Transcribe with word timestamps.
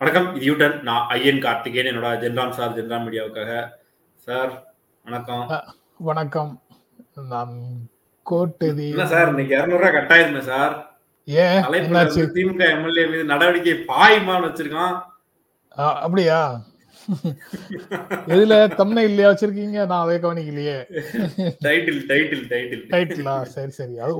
வணக்கம் 0.00 0.28
இது 0.36 0.44
யூட்டன் 0.48 0.76
நான் 0.82 1.08
ஐயன் 1.14 1.40
கார்த்திகேயன் 1.44 1.88
என்னோட 1.90 2.10
ஜென்ராம் 2.22 2.54
சார் 2.58 2.74
ஜென்ராம் 2.76 3.04
மீடியாவுக்காக 3.06 3.52
சார் 4.26 4.52
வணக்கம். 5.04 5.42
வணக்கம். 6.08 6.52
நான் 7.32 7.52
கோட்டதி 8.26 8.86
இல்ல 8.92 9.06
சார் 9.12 9.30
இன்னைக்கு 9.32 9.54
இருநூறுவா 9.58 9.90
கட்டாயிருந்தேன் 9.96 10.48
சார் 10.52 10.72
ஏன்? 11.28 11.60
திமுக 12.36 12.62
எம்எல்ஏ 12.76 13.04
மீது 13.12 13.24
நடவடிக்கை 13.32 13.76
பாயுமான்னு 13.90 14.48
வச்சிருக்கான். 14.48 14.96
அப்படியா? 16.06 16.40
எதுல 18.34 18.54
தம்னை 18.80 19.02
இல்லையா 19.10 19.28
வச்சிருக்கீங்க? 19.30 19.78
நான் 19.90 20.02
அதை 20.04 20.16
கவனிக்கலையே. 20.24 20.78
டைட்டில் 21.66 22.02
டைட்டில் 22.10 22.44
டைட்டில் 22.52 22.84
ரைட்லா 22.96 23.36
சரி 23.54 23.72
சரி. 23.78 23.94
அது 24.06 24.14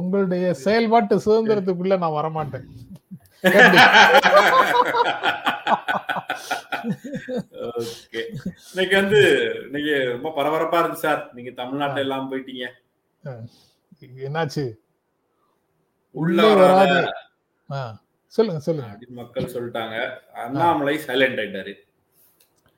உங்களுடைய 0.00 0.54
செயல்பாட்டு 0.64 1.24
சுதந்திரத்துக்குள்ள 1.26 1.98
நான் 2.04 2.18
வரமாட்டேன்? 2.20 2.66
ஓகே. 7.72 8.20
இன்னைக்கு 8.74 8.96
வந்து 8.96 9.20
இன்னைக்கு 9.64 10.18
ரொம்ப 10.20 10.32
பரபரப்பா 10.36 10.78
இருக்கு 10.78 10.96
சார். 10.96 11.30
நீங்க 11.32 11.50
தமிழ்நாட்டுல 11.50 11.98
எல்லாம் 11.98 12.32
போயிட்டீங்க. 12.32 12.68
என்னாச்சு? 14.16 14.74
உள்ள 16.10 16.54
வராத 16.54 17.12
சொல்லுங்க 18.26 18.60
சொல்லுங்க. 18.60 18.90
அப்படின்னு 18.90 19.08
மக்கள் 19.08 19.44
சொல்லிட்டாங்க. 19.44 20.18
அண்ணாமலை 20.34 20.98
சைலண்ட் 20.98 21.38
ஆயிட்டாரு. 21.40 21.74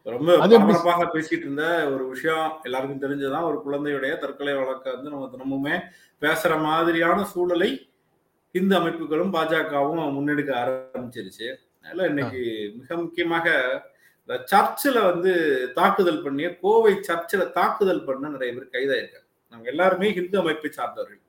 ரொம்ப 0.03 0.39
பரபரப்பாக 0.39 1.05
பேசிட்டு 1.05 1.37
இருந்த 1.37 1.91
ஒரு 1.91 2.09
விஷயம் 2.09 2.61
எல்லாருக்கும் 2.63 3.03
தெரிஞ்சதுதான். 3.03 3.43
ஒரு 3.43 3.63
குழந்தையுடைய 3.67 4.19
தற்கொலை 4.19 4.55
வழக்க 4.55 4.95
வந்து 4.95 5.11
நம்ம 5.11 5.31
தினமுமே 5.33 5.81
பேசுற 6.21 6.63
மாதிரியான 6.63 7.25
சூழலை 7.25 7.88
இந்து 8.59 8.75
அமைப்புகளும் 8.81 9.35
பாஜகவும் 9.37 10.03
முன்னெடுக்க 10.17 10.51
ஆரம்பிச்சிருச்சு. 10.63 11.49
அதனால 11.83 12.09
இன்னைக்கு 12.13 12.41
மிக 12.81 12.97
முக்கியமாக 13.05 13.47
இந்த 14.23 14.37
சர்ச்சில் 14.53 14.99
வந்து 15.11 15.33
தாக்குதல் 15.79 16.25
பண்ணிய 16.25 16.49
கோவை 16.65 16.93
சர்ச்சில் 17.09 17.53
தாக்குதல் 17.59 18.07
பண்ண 18.09 18.33
நிறைய 18.35 18.51
பேர் 18.57 18.75
கைதாயிருக்காங்க. 18.75 19.27
நாங்க 19.53 19.67
எல்லாருமே 19.73 20.09
இந்து 20.21 20.37
அமைப்பை 20.43 20.71
சார்ந்தவர்கள். 20.79 21.23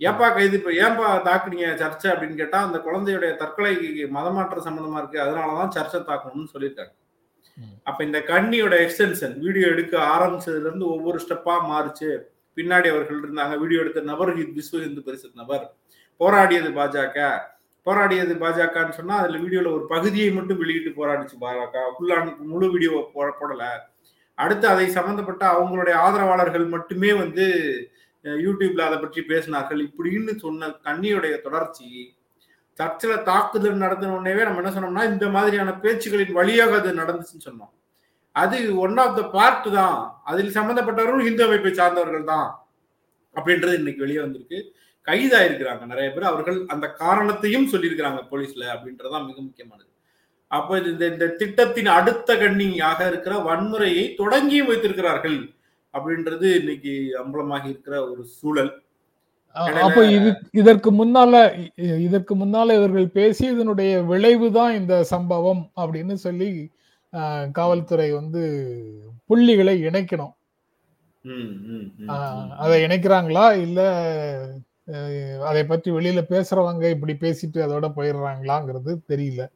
ஏன்பா 0.00 0.28
கைது 0.36 0.56
இப்ப 0.58 0.70
ஏன்பா 0.84 1.08
தாக்குனீங்க 1.28 1.66
சர்ச்சை 1.82 2.08
அப்படின்னு 2.12 2.40
கேட்டா 2.40 2.60
அந்த 2.66 2.78
குழந்தையுடைய 2.86 3.32
தற்கொலை 3.42 3.72
மதமாற்றம் 4.16 4.66
சம்பந்தமா 4.66 5.00
இருக்கு 5.02 5.18
அதனாலதான் 5.24 5.74
சர்ச்சை 5.76 6.00
தாக்கணும்னு 6.08 6.52
சொல்லியிருக்காங்க. 6.54 6.94
அப்ப 7.88 7.98
இந்த 8.08 8.18
கண்ணியோட 8.30 8.74
எக்ஸ்டென்ஷன் 8.84 9.34
வீடியோ 9.44 9.66
எடுக்க 9.74 9.94
ஆரம்பிச்சதுல 10.14 10.66
இருந்து 10.68 10.86
ஒவ்வொரு 10.94 11.18
ஸ்டெப்பா 11.24 11.54
மாறுச்சு. 11.70 12.10
பின்னாடி 12.56 12.88
அவர்கள் 12.92 13.20
இருந்தாங்க 13.24 13.54
வீடியோ 13.62 13.82
எடுத்த 13.84 14.00
நபர் 14.10 14.30
விஸ்வ 14.58 14.82
இந்து 14.88 15.04
பரிஷத் 15.06 15.40
நபர். 15.42 15.64
போராடியது 16.20 16.70
பாஜக. 16.78 17.18
போராடியது 17.86 18.34
பாஜகன்னு 18.42 18.98
சொன்னா 18.98 19.14
அதுல 19.22 19.38
வீடியோல 19.44 19.70
ஒரு 19.76 19.84
பகுதியை 19.94 20.28
மட்டும் 20.36 20.60
வெளியிட்டு 20.62 20.90
போராடிச்சு 20.98 21.36
பாஜக. 21.44 21.76
ஃபுல்லான 21.94 22.34
முழு 22.52 22.66
வீடியோ 22.74 22.92
போடல. 23.16 23.64
அடுத்து 24.38 24.66
அதை 24.74 24.86
சம்பந்தப்பட்ட 24.98 25.44
அவங்களுடைய 25.56 25.94
ஆதரவாளர்கள் 26.04 26.66
மட்டுமே 26.74 27.10
வந்து 27.22 27.44
யூடியூப்ல 28.44 28.82
அதை 28.88 28.98
பற்றி 28.98 29.20
பேசினார்கள். 29.30 29.80
இப்படின்னு 29.88 30.32
சொன்ன 30.44 30.68
கண்ணியுடைய 30.86 31.34
தொடர்ச்சி 31.46 31.88
சர்ச்சில் 32.80 33.24
தாக்குதல் 33.30 33.82
நடத்தின 33.84 34.12
உடனேவே 34.16 34.44
நம்ம 34.46 34.60
என்ன 34.60 34.70
சொன்னோம்னா 34.74 35.04
இந்த 35.12 35.26
மாதிரியான 35.34 35.70
பேச்சுகளின் 35.82 36.36
வழியாக 36.38 36.76
அது 36.80 37.00
நடந்துச்சுன்னு 37.00 37.46
சொன்னோம். 37.48 37.72
அது 38.42 38.58
ஒன் 38.84 38.96
ஆஃப் 39.02 39.16
த 39.18 39.22
பார்ட் 39.34 39.66
தான். 39.78 39.98
அதில் 40.30 40.54
சம்பந்தப்பட்டவர்களும் 40.58 41.28
இந்து 41.30 41.44
அமைப்பை 41.46 41.72
சார்ந்தவர்கள் 41.80 42.30
தான் 42.32 42.48
அப்படின்றது 43.36 43.74
இன்னைக்கு 43.80 44.04
வெளியே 44.04 44.20
வந்திருக்கு. 44.24 44.60
கைதாயிருக்கிறாங்க 45.08 45.84
நிறைய 45.92 46.08
பேர். 46.10 46.30
அவர்கள் 46.30 46.58
அந்த 46.74 46.86
காரணத்தையும் 47.02 47.70
சொல்லியிருக்கிறாங்க 47.72 48.20
போலீஸ்ல 48.30 48.64
அப்படின்றதுதான் 48.74 49.26
மிக 49.30 49.38
முக்கியமானது. 49.46 49.88
அப்போ 50.50 50.72
இந்த 50.90 51.04
இந்த 51.12 51.26
திட்டத்தின் 51.40 51.90
அடுத்த 51.98 52.34
கண்ணியாக 52.42 53.00
இருக்கிற 53.10 53.34
வன்முறையை 53.48 54.04
தொடங்கியும் 54.20 54.70
வைத்திருக்கிறார்கள் 54.70 55.38
அப்படின்றது 55.94 56.46
இன்னைக்கு 56.60 56.92
அம்பலமாகி 57.22 57.68
இருக்கிற 57.72 57.96
ஒரு 58.10 58.22
சூழல். 58.38 58.72
அப்ப 59.84 60.02
இது 60.16 60.28
இதற்கு 60.60 60.90
முன்னால 60.98 61.32
இதற்கு 62.06 62.34
முன்னால 62.42 62.74
இவர்கள் 62.78 63.08
பேசி 63.16 63.44
இதனுடைய 63.54 63.92
விளைவு 64.10 64.46
தான் 64.58 64.76
இந்த 64.80 64.94
சம்பவம் 65.12 65.62
அப்படின்னு 65.82 66.14
சொல்லி 66.26 66.50
காவல்துறை 67.58 68.08
வந்து 68.18 68.42
புள்ளிகளை 69.30 69.74
இணைக்கணும். 69.88 70.34
அதை 72.62 72.76
இணைக்கிறாங்களா? 72.86 73.46
இல்ல 73.66 73.80
அதை 75.44 75.64
பற்றி 75.64 75.90
வெளியில 75.90 76.22
பேசுறவங்க 76.28 76.90
இப்படி 76.90 77.12
பேசிட்டு 77.12 77.52
அதோட 77.52 77.92
போயிடுறாங்களாங்கிறது 77.96 78.96
தெரியல. 79.08 79.48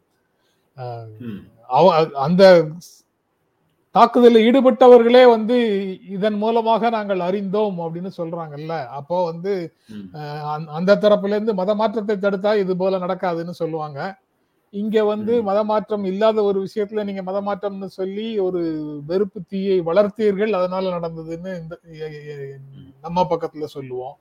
அந்த 2.15 2.67
தாக்குதலில் 3.91 4.47
ஈடுபட்டவர்களே 4.47 5.29
வந்து 5.29 5.57
இதன் 6.09 6.35
மூலமாக 6.35 6.91
நாங்கள் 6.91 7.21
அறிந்தோம் 7.21 7.79
அப்படின்னு 7.81 8.11
சொல்றாங்கல்ல. 8.17 8.87
அப்போ 8.87 9.25
வந்து 9.25 9.73
அந்த- 10.67 10.97
தரப்புல 10.97 11.27
இருந்து 11.27 11.55
மத 11.55 11.75
மாற்றத்தை 11.75 12.17
தடுத்தா 12.17 12.57
இது 12.57 12.77
போல 12.77 12.99
நடக்காதுன்னு 12.99 13.51
சொல்லுவாங்க. 13.51 14.19
இங்க 14.71 15.05
வந்து. 15.05 15.43
மத 15.43 15.65
மாற்றம் 15.65 16.05
இல்லாத 16.05 16.43
ஒரு 16.43 16.67
விஷயத்துல 16.67 17.05
நீங்க 17.05 17.23
மத 17.23 17.41
மாற்றம்னு 17.41 17.85
சொல்லி 17.85 18.39
ஒரு 18.39 18.61
வெறுப்பு 19.07 19.41
தீயை 19.49 19.81
வளர்த்தீர்கள் 19.81 20.51
அதனால 20.51 20.99
நடந்ததுன்னு 20.99 21.63
இந்த 21.63 21.79
நம்ம 23.03 23.27
பக்கத்துல 23.31 23.65
சொல்லுவோம். 23.65 24.17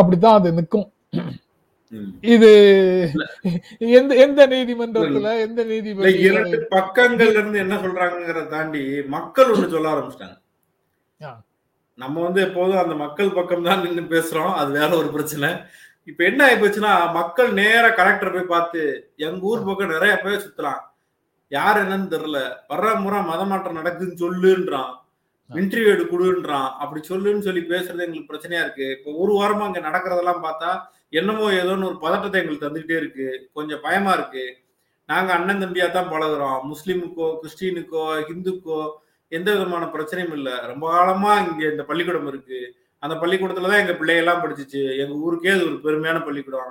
அப்படித்தான் 0.00 0.38
அது 0.38 0.48
நிற்கும். 0.58 0.88
இது 2.34 2.50
எந்த 3.98 4.12
எந்த 4.24 4.40
நீதிமன்றத்துல 4.54 5.28
எந்த 5.46 5.60
நீதிபதி 5.70 6.12
இரண்டு 6.28 6.58
பக்கங்கள்ல 6.74 7.38
இருந்து 7.38 7.62
என்ன 7.64 7.76
சொல்றாங்கிறத 7.84 8.42
தாண்டி 8.54 8.82
மக்கள் 9.16 9.52
ஒண்ணு 9.52 9.72
சொல்ல 9.74 9.92
ஆரம்பிச்சிட்டாங்க. 9.94 10.36
நம்ம 11.98 12.16
வந்து 12.26 12.40
எப்போதும் 12.46 12.82
அந்த 12.82 12.96
மக்கள் 13.04 13.36
பக்கம் 13.38 13.66
தான் 13.68 13.82
நின்று 13.84 14.04
பேசுறோம். 14.14 14.52
அது 14.60 14.70
வேற 14.78 14.90
ஒரு 15.00 15.08
பிரச்சனை. 15.14 15.48
இப்ப 16.10 16.20
என்ன 16.30 16.40
ஆயிப்போச்சுன்னா 16.48 16.92
மக்கள் 17.16 17.50
நேரா 17.60 17.88
கலெக்டர் 18.00 18.34
போய் 18.34 18.52
பார்த்து 18.52 18.82
எங்க 19.26 19.48
ஊர் 19.50 19.66
பக்கம் 19.68 19.94
நிறைய 19.94 20.12
பேர் 20.24 20.44
சுத்தலாம். 20.44 20.82
யார் 21.52 21.80
என்னன்னு 21.82 22.12
தெரியல. 22.14 22.38
வர்ற 22.72 22.92
முறை 23.02 23.18
மதமாற்றம் 23.30 23.78
நடக்குதுன்னு 23.80 24.22
சொல்லுன்றான். 24.24 24.92
இன்டர்வியூ 25.50 25.90
எடு 25.94 26.04
கொடுன்றான். 26.04 26.70
அப்படி 26.82 27.00
சொல்லுன்னு 27.08 27.38
சொல்லி 27.38 27.60
பேசுறது 27.60 28.04
எங்களுக்கு 28.06 28.30
பிரச்சனையா 28.32 28.62
இருக்கு. 28.64 28.86
இப்போ 28.96 29.10
ஒரு 29.12 29.32
வாரமா 29.32 29.66
அங்க 29.68 29.80
நடக்கிறதெல்லாம் 29.80 30.44
பார்த்தா 30.46 30.70
என்னமோ 31.10 31.50
ஏதோன்னு 31.50 31.88
ஒரு 31.90 31.98
பதட்டத்தை 31.98 32.40
எங்களுக்கு 32.40 32.66
தந்துகிட்டே 32.66 32.96
இருக்கு. 32.96 33.48
கொஞ்சம் 33.52 33.80
பயமா 33.80 34.12
இருக்கு. 34.12 34.44
நாங்க 35.06 35.32
அண்ணன் 35.32 35.62
தம்பியா 35.64 35.90
தான் 35.90 36.10
பழகுறோம். 36.10 36.58
முஸ்லீமுக்கோ 36.70 37.28
கிறிஸ்டினுக்கோ 37.42 38.24
ஹிந்துக்கோ 38.30 38.96
எந்த 39.28 39.54
விதமான 39.54 39.84
பிரச்சனையும் 39.84 40.32
இல்லை. 40.32 40.52
ரொம்ப 40.66 40.90
காலமா 40.90 41.38
இங்க 41.38 41.64
இந்த 41.70 41.82
பள்ளிக்கூடம் 41.82 42.26
இருக்கு. 42.26 42.74
அந்த 42.98 43.14
பள்ளிக்கூடத்துல 43.14 43.70
தான் 43.70 43.82
எங்க 43.84 43.92
பிள்ளையெல்லாம் 43.92 44.42
படிச்சுச்சு. 44.44 44.98
எங்க 45.02 45.14
ஊருக்கே 45.14 45.50
அது 45.50 45.64
ஒரு 45.64 45.80
பெருமையான 45.86 46.24
பள்ளிக்கூடம். 46.24 46.70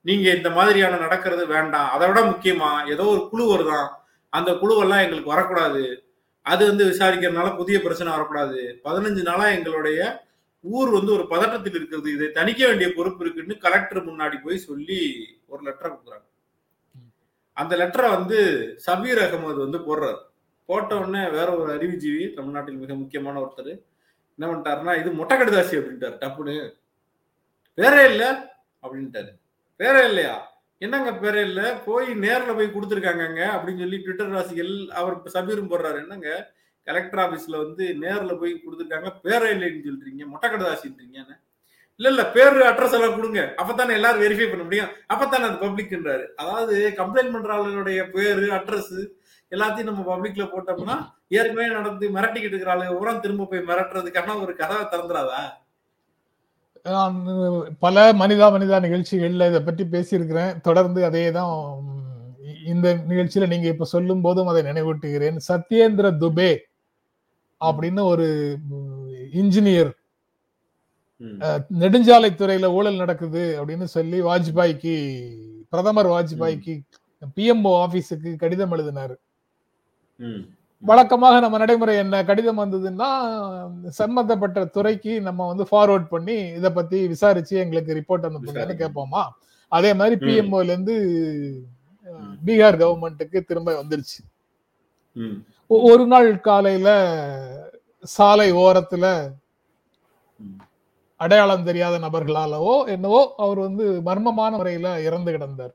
நீங்க 0.00 0.30
இந்த 0.34 0.50
மாதிரியான 0.50 0.96
நடக்கிறது 0.96 1.46
வேண்டாம். 1.46 1.88
அதை 1.88 2.08
விட 2.08 2.20
முக்கியமா 2.22 2.88
ஏதோ 2.94 3.04
ஒரு 3.04 3.28
குழு 3.28 3.44
வருதான். 3.52 3.88
அந்த 4.28 4.52
குழுவெல்லாம் 4.52 5.04
எங்களுக்கு 5.04 5.34
வரக்கூடாது. 5.34 6.03
அது 6.44 6.66
வந்து 6.66 6.84
விசாரிக்கிறதுனால 6.84 7.56
புதிய 7.56 7.80
பிரச்சனை 7.80 8.12
வரக்கூடாது. 8.12 8.80
பதினஞ்சு 8.84 9.22
நாளா 9.22 9.48
எங்களுடைய 9.48 10.26
ஊர் 10.60 10.90
வந்து 10.90 11.12
ஒரு 11.12 11.22
பதட்டத்தில் 11.22 11.74
இருக்கிறது. 11.74 12.12
இதை 12.12 12.26
தணிக்க 12.26 12.66
வேண்டிய 12.66 12.92
பொறுப்பு 12.96 13.24
இருக்குன்னு 13.24 13.58
கலெக்டர் 13.58 14.06
முன்னாடி 14.06 14.36
போய் 14.42 14.58
சொல்லி 14.58 15.26
ஒரு 15.46 15.62
லெட்டரை 15.62 15.84
கொடுக்குறாங்க. 15.84 16.26
அந்த 17.52 17.76
லெட்டரை 17.76 18.10
வந்து 18.10 18.38
சபீர் 18.86 19.20
அகமது 19.26 19.68
வந்து 19.68 19.78
போடுறாரு. 19.78 20.18
போட்ட 20.66 20.96
உடனே 20.96 21.28
வேற 21.28 21.56
ஒரு 21.56 21.76
அறிவுஜீவி 21.76 22.34
தமிழ்நாட்டில் 22.34 22.74
மிக 22.74 22.94
முக்கியமான 22.94 23.40
ஒருத்தர் 23.40 23.82
என்ன 24.38 24.54
பண்ணிட்டாருன்னா 24.54 24.98
இது 24.98 25.10
மொட்டை 25.10 25.36
கடிதாசி 25.36 25.78
அப்படின்ட்டாரு. 25.80 26.16
டப்புன்னு. 26.20 26.74
வேற 27.74 28.10
இல்லை 28.10 28.28
அப்படின்ட்டாரு. 28.82 29.32
வேற 29.76 30.06
இல்லையா? 30.06 30.53
என்னங்க 30.82 31.10
பேரே 31.22 31.42
இல்ல? 31.48 31.60
போய் 31.86 32.08
நேர்ல 32.24 32.54
போய் 32.56 32.74
கொடுத்துருக்காங்கங்க 32.74 33.42
அப்படின்னு 33.54 33.82
சொல்லி 33.84 33.98
ட்விட்டர் 33.98 34.34
ராசிகள் 34.36 34.72
அவர் 35.00 35.16
சபீரும் 35.36 35.70
போடுறாரு. 35.72 35.98
என்னங்க? 36.04 36.30
கலெக்டர் 36.86 37.22
ஆபீஸ்ல 37.24 37.56
வந்து 37.64 37.84
நேர்ல 38.02 38.32
போய் 38.40 38.52
கொடுத்துருக்காங்க. 38.64 39.10
பேரே 39.26 39.48
இல்லைன்னு 39.54 39.86
சொல்றீங்க. 39.88 40.24
மொட்டை 40.32 40.48
கடிதாசின்றீங்கன்னு 40.48 41.36
இல்ல 42.00 42.08
இல்ல 42.08 42.22
பேர் 42.36 42.56
அட்ரஸ் 42.68 42.94
எல்லாம் 42.96 43.16
கொடுங்க. 43.16 43.40
அப்பதானே 43.62 43.92
எல்லாரும் 43.98 44.22
வெரிஃபை 44.22 44.46
பண்ண 44.50 44.62
முடியும். 44.64 44.90
அப்பதானே 45.12 45.44
அது 45.48 45.58
பப்ளிக்ன்றாரு 45.64 46.24
அதாவது 46.42 46.76
கம்ப்ளைண்ட் 47.00 47.34
பண்ற 47.34 47.52
ஆளுடைய 47.56 48.00
பேரு 48.16 48.46
அட்ரஸ் 48.58 48.96
எல்லாத்தையும் 49.52 49.90
நம்ம 49.90 50.04
பப்ளிக்ல 50.10 50.44
போட்டோம்னா 50.52 50.96
ஏற்கனவே 51.28 51.66
நடந்து 51.76 52.06
மிரட்டிக்கிட்டு 52.16 52.54
இருக்கிற 52.54 52.72
ஆளுங்க 52.74 53.00
உரம் 53.00 53.20
திரும்ப 53.20 53.46
போய் 53.50 53.68
மிரட்டுறதுக்கான 53.70 54.36
ஒரு 54.44 54.52
கதவை 54.62 54.84
திறந்துடாதா? 54.92 55.40
நான் 56.86 57.14
பல 57.78 58.12
மனிதா 58.12 58.46
மனிதா 58.54 58.78
நிகழ்ச்சிகள்ல 58.80 59.46
இதை 59.48 59.60
பற்றி 59.62 59.84
பேசியிருக்கிறேன். 59.84 60.60
தொடர்ந்து 60.60 61.04
அதே 61.04 61.30
தான் 61.30 61.52
இந்த 62.64 62.88
நிகழ்ச்சியில 63.08 63.46
நீங்க 63.46 63.68
இப்ப 63.68 63.84
சொல்லும் 63.84 64.20
போதும் 64.20 64.46
அதை 64.46 64.62
நினைவூட்டுகிறேன். 64.62 65.36
சத்யேந்திர 65.48 66.10
துபே 66.22 66.50
அப்படின்னு 67.60 68.02
ஒரு 68.04 68.26
இன்ஜினியர் 69.32 69.92
ம், 71.20 71.38
நெடுஞ்சாலைத்துறையில 71.78 72.70
ஊழல் 72.72 72.96
நடக்குது 72.96 73.42
அப்படின்னு 73.60 73.86
சொல்லி 73.88 74.22
வாஜ்பாய்க்கு 74.22 74.94
பிரதமர் 75.72 76.06
வாஜ்பாய்க்கு 76.06 76.74
பிஎம்ஓ 77.36 77.72
ஆபீஸுக்கு 77.84 78.30
கடிதம் 78.36 78.72
எழுதினாரு. 78.72 79.14
வழக்கமாக 80.84 81.40
நம்ம 81.40 81.58
நடைமுறை 81.58 81.96
என்ன 81.96 82.24
கடிதம் 82.24 82.58
வந்ததுன்னா 82.58 83.08
சம்பந்தப்பட்ட 84.00 84.64
துறைக்கு 84.64 85.12
நம்ம 85.20 85.46
வந்து 85.50 85.64
ஃபார்வர்ட் 85.70 86.06
பண்ணி 86.06 86.36
இத 86.58 86.72
பத்தி 86.72 86.98
விசாரிச்சு 87.12 87.54
எங்களுக்கு 87.58 87.94
ரிப்போர்ட் 87.94 88.26
அனுப்புங்கன்னு. 88.28 88.74
கேட்போமா 88.82 89.22
அதே 89.72 89.94
மாதிரி. 89.94 90.16
பிஎம்ஓல 90.26 90.62
இருந்து 90.62 90.96
பீகார் 92.46 92.80
கவர்மெண்ட்டுக்கு 92.82 93.40
திரும்ப 93.44 93.70
வந்துருச்சு 93.82 94.20
ஒரு 95.88 96.04
நாள் 96.06 96.28
காலையில 96.40 96.88
சாலை 98.16 98.48
ஓரத்துல. 98.52 99.06
அடையாளம் 101.20 101.64
தெரியாத 101.64 101.96
நபர்களாலவோ 101.98 102.74
என்னவோ 102.86 103.20
அவர் 103.36 103.58
வந்து 103.58 103.84
மர்மமான 104.08 104.52
முறையில 104.56 104.88
இறந்து 105.02 105.30
கிடந்தார். 105.32 105.74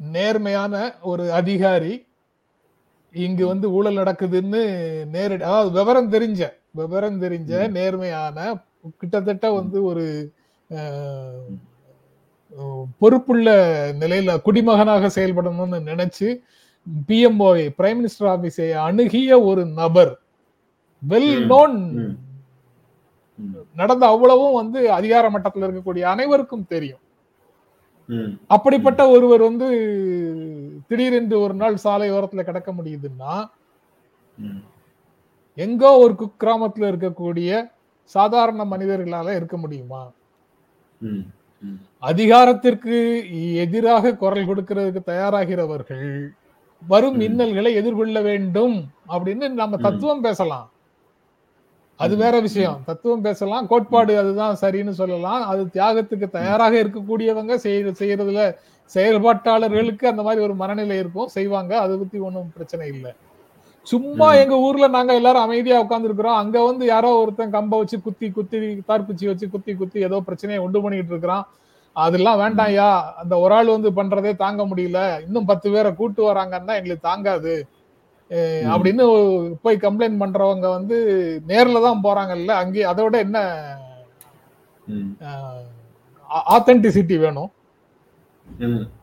நேர்மையான 0.00 0.74
ஒரு 1.02 1.24
அதிகாரி 1.32 1.94
இங்கு 3.14 3.44
வந்து 3.46 3.66
ஊழல் 3.72 4.00
நடக்குதுன்னு 4.00 4.62
நேரடி 5.14 5.42
அதாவது 5.42 5.70
விவரம் 5.78 6.12
தெரிஞ்ச 6.12 6.40
விவரம் 6.74 7.22
தெரிஞ்ச. 7.22 7.52
நேர்மையான 7.76 8.36
கிட்டத்தட்ட 9.00 9.46
வந்து 9.52 9.78
ஒரு 9.90 10.04
பொறுப்புள்ள 13.00 13.48
நிலையில 14.02 14.30
குடிமகனாக 14.46 15.10
செயல்படணும்னு 15.16 15.78
நினைச்சு 15.90 16.28
பிஎம்ஓ 17.08 17.48
பிரைம் 17.78 17.98
மினிஸ்டர் 18.00 18.30
ஆபீஸை 18.34 18.68
அணுகிய 18.86 19.30
ஒரு 19.50 19.62
நபர் 19.80 20.12
வெல். 21.02 21.32
நோன் 21.50 21.76
நடந்த 23.74 24.04
அவ்வளவும் 24.12 24.58
வந்து 24.60 24.78
அதிகார 24.92 25.24
மட்டத்தில் 25.30 25.64
இருக்கக்கூடிய 25.66 26.04
அனைவருக்கும் 26.14 26.70
தெரியும் 26.72 27.02
அப்படிப்பட்ட 28.46 29.08
ஒருவர் 29.08 29.40
வந்து 29.40 29.68
திடீரென்று 30.88 31.40
ஒரு 31.40 31.54
நாள் 31.54 31.76
சாலை 31.76 32.12
ஓரத்துல 32.12 32.42
கிடக்க 32.42 32.72
முடியுதுன்னா. 32.72 33.34
எங்கோ 35.54 35.90
ஒரு 35.96 36.12
குக்கிராமத்துல 36.12 36.88
இருக்கக்கூடிய 36.92 37.70
சாதாரண 38.04 38.64
மனிதர்களால 38.64 39.36
இருக்க 39.36 39.56
முடியுமா. 39.56 40.02
அதிகாரத்திற்கு 41.98 42.96
எதிராக 43.54 44.14
குரல் 44.16 44.48
கொடுக்கிறதுக்கு 44.48 45.00
தயாராகிறவர்கள் 45.06 46.28
வரும். 46.86 47.20
இன்னல்களை 47.20 47.74
எதிர்கொள்ள 47.74 48.20
வேண்டும் 48.20 48.76
அப்படின்னு 49.08 49.48
நம்ம. 49.48 49.76
தத்துவம் 49.76 50.20
பேசலாம் 50.20 50.70
அது. 51.98 52.16
வேற 52.16 52.40
விஷயம். 52.40 52.82
தத்துவம் 52.86 53.20
பேசலாம் 53.20 53.66
கோட்பாடு 53.66 54.18
அதுதான் 54.18 54.56
சரின்னு 54.60 54.90
சொல்லலாம். 54.90 55.42
அது 55.46 55.62
தியாகத்துக்கு 55.64 56.30
தயாராக 56.30 56.82
இருக்கக்கூடியவங்க 56.82 57.54
செய்ய 57.54 57.92
செய்யறதுல 58.00 58.42
செயல்பாட்டாளர்களுக்கு 58.94 60.04
அந்த 60.06 60.22
மாதிரி 60.22 60.42
ஒரு 60.42 60.54
மனநிலை 60.54 60.98
இருக்கும் 60.98 61.26
செய்வாங்க. 61.28 61.80
அதை 61.80 61.96
பத்தி 61.96 62.18
ஒன்றும் 62.18 62.52
பிரச்சனை 62.54 62.88
இல்லை. 62.88 63.12
சும்மா. 63.86 64.34
எங்க 64.34 64.58
ஊர்ல 64.58 64.86
நாங்க 64.86 65.14
எல்லாரும் 65.14 65.42
அமைதியா 65.42 65.76
உட்கார்ந்துருக்கிறோம். 65.84 66.40
அங்க 66.42 66.64
வந்து 66.64 66.86
யாரோ 66.86 67.10
ஒருத்தன் 67.18 67.52
கம்ப 67.52 67.68
வச்சு 67.68 68.02
குத்தி 68.02 68.30
குத்தி 68.30 68.58
தார்குச்சி 68.88 69.26
வச்சு 69.26 69.50
குத்தி 69.50 69.74
குத்தி 69.74 70.00
ஏதோ 70.00 70.20
பிரச்சனையை 70.20 70.64
உண்டு 70.64 70.82
பண்ணிட்டு 70.82 71.10
இருக்கிறான். 71.10 71.46
அதெல்லாம் 71.92 72.40
வேண்டாம்யா 72.40 72.88
அந்த 73.16 73.38
ஒரு 73.38 73.54
ஆள் 73.54 73.66
வந்து 73.66 73.90
பண்றதே 73.90 74.36
தாங்க 74.36 74.62
முடியல. 74.66 75.22
இன்னும் 75.24 75.44
பத்து 75.44 75.70
பேரை 75.70 75.94
கூட்டு 75.94 76.32
வராங்கன்னா 76.32 76.74
எங்களுக்கு 76.80 77.08
தாங்காது. 77.10 77.54
அப்படின்னு 78.72 79.04
போய் 79.64 79.84
கம்ப்ளைண்ட் 79.84 80.20
பண்றவங்க 80.22 80.66
வந்து 80.76 80.96
நேர்ல 81.50 81.82
தான் 81.86 82.02
போறாங்கல்ல 82.06 82.54
அங்கே 82.62 82.82
அதோட 82.92 83.14
என்ன 83.26 83.38
ஆத்தென்டிசிட்டி 86.56 87.16
வேணும். 87.22 87.50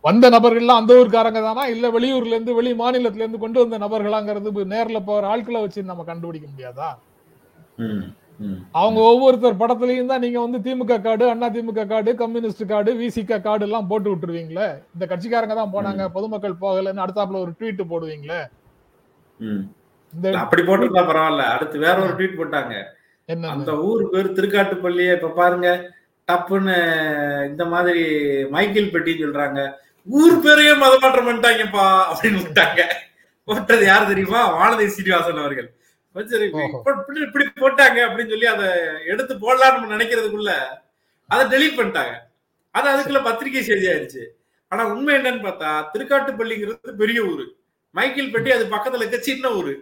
வந்த 0.07 0.25
நபர்கள்லாம் 0.35 0.79
அந்த 0.81 0.93
ஊர்க்காரங்க 0.99 1.41
தானா? 1.45 1.63
இல்ல 1.73 1.85
வெளியூர்ல 1.95 2.35
இருந்து 2.35 2.55
வெளி 2.57 2.71
மாநிலத்துல 2.81 3.23
இருந்து 3.23 3.41
கொண்டு 3.43 3.59
வந்த 3.63 3.77
நபர்களாங்கிறது 3.83 4.65
நேர்ல 4.73 4.99
போற 5.09 5.27
ஆட்களை 5.33 5.59
வச்சு 5.65 5.89
நம்ம 5.91 6.05
கண்டுபிடிக்க 6.09 6.47
முடியாதா. 6.51 6.89
அவங்க 8.79 8.99
ஒவ்வொருத்தர் 9.11 9.59
படத்துலயும் 9.61 10.11
தான் 10.11 10.23
நீங்க 10.25 10.39
வந்து 10.45 10.59
DMK 10.65 10.95
card 11.05 11.25
Anna 11.33 11.47
DMK 11.55 11.85
card 11.91 12.11
communist 12.21 12.63
card 12.71 12.91
VCK 13.01 13.39
card 13.47 13.65
எல்லாம் 13.67 13.89
போட்டு 13.91 14.09
விட்டுருவீங்களே? 14.11 14.67
இந்த 14.95 15.05
கட்சிக்காரங்க 15.11 15.55
தான் 15.61 15.73
போனாங்க 15.75 16.05
பொதுமக்கள் 16.17 16.61
போகலன்னு 16.63 17.03
அடுத்தாப்புல 17.05 17.41
ஒரு 17.45 17.53
ட்வீட் 17.59 17.89
போடுவீங்களே? 17.93 18.41
அப்படி 20.41 20.61
போட்டிருந்தா 20.67 21.03
பரவாயில்ல. 21.09 21.45
அடுத்து 21.55 21.85
வேற 21.85 21.95
ஒரு 22.05 22.13
ட்வீட் 22.17 22.39
போட்டாங்க. 22.39 22.75
அந்த 23.53 23.71
ஊர் 23.89 24.03
பேர் 24.13 24.35
திருக்காட்டுப்பள்ளியே. 24.37 25.13
இப்ப 25.17 25.33
பாருங்க 25.39 25.69
டப்புன்னு 26.27 26.75
இந்த 27.49 27.63
மாதிரி 27.73 28.03
மைக்கேல் 28.53 28.93
பெட்டின்னு 28.93 29.25
சொல்றாங்க. 29.25 29.61
ஊர் 30.07 30.37
பேரையே 30.45 30.73
மதமாற்றம் 30.83 31.27
பண்ணிட்டாங்கப்பா 31.27 31.85
அப்படின்னு 32.11 32.39
விட்டாங்க. 32.45 32.81
போட்டது 33.47 33.83
யார் 33.89 34.11
தெரியுமா? 34.11 34.41
வானதி 34.59 34.85
சீனிவாசன் 34.95 35.41
அவர்கள். 35.43 35.69
சரி 36.31 36.45
இப்படி 36.49 37.19
இப்படி 37.27 37.45
போட்டாங்க 37.63 37.97
அப்படின்னு 38.07 38.33
சொல்லி 38.33 38.47
அதை 38.53 38.67
எடுத்து 39.11 39.33
போடலாம்னு 39.43 39.93
நினைக்கிறதுக்குள்ள 39.95 40.51
அதை 41.29 41.43
டெலீட் 41.53 41.77
பண்ணிட்டாங்க. 41.79 42.13
அது 42.75 42.87
அதுக்குள்ள 42.93 43.21
பத்திரிகை 43.27 43.63
செய்தி 43.69 43.85
ஆயிடுச்சு 43.91 44.23
ஆனா 44.71 44.83
உண்மை 44.93 45.13
என்னன்னு 45.17 45.45
பார்த்தா 45.47 45.71
திருக்காட்டுப்பள்ளிங்கிறது 45.93 46.93
பெரிய 47.01 47.19
ஊரு. 47.31 47.45
மைக்கேல் 47.95 48.33
பெட்டி 48.33 48.51
அது 48.51 48.65
பக்கத்துல 48.73 49.03
இருக்க 49.03 49.19
சின்ன 49.29 49.51
ஊரு. 49.59 49.73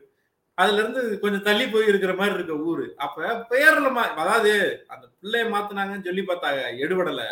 அதுல 0.57 0.81
இருந்து 0.81 1.01
கொஞ்சம் 1.19 1.45
தள்ளி 1.47 1.65
போய் 1.67 1.89
இருக்கிற 1.91 2.13
மாதிரி 2.13 2.35
இருக்க 2.35 2.55
ஊரு. 2.71 2.85
அப்ப 2.97 3.45
பெயர்ல 3.51 3.87
அதாவது 4.23 4.51
அந்த 4.87 5.05
பிள்ளைய 5.19 5.45
மாத்தினாங்கன்னு 5.53 6.07
சொல்லி 6.09 6.23
பார்த்தாங்க 6.29 6.61
எடுபடல. 6.85 7.23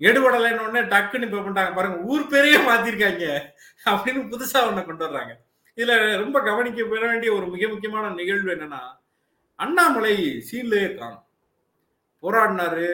எடுபடலைன்னு 0.00 0.64
உடனே 0.66 0.82
டக்குன்னு 0.92 1.26
இப்ப 1.28 1.38
பண்ணிட்டாங்க 1.38 1.74
பாருங்க 1.74 1.98
ஊர் 2.12 2.30
பேரையே 2.32 2.58
மாத்திருக்காங்க 2.68 3.26
அப்படின்னு 3.86 4.22
புதுசா 4.32 4.60
ஒண்ணு 4.68 4.82
கொண்டு 4.84 5.04
வர்றாங்க. 5.06 5.32
இதுல 5.78 5.94
ரொம்ப 6.22 6.36
கவனிக்க 6.40 6.84
பெற 6.84 7.02
வேண்டிய 7.06 7.30
ஒரு 7.34 7.46
மிக 7.46 7.68
முக்கியமான 7.68 8.10
நிகழ்வு 8.14 8.50
என்னன்னா 8.54 8.80
அண்ணாமலை 9.58 10.14
சீன்லயே 10.48 10.88
காணும் 10.94 11.24
போராடினாரு 12.22 12.86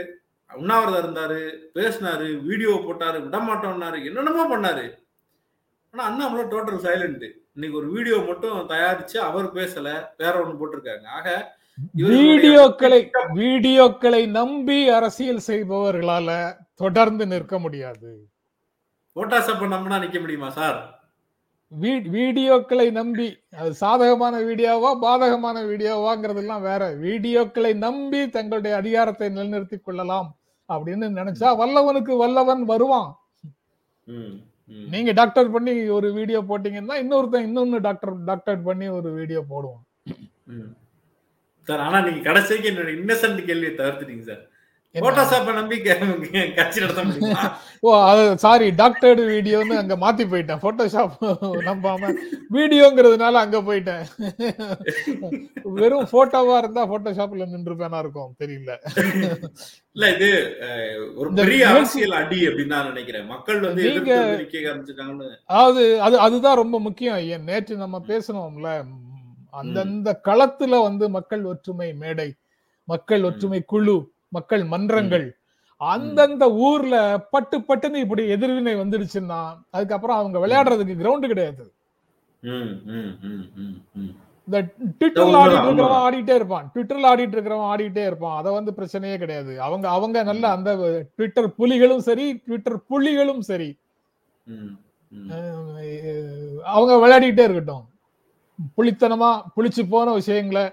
உண்ணாவிரதம் 0.50 1.02
இருந்தாரு 1.04 1.40
பேசினாரு 1.74 2.26
வீடியோ 2.48 2.72
போட்டாரு 2.86 3.18
விடமாட்டோம்னாரு 3.26 3.98
என்னென்னமோ 4.08 4.44
பண்ணாரு. 4.52 4.84
ஆனா 5.96 6.06
அண்ணாமலை 6.10 6.42
டோட்டல் 6.52 6.80
சைலண்ட் 6.86 7.22
இன்னைக்கு 7.56 7.76
ஒரு 7.78 7.86
வீடியோ 7.92 8.16
மட்டும் 8.26 8.56
தயாரிச்சு 8.72 9.16
அவர் 9.28 9.46
பேசல 9.58 9.86
வேற 10.22 10.32
ஒண்ணு 10.40 10.58
போட்டிருக்காங்க. 10.60 11.06
ஆக 11.18 11.28
வீடியோக்களை 12.00 12.98
வீடியோக்களை 13.38 14.20
நம்பி 14.36 14.76
அரசியல் 14.96 15.40
செய்பவர்களால 15.46 16.28
தொடர்ந்து 16.82 17.24
நிற்க 17.32 17.58
முடியாது. 17.64 18.10
போட்டாசப்ப 19.16 19.68
நம்பினா 19.74 20.00
நிக்க 20.04 20.18
முடியுமா 20.24 20.50
சார் 20.58 20.78
வீடியோக்களை 22.16 22.88
நம்பி 22.98 23.28
அது 23.60 23.70
சாதகமான 23.82 24.34
வீடியோவா 24.48 24.90
பாதகமான 25.04 25.62
வீடியோவாங்கிறதெல்லாம் 25.70 26.66
வேற. 26.70 26.82
வீடியோக்களை 27.06 27.72
நம்பி 27.86 28.20
தங்களுடைய 28.36 28.74
அதிகாரத்தை 28.82 29.28
நிலைநிறுத்திக் 29.36 29.86
கொள்ளலாம் 29.86 30.28
அப்படின்னு 30.70 31.08
நினைச்சா 31.20 31.50
வல்லவனுக்கு 31.62 32.16
வல்லவன் 32.24 32.64
வருவான். 32.72 33.10
நீங்க 34.88 35.12
டாக்டர் 35.12 35.50
பண்ணி 35.50 35.88
ஒரு 35.90 36.12
வீடியோ 36.12 36.40
போட்டீங்கன்னா 36.49 36.96
இன்னொருத்தன் 37.02 37.46
இன்னொன்னு 37.49 37.78
டாக்டர் 37.80 38.25
டாக்டர் 38.25 38.62
பண்ணி 38.62 38.88
ஒரு 38.88 39.12
வீடியோ 39.12 39.44
போடுவான். 39.50 39.85
ம். 40.46 40.73
சார் 41.68 41.80
ஆனா 41.80 42.00
நீங்க 42.00 42.20
கடைசிக்கு 42.20 42.70
என்னோட 42.70 42.90
இன்னசென்ட் 42.96 43.44
கேள்வியை 43.44 43.75
தவிர்த்துட்டீங்க 43.75 44.23
சார். 44.23 44.42
ஓ 47.86 47.90
அது 48.10 48.22
சாரி 48.44 48.66
டாக்டர்டு 48.80 49.22
வீடியோன்னு 49.32 49.74
அங்க 49.80 49.94
மாத்தி 49.96 50.24
போயிட்டேன். 50.32 50.60
போட்டோஷாப் 50.64 51.14
நம்பாம 51.68 52.10
வீடியோங்கிறதுனால 52.56 53.40
அங்க 53.44 53.58
போயிட்டேன். 53.68 54.02
வெறும் 55.78 56.10
போட்டோவா 56.14 56.56
இருந்தா 56.62 56.82
போட்டோஷாப்ல 56.92 57.46
நின்றுப்பேனா 57.54 58.00
இருக்கும் 58.04 58.32
தெரியல. 58.42 58.70
இல்ல 59.96 60.04
இது 60.16 60.30
ஒரு 61.20 61.28
பெரிய 61.40 61.62
அரசியல் 61.72 62.16
அடி 62.20 62.40
அப்படின்னு 62.48 62.74
நான் 62.76 62.90
நினைக்கிறேன். 62.92 63.26
மக்கள் 63.34 63.60
வந்து 63.68 63.84
அதாவது 65.50 65.84
அது 66.08 66.16
அதுதான் 66.26 66.60
ரொம்ப 66.62 66.76
முக்கியம் 66.88 67.20
நேற்று 67.50 67.76
நம்ம 67.84 68.00
பேசணும்ல 68.10 68.70
அந்தந்த 69.54 70.10
களத்துல 70.28 70.74
வந்து 70.88 71.04
மக்கள் 71.16 71.44
ஒற்றுமை 71.52 71.88
மேடை 72.02 72.28
மக்கள் 72.88 73.22
ஒற்றுமை 73.28 73.60
குழு 73.72 73.96
மக்கள் 74.28 74.64
மன்றங்கள் 74.64 75.26
அந்தந்த 75.76 76.45
ஊர்ல 76.66 76.97
பட்டு 77.30 77.59
பட்டுன்னு 77.59 78.02
இப்படி 78.04 78.23
எதிர்வினை 78.28 78.75
வந்துடுச்சுன்னா 78.75 79.40
அதுக்கப்புறம் 79.71 80.18
அவங்க 80.21 80.38
விளையாடுறதுக்கு 80.45 80.95
கிரவுண்ட் 81.00 81.26
கிடையாது. 81.33 81.64
இந்த 84.47 84.59
ட்விட்டர்ல 84.99 85.38
ஆடிட்டு 85.42 85.68
இருக்கிறவன். 85.68 86.04
ஆடிட்டே 86.06 86.35
இருப்பான். 86.35 86.71
ட்விட்டர்ல 86.75 87.09
ஆடிட்டு 87.11 87.37
இருக்கிறவன் 87.37 87.68
ஆடிட்டே 87.73 88.02
இருப்பான். 88.06 88.38
அத 88.40 88.50
வந்து 88.50 88.73
பிரச்சனையே 88.76 89.16
கிடையாது. 89.18 89.52
அவங்க 89.61 89.87
அவங்க 89.88 90.23
நல்ல 90.23 90.50
அந்த 90.50 90.71
ட்விட்டர் 91.14 91.49
புலிகளும் 91.59 92.06
சரி 92.09 92.26
ட்விட்டர் 92.35 92.78
புலிகளும் 92.90 93.45
சரி. 93.50 93.71
அவங்க 96.75 96.92
விளையாடிக்கிட்டே 97.02 97.47
இருக்கட்டும். 97.49 97.85
புளித்தனமா 98.76 99.30
புளிச்சு 99.56 99.83
போன 99.88 100.12
விஷயங்களை 100.12 100.64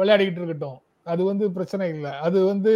விளையாடிக்கிட்டு 0.00 0.40
இருக்கட்டும். 0.40 0.78
அது 1.06 1.24
வந்து 1.24 1.52
பிரச்சனை 1.52 1.88
இல்லை. 1.88 2.10
அது 2.20 2.44
வந்து 2.44 2.72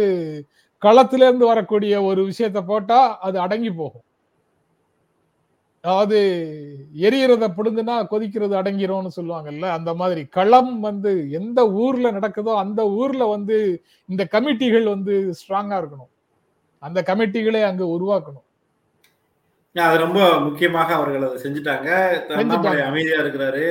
களத்துல 0.81 1.23
இருந்து 1.23 1.45
வரக்கூடிய 1.45 2.03
ஒரு 2.03 2.21
விஷயத்த 2.29 2.59
போட்டா 2.65 2.99
அது 3.19 3.37
அடங்கி 3.39 3.71
போகும். 3.73 4.03
அதாவது 5.83 6.17
எரியறத 6.99 7.45
பிடுங்குனா 7.57 7.95
கொதிக்கிறது 8.11 8.53
அடங்கிரும்னு 8.61 9.11
சொல்லுவாங்கல்ல 9.17 9.69
அந்த 9.69 9.91
மாதிரி. 9.93 10.21
களம் 10.29 10.79
வந்து 10.79 11.11
எந்த 11.31 11.59
ஊர்ல 11.77 12.11
நடக்குதோ 12.11 12.53
அந்த 12.55 12.81
ஊர்ல 12.95 13.25
வந்து 13.27 13.57
இந்த 14.09 14.23
கமிட்டிகள் 14.31 14.83
வந்து 14.85 15.15
ஸ்ட்ராங்கா 15.39 15.77
இருக்கணும். 15.81 16.11
அந்த 16.83 17.01
கமிட்டிகளை 17.07 17.61
அங்க 17.63 17.83
உருவாக்கணும். 17.95 18.45
அது 19.75 19.97
ரொம்ப 20.03 20.19
முக்கியமாக 20.39 20.93
அவர்கள் 20.93 21.25
அதை 21.27 21.37
செஞ்சுட்டாங்க. 21.45 21.89
அண்ணாமலை 22.39 22.81
அமைதியா 22.89 23.17
இருக்கிறாரு. 23.23 23.63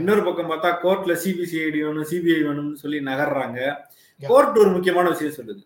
இன்னொரு 0.00 0.22
பக்கம் 0.26 0.50
பார்த்தா 0.50 0.70
கோர்ட்ல 0.84 1.14
சிபிசிஐடி 1.22 1.78
வேணும் 1.86 2.08
சிபிஐ 2.10 2.40
வேணும்னு 2.48 2.82
சொல்லி 2.82 2.98
நகர்றாங்க. 3.10 3.58
கோர்ட் 4.22 4.60
ஒரு 4.62 4.70
முக்கியமான 4.76 5.08
விஷயம் 5.08 5.38
சொல்லுது. 5.38 5.62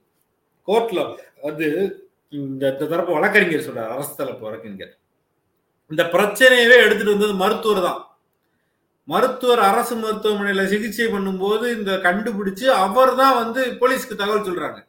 கோர்ட்ல 0.69 1.01
இந்த 1.51 1.65
இந்த 2.39 2.71
தரப்பு 2.93 3.13
வழக்கறிஞர் 3.17 3.67
சொல்றாரு 3.67 3.93
அரசு 3.95 4.13
தரப்பு 4.21 4.47
வழக்கறிஞர். 4.49 4.93
இந்த 5.91 6.03
பிரச்சனையவே 6.15 6.77
எடுத்துட்டு 6.85 7.15
வந்தது 7.15 7.35
மருத்துவர் 7.43 7.87
தான். 7.89 8.01
மருத்துவர் 9.09 9.63
அரசு 9.71 9.95
மருத்துவமனையில 9.97 10.65
சிகிச்சை 10.73 11.07
பண்ணும்போது 11.07 11.67
இந்த 11.79 11.93
கண்டுபிடிச்சு 12.07 12.67
அவர் 12.85 13.15
தான் 13.15 13.37
வந்து 13.43 13.63
போலீஸ்க்கு 13.81 14.21
தகவல் 14.21 14.49
சொல்றாங்க. 14.49 14.81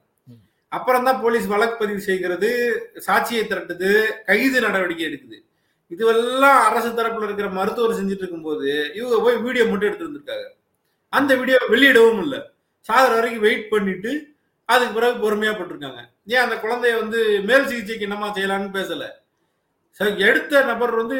அப்புறம் 0.77 1.03
தான் 1.07 1.21
போலீஸ் 1.23 1.45
வழக்கு 1.53 1.75
பதிவு 1.81 2.01
செய்கிறது 2.09 2.49
சாட்சியை 3.07 3.43
திரட்டுது 3.51 3.89
கைது 4.29 4.61
நடவடிக்கை 4.61 5.05
எடுக்குது. 5.09 5.37
இதுவெல்லாம் 5.91 6.59
அரசு 6.67 6.89
தரப்புல 6.89 7.27
இருக்கிற 7.27 7.49
மருத்துவர் 7.49 7.97
செஞ்சுட்டு 7.99 8.23
இருக்கும்போது 8.25 8.91
இவங்க 8.99 9.17
போய் 9.25 9.35
வீடியோ 9.35 9.65
மட்டும் 9.65 9.89
எடுத்து 9.89 10.07
வந்திருக்காங்க. 10.07 10.47
அந்த 11.09 11.35
வீடியோ 11.35 11.57
வெளியிடவும் 11.73 12.21
இல்லை. 12.25 12.39
சாகர 12.81 13.11
வரைக்கும் 13.15 13.45
வெயிட் 13.47 13.69
பண்ணிட்டு 13.69 14.13
அதுக்கு 14.65 14.93
பிறகு 14.93 15.15
பொறுமையா 15.23 15.53
போட்டிருக்காங்க. 15.55 16.01
ஏன் 16.25 16.43
அந்த 16.45 16.55
குழந்தைய 16.55 16.95
வந்து 17.01 17.41
மேல் 17.49 17.67
சிகிச்சைக்கு 17.67 18.07
என்னமா 18.07 18.27
செய்யலாம்னு 18.35 18.71
பேசல? 18.79 19.03
எடுத்த 20.17 20.61
நபர் 20.63 20.91
வந்து 20.95 21.17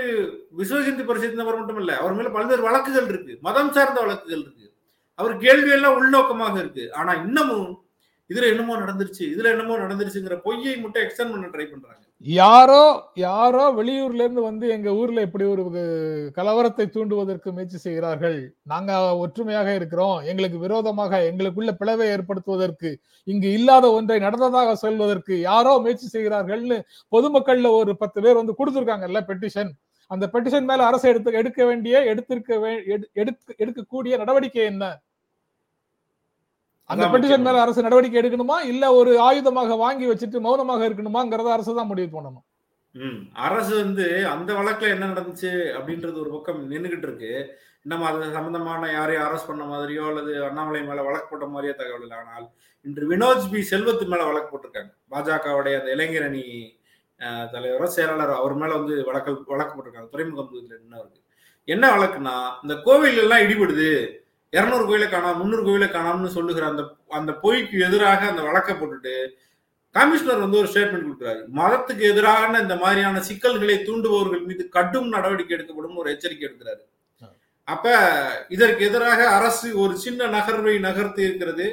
விஸ்வ 0.58 0.80
ஹிந்து 0.86 1.42
நபர் 1.42 1.58
மட்டும் 1.58 1.78
இல்லை 1.78 1.96
அவர் 1.96 2.14
மேல 2.14 2.30
பல்வேறு 2.30 2.62
வழக்குகள் 2.62 3.08
இருக்கு. 3.08 3.38
மதம் 3.42 3.72
சார்ந்த 3.72 4.00
வழக்குகள் 4.02 4.42
இருக்கு. 4.42 4.68
அவர் 5.16 5.34
கேள்வியெல்லாம் 5.38 5.98
உள்நோக்கமாக 6.00 6.58
இருக்கு. 6.60 6.94
ஆனா 6.94 7.14
இன்னமும் 7.14 7.83
இதுல 8.30 8.48
என்னமோ 8.48 8.78
நடந்துருச்சு 8.78 9.20
இதுல 9.20 9.46
என்னமோ 9.46 9.78
நடந்துருச்சுங்கிற 9.78 10.40
பொய்யை 10.44 10.78
மட்டும் 10.78 11.04
எக்ஸ்டெண்ட் 11.04 11.32
பண்ண 11.32 11.48
ட்ரை 11.48 11.66
பண்றாங்க. 11.66 12.02
யாரோ 12.18 13.12
யாரோ 13.14 13.72
வெளியூர்ல 13.72 14.14
இருந்து 14.14 14.42
வந்து 14.42 14.70
எங்க 14.70 14.94
ஊர்ல 14.94 15.22
இப்படி 15.22 15.44
ஒரு 15.44 15.64
கலவரத்தை 16.36 16.86
தூண்டுவதற்கு 16.86 17.52
முயற்சி 17.52 17.78
செய்கிறார்கள். 17.78 18.56
நாங்க 18.64 19.18
ஒற்றுமையாக 19.18 19.76
இருக்கிறோம். 19.76 20.20
எங்களுக்கு 20.20 20.58
விரோதமாக 20.58 21.34
எங்களுக்குள்ள 21.34 21.72
பிளவை 21.72 22.08
ஏற்படுத்துவதற்கு 22.08 22.98
இங்கு 23.24 23.52
இல்லாத 23.52 23.92
ஒன்றை 23.92 24.20
நடந்ததாக 24.20 24.76
சொல்வதற்கு 24.76 25.40
யாரோ 25.40 25.78
முயற்சி 25.78 26.20
செய்கிறார்கள்னு 26.20 26.82
பொதுமக்கள்ல 27.12 27.70
ஒரு 27.70 27.98
பத்து 27.98 28.22
பேர் 28.22 28.36
வந்து 28.36 28.56
கொடுத்துருக்காங்கல்ல 28.58 29.22
பெட்டிஷன் 29.22 29.72
அந்த 30.08 30.30
பெட்டிஷன் 30.34 30.66
மேல 30.66 30.86
அரசு 30.86 31.10
எடுத்து 31.10 31.34
எடுக்க 31.34 31.66
வேண்டிய 31.66 32.00
எடுத்திருக்க 32.16 32.60
வே- 32.60 32.84
எடு- 32.88 33.12
எடுக்க 33.14 33.54
எடுக்கக்கூடிய 33.58 34.18
நடவடிக்கை 34.18 34.64
என்ன? 34.64 35.02
அந்த 36.90 37.06
பெட்டிஷன். 37.08 37.46
மேல 37.48 37.62
அரசு 37.62 37.86
நடவடிக்கை 37.86 38.18
எடுக்கணுமா? 38.22 38.58
இல்ல 38.72 38.94
ஒரு 38.94 39.12
ஆயுதமாக 39.20 39.78
வாங்கி 39.78 40.06
வச்சுட்டு 40.08 40.40
மௌனமாக 40.40 40.88
இருக்கணுமாங்கிறத 40.90 41.52
அரசு 41.54 41.74
தான் 41.76 41.88
முடிவு 41.88 42.10
பண்ணணும். 42.16 42.46
ம். 42.96 43.20
அரசு 43.48 43.74
வந்து 43.76 44.06
அந்த 44.28 44.50
வழக்குல 44.54 44.94
என்ன 44.96 45.06
நடந்துச்சு 45.06 45.52
அப்படின்றது 45.78 46.18
ஒரு 46.20 46.30
பக்கம் 46.30 46.60
நின்றுகிட்டு 46.72 47.08
இருக்கு. 47.10 47.32
நம்ம 47.84 48.06
அது 48.10 48.28
சம்பந்தமான 48.32 48.92
யாரையும் 48.92 49.24
அரெஸ்ட் 49.24 49.50
பண்ண 49.52 49.64
மாதிரியோ 49.64 50.04
அல்லது 50.10 50.34
அண்ணாமலை 50.46 50.82
மேல 50.84 51.02
வழக்கு 51.04 51.28
போட்ட 51.30 51.46
மாதிரியோ 51.46 51.74
தகவல் 51.76 52.02
இல்லை. 52.02 52.18
ஆனால் 52.18 52.46
இன்று 52.86 53.06
வினோத் 53.12 53.50
பி. 53.52 53.62
செல்வத்து 53.72 54.06
மேல 54.06 54.24
வழக்கு 54.24 54.52
போட்டிருக்காங்க. 54.52 54.92
பாஜகவுடைய 55.12 55.80
அந்த 55.80 55.92
இளைஞர் 55.92 56.28
அணி 56.28 56.44
தலைவரோ 57.54 57.88
செயலாளரோ 57.96 58.34
அவர் 58.36 58.56
மேல 58.56 58.72
வந்து 58.74 58.96
வழக்கு 59.04 59.32
வழக்கு 59.54 59.74
போட்டிருக்காங்க. 59.74 60.10
துறைமுகம் 60.10 60.48
பகுதியில் 60.48 60.72
இருக்கு 61.00 61.20
என்ன 61.68 61.86
வழக்குனா 61.96 62.36
இந்த 62.64 62.76
கோவில் 62.86 63.22
எல்லாம் 63.24 63.44
இடிபடுது. 63.46 63.92
இருநூறு 64.58 64.86
கோயிலை 64.88 65.08
காணாம் 65.10 65.40
முந்நூறு 65.42 65.64
கோயிலை 65.68 65.88
காணாம்னு 65.90 66.30
சொல்லுகிற 66.38 66.66
அந்த 66.72 66.84
அந்த 67.20 67.32
பொய்க்கு 67.44 67.78
எதிராக 67.88 68.22
அந்த 68.32 68.42
வழக்கை 68.48 68.74
போட்டுட்டு 68.76 69.14
கமிஷனர் 69.96 70.44
வந்து 70.44 70.60
ஒரு 70.60 70.70
ஸ்டேட்மெண்ட் 70.72 71.08
கொடுக்குறாரு. 71.08 71.42
மதத்துக்கு 71.60 72.04
எதிரான 72.12 72.60
இந்த 72.60 72.76
மாதிரியான 72.76 73.22
சிக்கல்களை 73.30 73.76
தூண்டுபவர்கள் 73.88 74.44
மீது 74.50 74.64
கடும் 74.76 75.10
நடவடிக்கை 75.16 75.56
எடுக்கப்படும் 75.58 76.00
ஒரு 76.02 76.12
எச்சரிக்கை 76.14 76.46
எடுக்கிறாரு. 76.50 76.82
அப்ப 77.68 77.96
இதற்கு 78.56 78.82
எதிராக 78.90 79.20
அரசு 79.38 79.68
ஒரு 79.84 79.94
சின்ன 80.06 80.28
நகர்வை 80.38 80.74
நகர்த்தி 80.88 81.22
இருக்கிறது. 81.28 81.68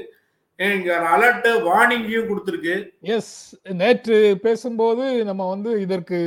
அலர்ட் 0.60 1.46
வார்னிங்கையும் 1.66 2.26
கொடுத்துருக்கு. 2.30 2.74
எஸ் 3.00 3.34
நேற்று 3.80 4.16
பேசும்போது 4.42 5.04
நம்ம 5.24 5.42
வந்து 5.48 5.70
இதற்கு 5.80 6.18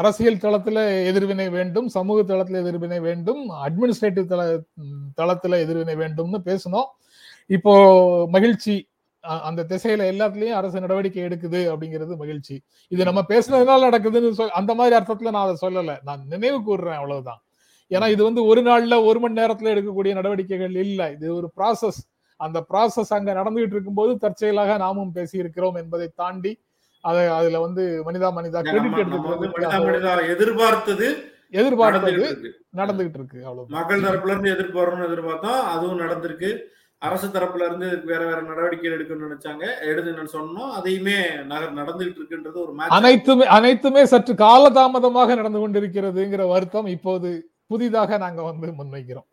அரசியல் 0.00 0.42
தளத்துல 0.44 0.78
எதிர்வினை 1.10 1.46
வேண்டும் 1.48 1.88
சமூக 1.88 2.22
தளத்துல 2.22 2.62
எதிர்வினை 2.64 2.98
வேண்டும் 3.00 3.42
அட்மினிஸ்ட்ரேட்டிவ் 3.66 4.26
தள 4.32 4.42
தளத்தில் 4.50 5.20
தளத்துல 5.20 5.60
எதிர்வினை 5.64 5.94
வேண்டும்னு 6.02 6.40
பேசணும் 6.48 6.88
இப்போ 7.46 7.74
மகிழ்ச்சி 8.28 8.74
அந்த 9.48 9.64
திசையில 9.70 10.06
எல்லாத்துலயும் 10.12 10.58
அரசு 10.60 10.82
நடவடிக்கை 10.84 11.22
எடுக்குது 11.22 11.60
அப்படிங்கிறது 11.72 12.14
மகிழ்ச்சி. 12.22 12.54
இது 12.88 13.02
நம்ம 13.04 13.20
பேசுனதுனால 13.28 13.88
நடக்குதுன்னு 13.88 14.38
சொல் 14.38 14.56
அந்த 14.60 14.72
மாதிரி 14.74 14.96
அர்த்தத்துல 14.98 15.32
நான் 15.34 15.46
அதை 15.46 15.56
சொல்லல. 15.60 15.92
நான் 16.08 16.22
நினைவு 16.28 16.58
கூறுறேன் 16.58 16.98
அவ்வளவுதான். 17.00 17.40
ஏன்னா 17.90 18.06
இது 18.10 18.22
வந்து 18.24 18.44
ஒரு 18.44 18.62
நாள்ல 18.62 18.96
ஒரு 19.04 19.20
மணி 19.20 19.40
நேரத்துல 19.40 19.72
எடுக்கக்கூடிய 19.74 20.12
நடவடிக்கைகள் 20.18 20.74
இல்ல. 20.86 21.10
இது 21.10 21.28
ஒரு 21.36 21.50
ப்ராசஸ் 21.56 22.00
அந்த 22.46 22.58
ப்ராசஸ் 22.70 23.14
அங்க 23.16 23.30
நடந்துகிட்டு 23.40 23.76
இருக்கும்போது 23.76 24.12
தற்செயலாக 24.24 24.76
நாமும் 24.84 25.14
பேசி 25.16 25.36
இருக்கிறோம் 25.42 25.78
என்பதை 25.82 26.08
தாண்டி 26.22 26.52
அதை 27.04 27.22
அதுல 27.36 27.60
வந்து 27.66 27.84
மனிதா 28.06 28.28
மனிதா 28.38 28.60
கிரெடிட் 28.66 28.98
எடுத்துக்கிறது 29.02 30.28
எதிர்பார்த்தது 30.34 31.06
எதிர்பார்த்தது 31.60 32.26
நடந்துகிட்டு 32.80 33.18
இருக்கு. 33.20 33.38
அவ்வளவுதான். 33.46 33.74
மக்கள் 33.78 34.04
தரப்புல 34.04 34.32
இருந்து 34.34 34.52
எதிர்பார்க்கணும்னு 34.56 35.08
எதிர்பார்த்தோம் 35.08 35.58
அதுவும் 35.72 36.02
நடந்திருக்கு. 36.04 36.50
அரசு 37.02 37.26
தரப்புல 37.26 37.66
இருந்து 37.68 37.88
வேற 38.10 38.20
வேற 38.28 38.38
நடவடிக்கை 38.48 38.90
எடுக்கணும்னு 38.90 39.26
நினைச்சாங்க. 39.26 39.64
எடுத்துன்னு 39.90 40.34
சொன்னோம். 40.36 40.70
அதையுமே 40.78 41.16
நகர் 41.50 41.78
நடந்துகிட்டு 41.80 42.20
இருக்குன்றது 42.20 42.58
ஒரு 42.64 42.72
அனைத்துமே 42.98 43.46
அனைத்துமே 43.56 44.04
சற்று 44.12 44.34
காலதாமதமாக 44.44 45.36
நடந்து 45.40 45.62
கொண்டிருக்கிறதுங்கிற 45.62 46.46
வருத்தம் 46.54 46.88
இப்போது 46.96 47.30
புதிதாக 47.72 48.18
நாங்க 48.24 48.40
வந்து 48.42 48.72
முன்வைக்கிறோம். 48.80 49.28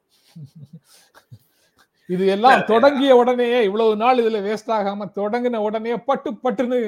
இது 2.09 2.23
எல்லாம் 2.35 2.61
தொடங்கிய 2.71 3.11
உடனேயே 3.21 3.59
இவ்வளவு 3.67 3.95
நாள் 4.03 4.21
இதுல 4.21 4.39
வேஸ்ட் 4.47 4.71
ஆகாம 4.77 5.07
தொடங்கின 5.19 5.61
உடனே 5.67 5.93
பட்டு 6.09 6.29
பட்டுன்னு 6.45 6.79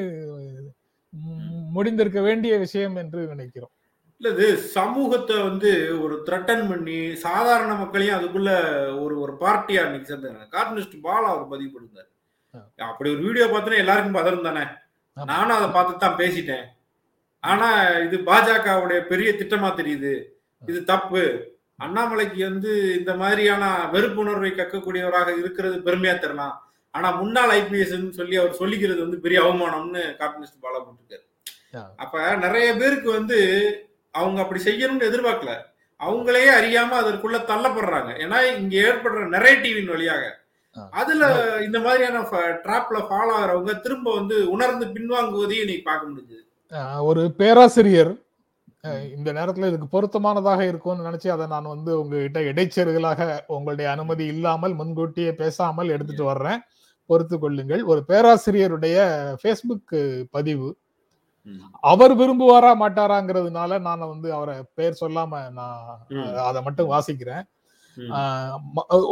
முடிந்திருக்க 1.75 2.19
வேண்டிய 2.27 2.53
விஷயம் 2.63 2.95
என்று 3.01 3.21
நினைக்கிறோம். 3.33 3.73
இல்ல 4.21 4.29
இது 4.35 4.47
சமூகத்தை 4.77 5.35
வந்து 5.49 5.69
ஒரு 6.03 6.15
த்ரெட்டன் 6.27 6.65
பண்ணி 6.71 6.97
சாதாரண 7.25 7.71
மக்களையும் 7.73 8.17
அதுக்குள்ள 8.17 8.51
ஒரு 9.03 9.15
ஒரு 9.23 9.33
பார்ட்டியா 9.43 9.83
இன்னைக்கு 9.87 10.09
சேர்ந்தாங்க 10.11 10.43
கார்டனிஸ்ட் 10.55 10.97
பாலா 11.05 11.27
அவர் 11.33 11.51
பதிவு 11.53 11.71
பண்ணிருந்தாரு. 11.73 12.09
அப்படி 12.89 13.09
ஒரு 13.13 13.21
வீடியோ 13.27 13.45
பார்த்தோன்னா 13.47 13.83
எல்லாருக்கும் 13.83 14.19
பதறும் 14.19 14.47
தானே. 14.49 14.63
நானும் 15.17 15.57
அதை 15.57 15.69
பார்த்து 15.77 16.03
தான் 16.03 16.19
பேசிட்டேன். 16.21 16.65
ஆனா 17.43 17.69
இது 18.05 18.17
பாஜகவுடைய 18.29 18.99
பெரிய 19.11 19.29
திட்டமா 19.39 19.69
தெரியுது. 19.79 20.13
இது 20.61 20.79
தப்பு. 20.91 21.23
அண்ணாமலைக்கு 21.81 22.41
வந்து 22.43 22.71
இந்த 22.97 23.13
மாதிரியான 23.15 23.63
வெறுப்புணர்வை 23.93 24.51
கக்கக்கூடியவராக 24.53 25.29
இருக்கிறது 25.37 25.77
பெருமையா 25.85 26.15
தெரியலாம் 26.17 26.55
ஆனா 26.93 27.09
முன்னாள் 27.17 27.51
ஐபிஎஸ் 27.53 27.91
சொல்லி 28.11 28.35
அவர் 28.37 28.59
சொல்லிக்கிறது 28.59 28.99
வந்து 28.99 29.19
பெரிய 29.19 29.39
அவமானம்னு 29.43 30.01
கார்டனிஸ்ட் 30.19 30.63
பாலா 30.63 30.79
போட்டிருக்காரு. 30.79 31.25
அப்ப 31.97 32.15
நிறைய 32.37 32.69
பேருக்கு 32.75 33.09
வந்து 33.11 33.37
அவங்க 34.13 34.39
அப்படி 34.41 34.61
செய்யணும்னு 34.63 35.09
எதிர்பார்க்கல. 35.09 35.51
அவங்களே 35.99 36.45
அறியாம 36.55 36.95
அதற்குள்ள 37.01 37.37
தள்ளப்படுறாங்க. 37.49 38.11
ஏன்னா 38.23 38.37
இங்க 38.53 38.75
ஏற்படுற 38.85 39.23
நெரேட்டிவின் 39.33 39.91
வழியாக. 39.91 40.23
அதுல 40.93 41.23
இந்த 41.61 41.79
மாதிரியான 41.79 42.19
ட்ராப்ல 42.65 42.97
ஃபாலோ 43.07 43.31
ஆகிறவங்க 43.37 43.73
திரும்ப 43.79 44.07
வந்து 44.15 44.35
உணர்ந்து 44.49 44.85
பின்வாங்குவதையும் 44.87 45.69
நீ 45.71 45.75
பார்க்க 45.81 46.45
அஹ், 46.71 47.01
ஒரு 47.01 47.21
பேராசிரியர் 47.39 48.11
இந்த 49.17 49.29
நேரத்துல 49.33 49.67
இதுக்கு 49.67 49.87
பொருத்தமானதாக 49.95 50.61
இருக்கும்னு 50.67 51.07
நினைச்சு 51.07 51.27
அதை 51.27 51.45
நான் 51.47 51.71
வந்து 51.73 51.91
உங்ககிட்ட 52.01 52.39
இடைச்செருகலாக 52.39 53.39
உங்களுடைய 53.47 53.91
அனுமதி 53.91 54.25
இல்லாமல் 54.25 54.73
முன்கூட்டியே 54.73 55.31
பேசாமல் 55.33 55.89
எடுத்துட்டு 55.89 56.23
வர்றேன். 56.23 56.61
பொறுத்து 57.09 57.39
கொள்ளுங்கள். 57.39 57.83
ஒரு 57.83 58.01
பேராசிரியருடைய 58.07 58.97
ஃபேஸ்புக் 59.41 60.25
பதிவு. 60.31 60.69
அவர் 61.81 62.13
விரும்புவாரா 62.17 62.71
மாட்டாராங்கிறதுனால 62.81 63.79
நான் 63.79 64.07
வந்து 64.07 64.33
அவரை 64.33 64.55
பெயர் 64.73 64.99
சொல்லாம 65.01 65.51
நான். 65.51 65.85
அதை 66.49 66.61
மட்டும் 66.61 66.91
வாசிக்கிறேன். 66.91 67.43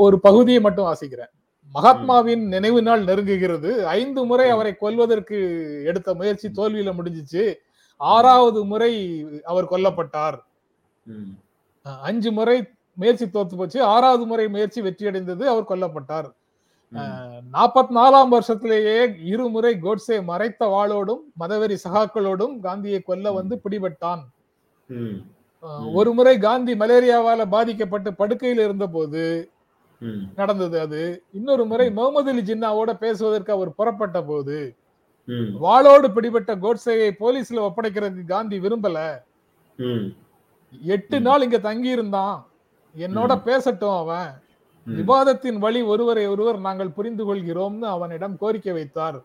ஒரு 0.06 0.20
பகுதியை 0.20 0.62
மட்டும் 0.62 0.86
வாசிக்கிறேன். 0.86 1.32
மகாத்மாவின் 1.74 2.44
நினைவு 2.48 2.82
நாள் 2.82 3.04
நெருங்குகிறது. 3.06 3.72
ஐந்து 3.98 4.22
முறை 4.26 4.50
அவரை 4.50 4.76
கொல்வதற்கு 4.76 5.40
எடுத்த 5.86 6.14
முயற்சி 6.14 6.48
தோல்வியில 6.50 6.92
முடிஞ்சிச்சு. 7.00 7.44
ஆறாவது 8.02 8.66
முறை 8.66 8.92
அவர் 9.44 9.72
கொல்லப்பட்டார் 9.72 10.38
அஞ்சு 11.86 12.32
முறை 12.32 12.58
முயற்சி 12.94 13.26
தோத்து 13.26 13.56
போச்சு 13.56 13.84
ஆறாவது 13.84 14.26
முறை 14.26 14.48
முயற்சி 14.48 14.82
வெற்றியடைந்தது 14.82 15.44
அவர் 15.48 15.70
கொல்லப்பட்டார். 15.70 16.30
நாற்பத்தி 17.54 17.94
நாலாம் 17.96 18.32
வருஷத்திலேயே 18.32 18.96
இருமுறை 19.24 19.80
கோட்சே 19.80 20.20
மறைத்த 20.22 20.66
வாளோடும் 20.66 21.22
மதவெறி 21.40 21.78
சகாக்களோடும் 21.84 22.60
காந்தியை 22.60 23.02
கொல்ல 23.02 23.32
வந்து 23.32 23.62
பிடிபட்டான். 23.64 24.24
ஒரு 25.94 26.14
முறை 26.14 26.38
காந்தி 26.38 26.74
மலேரியாவால 26.74 27.46
பாதிக்கப்பட்டு 27.50 28.14
படுக்கையில் 28.14 28.60
இருந்தபோது 28.60 29.24
ம். 30.02 30.22
நடந்தது 30.36 30.80
அது 30.80 31.02
இன்னொரு 31.32 31.66
முறை 31.66 31.92
முகமது 31.92 32.32
அலி 32.32 32.42
ஜின்னாவோட 32.42 32.94
பேசுவதற்கு 32.94 33.52
அவர் 33.52 33.76
புறப்பட்ட 33.76 34.24
போது. 34.24 34.58
வாளோடு 35.30 36.14
பிடிபட்ட 36.14 36.56
கோட்சேயை 36.56 37.10
போலீஸ்ல 37.20 37.60
ஒப்படைக்கிறதுக்கு 37.60 38.26
காந்தி 38.26 38.60
விரும்பல. 38.60 39.22
எட்டு. 40.82 41.20
நாள் 41.20 41.42
இங்க 41.42 41.58
தங்கி 41.60 41.90
இருந்தான் 41.90 42.48
என்னோட. 42.98 43.42
பேசட்டும் 43.44 43.98
அவன். 43.98 44.30
விவாதத்தின் 44.88 45.58
வழி 45.58 45.82
ஒருவரை 45.82 46.28
ஒருவர் 46.28 46.60
நாங்கள் 46.60 46.90
புரிந்து 46.90 47.24
கொள்கிறோம்னு 47.26 47.82
அவனிடம் 47.82 48.38
கோரிக்கை 48.38 48.74
வைத்தார். 48.74 49.22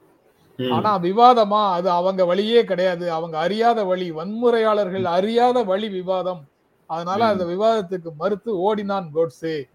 ஆனா 0.70 0.98
விவாதமா 0.98 1.70
அது 1.70 1.90
அவங்க 1.90 2.24
வழியே 2.24 2.64
கிடையாது 2.64 3.12
அவங்க 3.12 3.38
அறியாத 3.38 3.84
வழி 3.84 4.12
வன்முறையாளர்கள் 4.12 5.04
அறியாத 5.04 5.62
வழி 5.62 5.88
விவாதம் 5.88 6.42
அதனால. 6.86 7.26
அந்த 7.26 7.44
விவாதத்துக்கு 7.44 8.10
மறுத்து 8.18 8.58
ஓடினான் 8.58 9.10
கோட்சே 9.12 9.66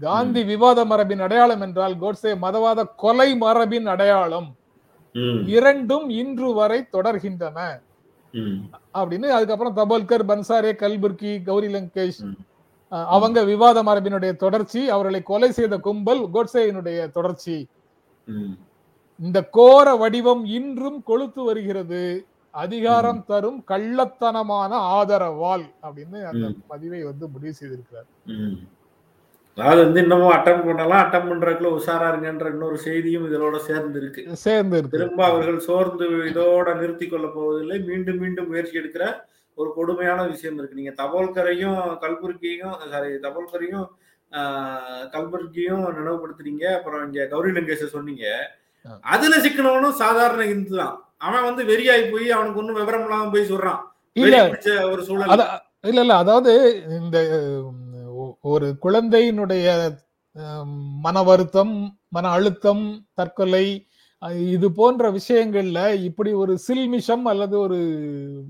காந்தி 0.00 0.44
விவாத 0.44 0.84
மரபின் 0.84 1.20
அடையாளம் 1.20 1.60
என்றால் 1.60 1.98
கோட்சே 1.98 2.32
மதவாத 2.34 2.84
கொலை 2.96 3.36
மரபின் 3.36 3.86
அடையாளம். 3.86 4.56
இரண்டும் 5.46 6.08
இன்று 6.08 6.54
வரை 6.54 6.80
தொடர்கின்றன. 6.92 7.58
அப்படின்னு 8.94 9.28
அதுக்கப்புறம் 9.28 9.76
தபோல்கர் 9.76 10.28
பன்சாரே 10.30 10.72
கல்புர்கி 10.82 11.42
கௌரி 11.42 11.68
லங்கேஷ் 11.74 12.20
அவங்க 12.88 13.44
விவாத 13.44 13.82
மரபினுடைய 13.82 14.36
தொடர்ச்சி 14.36 14.88
அவர்களை 14.88 15.22
கொலை 15.22 15.52
செய்த 15.52 15.78
கும்பல் 15.78 16.22
கோட்சேயினுடைய 16.34 17.10
தொடர்ச்சி. 17.10 17.56
இந்த 19.18 19.38
கோர 19.58 19.94
வடிவம் 19.94 20.44
இன்றும் 20.44 21.02
கொளுத்து 21.06 21.44
வருகிறது 21.44 22.26
அதிகாரம் 22.50 23.24
தரும் 23.24 23.64
கள்ளத்தனமான 23.68 24.72
ஆதரவால் 24.96 25.64
அப்படின்னு 25.82 26.18
அந்த. 26.30 26.46
பதிவை 26.66 27.02
வந்து 27.04 27.28
முடிவு 27.28 27.54
செய்திருக்கிறார். 27.60 28.08
அதாவது 29.58 29.80
வந்து 29.84 30.02
இன்னமும் 30.04 30.34
அட்டம் 30.34 30.62
பண்ணலாம். 30.66 31.02
அட்டம் 31.04 31.26
பண்றதுக்குள்ள 31.30 31.70
உஷாரா 31.78 32.06
இருங்கன்ற 32.12 32.46
இன்னொரு 32.54 32.78
செய்தியும் 32.86 33.26
இதோட 33.28 33.56
சேர்ந்து 33.68 33.98
இருக்கு 34.02 34.22
சேர்ந்து 34.44 34.78
இருக்கு 34.78 34.96
திரும்ப 34.96 35.20
அவர்கள் 35.30 35.58
சோர்ந்து 35.68 36.06
இதோட 36.30 36.68
நிறுத்தி 36.80 37.06
கொள்ள 37.08 37.26
போவதில்லை. 37.36 37.76
மீண்டும் 37.88 38.20
மீண்டும் 38.22 38.48
முயற்சி 38.52 38.80
எடுக்கிற 38.82 39.06
ஒரு 39.58 39.68
கொடுமையான 39.78 40.20
விஷயம் 40.32 40.58
இருக்கு. 40.58 40.78
நீங்க 40.80 40.94
தபோல்கரையும் 41.02 41.80
கல்புர்கியும் 42.04 42.76
சாரி 42.92 43.10
தபோல்கரையும் 43.26 43.86
கல்புர்கியும் 45.14 45.82
நினைவுபடுத்துறீங்க 45.96 46.64
அப்புறம் 46.76 47.02
இங்க 47.06 47.26
கௌரி 47.32 47.50
லங்கேஷ 47.56 47.88
சொன்னீங்க. 47.96 48.26
அதுல 49.14 49.34
சிக்கனவனும் 49.46 50.00
சாதாரண 50.02 50.44
இந்து 50.54 50.74
தான். 50.82 50.96
அவன் 51.26 51.46
வந்து 51.48 51.62
வெறியாகி 51.72 52.06
போய் 52.14 52.36
அவனுக்கு 52.36 52.60
ஒன்னும் 52.62 52.78
விவரம் 52.80 53.04
இல்லாம 53.06 53.28
போய் 53.34 53.50
சொல்றான். 53.52 53.82
ஒரு 54.92 55.02
சூழல். 55.08 55.34
இல்ல 55.90 56.00
இல்ல. 56.04 56.14
அதாவது 56.22 56.52
இந்த 57.00 57.18
ஒரு 58.44 58.68
குழந்தையினுடைய 58.82 59.66
மன 61.04 61.16
வருத்தம் 61.22 61.74
மன 62.08 62.26
அழுத்தம் 62.30 62.84
தற்கொலை 63.14 63.66
இது 64.50 64.66
போன்ற 64.72 65.04
விஷயங்கள்ல 65.16 65.78
இப்படி 66.04 66.30
ஒரு 66.40 66.52
சில்மிஷம் 66.66 67.24
அல்லது 67.24 67.54
ஒரு 67.58 67.78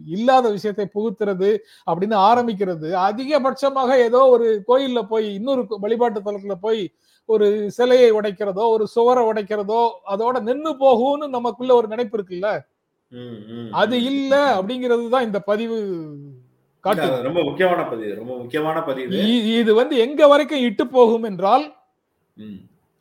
இல்லாத 0.08 0.46
விஷயத்தை 0.50 0.86
புகுத்துறது 0.88 1.50
அப்படின்னு 1.86 2.16
ஆரம்பிக்கிறது 2.28 2.88
அதிகபட்சமாக 3.04 3.96
ஏதோ 4.06 4.20
ஒரு 4.34 4.48
கோயில்ல 4.68 5.02
போய் 5.08 5.28
இன்னொரு 5.34 5.62
வழிபாட்டு 5.78 6.20
தலத்துல 6.20 6.56
போய் 6.60 6.82
ஒரு 7.28 7.46
சிலையை 7.76 8.10
உடைக்கிறதோ 8.12 8.64
ஒரு 8.74 8.86
சுவரை 8.94 9.22
உடைக்கிறதோ 9.28 9.80
அதோட 10.12 10.36
நின்னு 10.48 10.72
போகும்னு 10.80 11.28
நமக்குள்ள 11.36 11.72
ஒரு 11.74 11.88
நினைப்பு 11.88 12.16
இருக்குல்ல 12.18 12.48
அது. 13.74 13.96
இல்ல 14.10 14.32
அப்படிங்கிறது 14.56 15.06
தான் 15.08 15.26
இந்த 15.26 15.38
பதிவு 15.48 15.78
ரொம்ப 17.26 17.40
முக்கியமான 17.48 17.80
பதிவு 17.90 18.12
ரொம்ப 18.20 18.32
முக்கியமான 18.40 18.78
பதிவு. 18.86 19.18
இது 19.60 19.72
வந்து 19.80 19.94
எங்க 20.04 20.20
வரைக்கும் 20.32 20.64
இட்டு 20.68 20.84
போகும் 20.96 21.26
என்றால் 21.30 21.64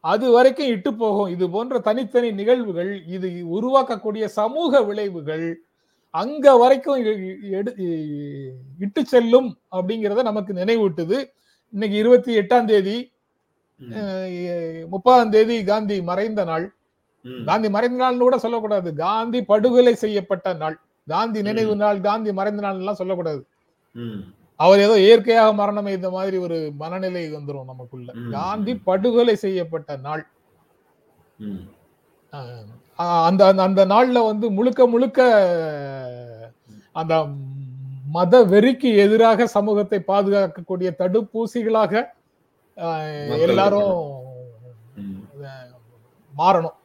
அது 0.04 0.26
வரைக்கும் 0.36 0.70
இட்டு 0.74 0.92
போகும். 1.02 1.30
இது 1.36 1.46
போன்ற 1.56 1.80
தனித்தனி 1.88 2.30
நிகழ்வுகள் 2.40 2.92
இது 3.16 3.30
உருவாக்கக்கூடிய 3.58 4.26
சமூக 4.40 4.82
விளைவுகள் 4.90 5.46
அங்க 6.22 6.46
வரைக்கும் 6.62 7.00
இட்டு 8.86 9.02
செல்லும் 9.14 9.50
அப்படிங்கறத 9.78 10.24
நமக்கு 10.30 10.54
நினைவூட்டுது. 10.62 11.18
இன்னைக்கு 11.74 11.98
இருபத்தி 12.02 12.32
எட்டாம் 12.42 12.70
தேதி 12.72 12.98
முப்பதாம் 14.94 15.34
தேதி 15.36 15.58
காந்தி 15.70 15.98
மறைந்த 16.10 16.42
நாள். 16.52 16.66
காந்தி 17.50 17.70
மறைந்த 17.76 17.98
நாள்னு 18.04 18.26
கூட 18.28 18.38
சொல்லக்கூடாது. 18.46 18.90
காந்தி 19.06 19.40
படுகொலை 19.52 19.94
செய்யப்பட்ட 20.04 20.54
நாள். 20.64 20.78
காந்தி 21.08 21.40
நினைவு 21.48 21.74
நாள் 21.84 22.00
காந்தி 22.10 22.32
மறைந்த 22.40 22.62
நாள் 22.66 22.80
எல்லாம் 22.82 23.00
சொல்லக்கூடாது. 23.02 23.42
அவர் 24.56 24.80
ஏதோ 24.80 25.00
இயற்கையாக 25.00 25.54
மரணம் 25.54 25.86
இந்த 25.86 26.10
மாதிரி 26.10 26.38
ஒரு 26.38 26.72
மனநிலை 26.76 27.34
வந்துரும் 27.34 27.66
நமக்குள்ள. 27.66 28.14
காந்தி 28.32 28.76
படுகொலை 28.78 29.36
செய்யப்பட்ட 29.36 29.96
நாள் 29.98 30.28
அந்த 32.96 33.46
அந்த- 33.46 33.64
அந்த 33.64 33.86
நாள்ல 33.86 34.26
வந்து 34.26 34.52
முழுக்க 34.52 34.88
முழுக்க 34.88 35.22
அந்த 36.92 37.28
மத 38.08 38.46
வெறிக்கு 38.46 38.96
எதிராக 38.96 39.48
சமூகத்தை 39.48 40.04
பாதுகாக்கக்கூடிய 40.08 40.92
தடுப்பூசிகளாக 41.00 42.06
எல்லாரும் 43.40 44.20
மாறணும். 46.38 46.76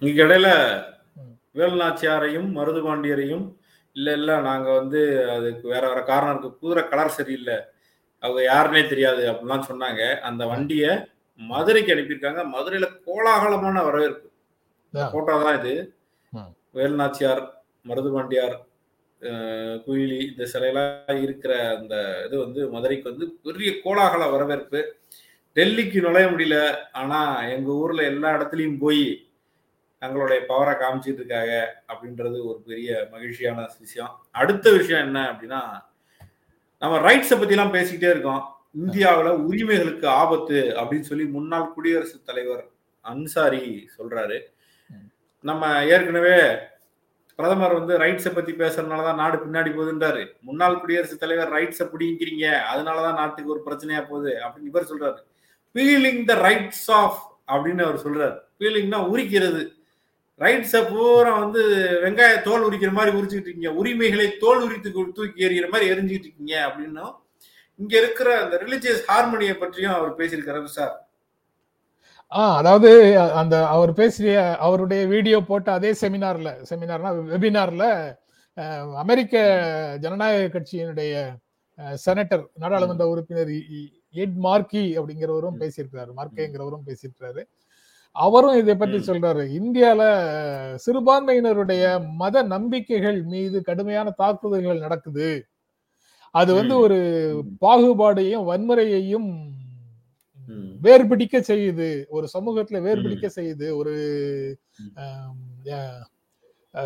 இதுக்கு 0.00 0.22
இடையில. 0.22 0.48
வேலுநாச்சியாரையும் 1.54 2.48
மருதுபாண்டியரையும் 2.52 3.44
இல்ல 3.96 4.08
இல்ல. 4.18 4.30
நாங்க 4.48 4.68
வந்து 4.80 5.00
அதுக்கு 5.36 5.66
வேற 5.74 5.82
வேற 5.90 6.00
காரணம் 6.10 6.32
இருக்கு. 6.34 6.60
குதிரை 6.62 6.82
கலர் 6.92 7.16
சரியில்லை. 7.18 7.56
அவங்க 8.22 8.40
யாருன்னே 8.50 8.82
தெரியாது 8.92 9.22
அப்படிலாம் 9.32 9.68
சொன்னாங்க. 9.70 10.00
அந்த 10.28 10.42
வண்டிய 10.52 10.84
மதுரைக்கு 11.40 11.94
அனுப்பியிருக்காங்க. 11.94 12.42
மதுரையில 12.54 12.86
கோலாகலமான 13.06 13.82
வரவேற்பு. 13.88 14.26
போட்டோ 15.14 15.34
தான் 15.44 15.58
இது. 15.60 15.74
வேலுநாச்சியார் 16.76 17.42
மருதுபாண்டியார் 17.84 18.56
குயிலி 19.84 20.18
இந்த 20.30 20.44
சிலையெல்லாம் 20.52 21.20
இருக்கிற 21.24 21.52
அந்த 21.76 21.94
இது 22.26 22.36
வந்து 22.44 22.60
மதுரைக்கு 22.74 23.06
வந்து 23.10 23.26
பெரிய 23.44 23.70
கோலாகல 23.84 24.24
வரவேற்பு. 24.34 24.80
டெல்லிக்கு 25.56 25.98
நுழைய 26.06 26.26
முடியல. 26.32 26.56
ஆனா 27.00 27.20
எங்க 27.54 27.68
ஊர்ல 27.82 28.02
எல்லா 28.12 28.30
இடத்துலயும் 28.36 28.80
போய் 28.84 29.02
தங்களுடைய 29.98 30.42
பவரை 30.48 30.82
காமிச்சிட்டு 30.82 31.12
இருக்காங்க 31.12 31.82
அப்படின்றது 31.88 32.44
ஒரு 32.44 32.62
பெரிய 32.66 33.08
மகிழ்ச்சியான 33.10 33.70
விஷயம். 33.78 34.26
அடுத்த 34.30 34.72
விஷயம் 34.72 35.04
என்ன 35.04 35.30
அப்படின்னா 35.30 35.82
நம்ம 36.78 37.12
ரைட்ஸை 37.12 37.32
பற்றிலாம் 37.32 37.74
பேசிக்கிட்டே 37.74 38.10
இருக்கோம். 38.10 38.54
இந்தியாவில் 38.72 39.32
உரிமைகளுக்கு 39.32 40.08
ஆபத்து 40.08 40.74
அப்படின்னு 40.76 41.00
சொல்லி 41.00 41.24
முன்னாள் 41.24 41.72
குடியரசுத் 41.72 42.26
தலைவர் 42.26 42.68
அன்சாரி 43.00 43.90
சொல்றாரு. 43.98 44.40
நம்ம 45.40 45.84
ஏற்கனவே 45.84 46.56
பிரதமர் 47.36 47.72
வந்து 47.72 47.98
ரைட்ஸை 47.98 48.34
பத்தி 48.34 48.52
பேசுறதுனாலதான் 48.52 49.14
நாடு 49.14 49.46
பின்னாடி 49.46 49.74
போகுதுன்றாரு. 49.74 50.26
முன்னாள் 50.40 50.80
குடியரசுத் 50.80 51.20
தலைவர் 51.20 51.52
ரைட்ஸை 51.52 51.88
பிடிங்கிறீங்க 51.88 52.60
அதனால 52.60 53.02
தான் 53.02 53.14
நாட்டுக்கு 53.14 53.50
ஒரு 53.50 53.62
பிரச்சனையா 53.66 54.08
போகுது 54.08 54.40
அப்படின்னு 54.44 54.64
இவர் 54.64 54.86
சொல்றாரு. 54.90 55.18
ஃபீலிங் 55.74 56.24
த 56.24 56.34
ரைட்ஸ் 56.34 56.90
ஆஃப் 56.90 57.38
அப்படின்னு 57.46 57.82
அவர் 57.82 58.06
சொல்றாரு. 58.06 58.38
ஃபீலிங்னா 58.58 59.08
உரிக்கிறது. 59.14 59.75
ரைட்ஸை 60.40 60.80
பூரா 60.90 61.38
வந்து 61.38 61.60
வெங்காய 62.02 62.32
தோல் 62.42 62.64
உரிக்கிற 62.68 62.90
மாதிரி 62.92 63.16
உரிச்சுக்கிட்டு 63.16 63.48
இருக்கீங்க. 63.50 63.72
உரிமைகளை 63.72 64.26
தோல் 64.38 64.62
உரித்து 64.62 64.90
தூக்கி 64.92 65.46
எறிகிற 65.46 65.68
மாதிரி 65.68 65.90
எரிஞ்சுக்கிட்டு 65.92 66.28
இருக்கீங்க 66.28 66.56
அப்படின்னும் 66.66 67.14
இங்க 67.80 67.94
இருக்கிற 67.98 68.28
அந்த 68.42 68.56
ரிலிஜியஸ் 68.56 69.02
ஹார்மோனியை 69.08 69.54
பற்றியும் 69.58 69.94
அவர் 69.94 70.12
பேசியிருக்காரு 70.18 70.76
சார் 70.78 70.94
ஆ 72.32 72.56
அதாவது 72.56 72.90
அந்த 73.40 73.56
அவர் 73.66 73.92
பேசிய 73.92 74.36
அவருடைய 74.58 75.02
வீடியோ 75.06 75.38
போட்ட 75.40 75.68
அதே 75.72 75.90
செமினார்ல 76.00 76.50
செமினார்னா 76.70 77.10
வெபினார்ல 77.32 77.84
அமெரிக்க 78.96 79.34
ஜனநாயக 80.00 80.46
கட்சியினுடைய 80.54 81.12
செனட்டர் 82.06 82.44
நாடாளுமன்ற 82.54 83.06
உறுப்பினர் 83.08 83.52
எட் 84.14 84.36
மார்க்கி 84.46 84.84
அப்படிங்கிறவரும். 84.98 85.58
பேசியிருக்கிறாரு. 85.62 86.10
மார்க்கேங்கிறவரும் 86.18 86.86
பேசியிருக்கிறாரு. 86.88 87.42
அவரும் 88.16 88.56
இதை 88.56 88.74
பற்றி. 88.76 88.98
சொல்றாரு 89.00 89.42
இந்தியால 89.58 90.02
சிறுபான்மையினருடைய 90.86 91.84
மத 92.14 92.42
நம்பிக்கைகள் 92.46 93.22
மீது 93.24 93.62
கடுமையான 93.62 94.10
தாக்குதல்கள் 94.16 94.78
நடக்குது 94.78 95.28
அது 96.34 96.54
வந்து. 96.54 96.74
ஒரு. 96.78 96.98
பாகுபாடையும் 97.60 98.44
வன்முறையையும் 98.44 99.28
ம். 100.48 100.72
வேறுபிடிக்க 100.82 101.38
செய்யுது 101.46 101.88
ஒரு 102.08 102.26
சமூகத்துல 102.34 102.80
வேறுபிடிக்க 102.80 103.30
செய்யுது 103.36 103.76
ஒரு 103.76 103.94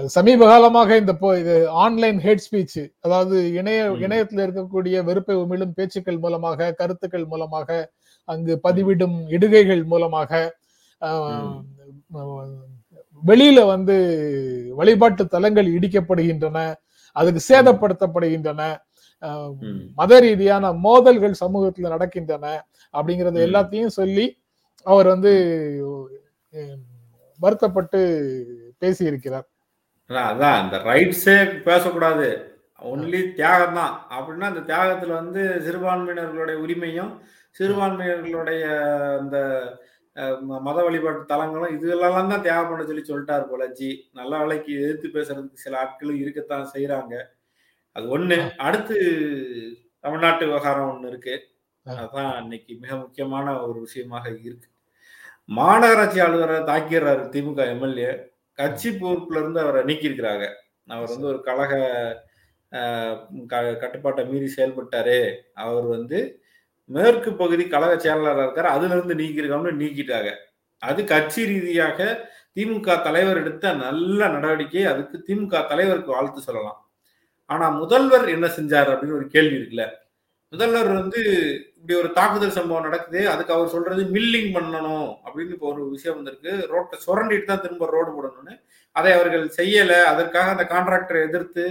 சமீப 0.06 0.46
காலமாக 0.46 0.96
இந்த 0.96 1.12
போ- 1.20 1.38
இது 1.38 1.54
ஆன்லைன் 1.78 2.18
ஹேட் 2.18 2.44
ஸ்பீச் 2.46 2.76
அதாவது 3.00 3.52
இணைய. 3.52 3.80
இணையத்துல 4.00 4.44
இருக்கக்கூடிய 4.46 5.04
வெறுப்பை 5.04 5.36
உமிழும் 5.36 5.74
பேச்சுக்கள் 5.74 6.18
மூலமாக 6.18 6.72
கருத்துக்கள் 6.72 7.24
மூலமாக 7.24 7.68
அங்கு 8.28 8.60
பதிவிடும் 8.64 9.16
இடுகைகள் 9.28 9.84
மூலமாக 9.84 10.30
வெளியில 13.22 13.60
வந்து 13.72 13.96
வழிபாட்டு 14.78 15.22
தலங்கள் 15.34 15.68
இடிக்கப்படுகின்றன 15.76 16.58
அதுக்கு 17.16 17.40
சேதப்படுத்தப்படுகின்றன. 17.48 18.62
மத 19.98 20.18
ரீதியான 20.24 20.70
மோதல்கள் 20.84 21.40
சமூகத்துல 21.42 21.90
நடக்கின்றன 21.94 22.46
அப்படிங்கறது. 22.94 23.38
எல்லாத்தையும் 23.48 23.96
சொல்லி 23.98 24.26
அவர் 24.86 25.08
வந்து 25.14 25.32
வருத்தப்பட்டு 27.40 28.00
பேசியிருக்கிறார் 28.82 29.46
அதான், 30.10 30.30
அதான் 30.32 30.56
இந்த 30.64 30.76
ரைட்ஸே 30.88 31.36
பேசக்கூடாது 31.68 32.28
ஒன்லி 32.82 33.20
தியாகம் 33.38 33.76
தான் 33.78 33.94
அப்படின்னா 34.16 34.46
அந்த 34.50 34.62
தியாகத்துல 34.70 35.12
வந்து 35.20 35.42
சிறுபான்மையினர்களுடைய 35.66 36.56
உரிமையும் 36.64 37.12
சிறுபான்மையினர்களுடைய 37.56 38.62
அந்த 39.20 39.36
மத 40.66 40.78
வழிபாட்டு 40.86 41.30
தலங்களும் 41.32 41.74
இதெல்லாம் 41.74 42.30
தான் 42.32 42.44
தியாகம் 42.46 42.88
சொல்லி 42.88 43.04
சொல்லிட்டாரு 43.10 43.44
போல. 43.50 43.66
ஜி 43.78 43.88
நல்ல 44.18 44.32
வேலைக்கு 44.42 44.70
எதிர்த்து 44.80 45.08
பேசுறதுக்கு 45.16 45.64
சில 45.64 45.76
ஆட்களும் 45.82 46.20
இருக்கத்தான் 46.22 46.66
செய்யறாங்க 46.74 47.14
அது 47.96 48.06
ஒண்ணு. 48.16 48.38
அடுத்து 48.66 48.96
தமிழ்நாட்டு 50.04 50.44
விவகாரம் 50.50 50.90
ஒண்ணு 50.92 51.08
இருக்கு. 51.12 51.34
அதுதான் 51.86 52.32
இன்னைக்கு 52.42 52.72
மிக 52.82 52.92
முக்கியமான 53.04 53.46
ஒரு 53.68 53.78
விஷயமாக 53.86 54.26
இருக்கு. 54.48 54.68
மாநகராட்சி 55.58 56.18
ஆளுநரை 56.24 56.58
தாக்கிடுறாரு 56.70 57.22
திமுக 57.34 57.60
எம்எல்ஏ. 57.74 58.10
கட்சி 58.58 58.90
பொறுப்புல 59.02 59.40
இருந்து 59.42 59.60
அவரை 59.64 59.80
நீக்கியிருக்கிறாங்க. 59.88 60.46
அவர் 60.88 61.12
வந்து 61.14 61.30
ஒரு 61.32 61.40
கழக 61.48 61.72
கட்டுப்பாட்டை 63.82 64.22
மீறி 64.30 64.48
செயல்பட்டாரு. 64.56 65.18
அவர் 65.64 65.86
வந்து 65.96 66.18
மேற்கு 66.94 67.30
பகுதி 67.32 67.64
கழக 67.68 67.92
செயலாளராக 67.98 68.42
இருக்கார். 68.42 68.74
அதுல 68.76 68.94
இருந்து 68.96 69.14
நீக்கிருக்காங்க 69.14 69.70
நீக்கிட்டாங்க. 69.82 70.30
அது 70.82 71.00
கட்சி 71.04 71.42
ரீதியாக 71.44 71.98
திமுக 72.56 73.02
தலைவர் 73.02 73.40
எடுத்த 73.40 73.72
நல்ல 73.84 74.28
நடவடிக்கை 74.28 74.84
அதுக்கு 74.84 75.16
திமுக 75.26 75.66
தலைவருக்கு 75.68 76.10
வாழ்த்து 76.12 76.40
சொல்லலாம். 76.40 76.78
ஆனா 77.50 77.66
முதல்வர் 77.82 78.28
என்ன 78.28 78.46
செஞ்சார் 78.46 78.90
அப்படின்னு 78.92 79.18
ஒரு 79.20 79.26
கேள்வி 79.26 79.56
இருக்குல்ல. 79.56 79.84
முதல்வர் 80.52 80.90
வந்து 80.92 81.20
இப்படி 81.76 81.94
ஒரு 81.98 82.08
தாக்குதல் 82.12 82.56
சம்பவம் 82.58 82.86
நடக்குது. 82.88 83.20
அதுக்கு 83.30 83.52
அவர் 83.52 83.68
சொல்றது 83.68 84.02
மில்லிங் 84.16 84.50
பண்ணணும் 84.56 85.08
அப்படின்னு 85.24 85.54
இப்போ 85.56 85.66
ஒரு 85.72 85.82
விஷயம் 85.90 86.16
வந்திருக்கு. 86.16 86.52
ரோட்டை 86.70 86.96
சுரண்டிட்டு 87.06 87.44
தான் 87.44 87.60
திரும்ப 87.60 87.86
ரோடு 87.86 88.10
போடணும்னு. 88.16 88.54
அதை 88.96 89.12
அவர்கள் 89.12 89.44
செய்யல. 89.56 89.92
அதற்காக 90.12 90.50
அந்த 90.50 90.66
கான்ட்ராக்டரை 90.74 91.22
எதிர்த்து 91.28 91.64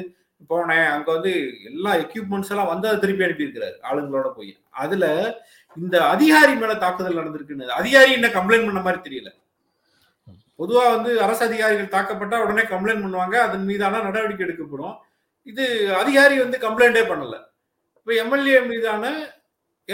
போனேன். 0.52 0.88
அங்க 0.95 1.08
வந்து 1.15 1.32
எல்லா 1.69 1.91
எக்யூப்மெண்ட்ஸ் 2.04 2.52
எல்லாம் 2.54 2.71
வந்து 2.73 2.88
அதை 2.89 2.97
திருப்பி 3.04 3.25
அனுப்பியிருக்கிறாரு 3.25 3.78
ஆளுங்களோட 3.89 4.28
போய். 4.38 4.52
அதுல 4.84 5.06
இந்த 5.75 5.95
அதிகாரி 6.13 6.54
மேல 6.62 6.75
தாக்குதல் 6.84 7.19
நடந்திருக்குன்னு 7.21 7.78
அதிகாரி 7.82 8.12
என்ன 8.17 8.30
கம்ப்ளைண்ட் 8.38 8.67
பண்ண 8.69 8.82
மாதிரி 8.88 9.02
தெரியல. 9.08 9.30
பொதுவா 10.62 10.86
வந்து 10.95 11.12
அரசு 11.25 11.43
அதிகாரிகள் 11.49 11.93
தாக்கப்பட்டா 11.95 12.38
உடனே 12.45 12.63
கம்ப்ளைண்ட் 12.71 13.04
பண்ணுவாங்க 13.04 13.36
அதன் 13.47 13.67
மீதான 13.69 14.02
நடவடிக்கை 14.08 14.45
எடுக்கப்படும். 14.47 14.95
இது 15.52 15.65
அதிகாரி 16.02 16.36
வந்து 16.43 16.58
கம்ப்ளைண்டே 16.65 17.04
பண்ணல. 17.12 17.36
இப்ப 17.99 18.13
எம்எல்ஏ 18.23 18.60
மீதான 18.71 19.13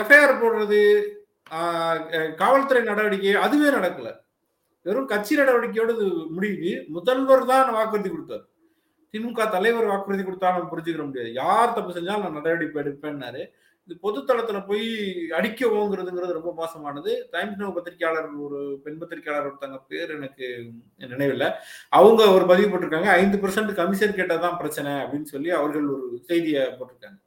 எஃப்ஐஆர் 0.01 0.39
போடுறது 0.41 0.79
காவல்துறை 2.41 2.81
நடவடிக்கை 2.89 3.35
அதுவே 3.45 3.69
நடக்கல. 3.77 4.09
வெறும் 4.85 5.11
கட்சி 5.11 5.33
நடவடிக்கையோடு 5.39 5.93
முடியுது. 6.35 6.71
முதல்வர் 6.95 7.43
தான் 7.51 7.75
வாக்குறுதி 7.77 8.09
கொடுத்தாரு. 8.09 8.45
திமுக 9.11 9.49
தலைவர் 9.49 9.85
வாக்குறுதி 9.85 10.23
கொடுத்தா 10.23 10.55
நம்ம 10.55 10.67
புரிஞ்சுக்கிற 10.71 11.05
முடியாது. 11.05 11.33
யார் 11.33 11.73
தப்பு 11.73 11.93
செஞ்சாலும் 11.93 12.23
நான் 12.23 12.39
நடவடிக்கை 12.39 12.83
எடுப்பேன்னாரு. 12.83 13.43
இது 13.87 13.97
பொதுத்தளத்துல 14.03 14.67
போய் 14.67 14.87
அடிக்கவோங்கிறதுங்கிறது 15.29 16.37
ரொம்ப 16.37 16.53
மோசமானது. 16.55 17.27
டைம்ஸ் 17.31 17.57
நோ 17.57 17.69
பத்திரிகையாளர் 17.69 18.31
ஒரு 18.31 18.79
பெண் 18.83 18.97
பத்திரிகையாளர் 18.97 19.51
ஒருத்தங்க 19.51 19.79
பேர் 19.87 20.15
எனக்கு 20.15 20.65
நினைவில் 20.97 21.51
அவங்க 21.89 22.31
ஒரு 22.31 22.45
பதிவு 22.45 22.77
போட்டிருக்காங்க. 22.77 23.03
ஐந்து 23.03 23.37
பெர்சன்ட் 23.37 23.73
கமிஷன் 23.73 24.13
கேட்டதான் 24.13 24.57
பிரச்சனை 24.57 24.91
அப்படின்னு 24.91 25.21
சொல்லி 25.21 25.49
அவர்கள் 25.49 25.87
ஒரு 25.87 26.19
செய்தியை 26.21 26.63
போட்டிருக்காங்க. 26.63 27.19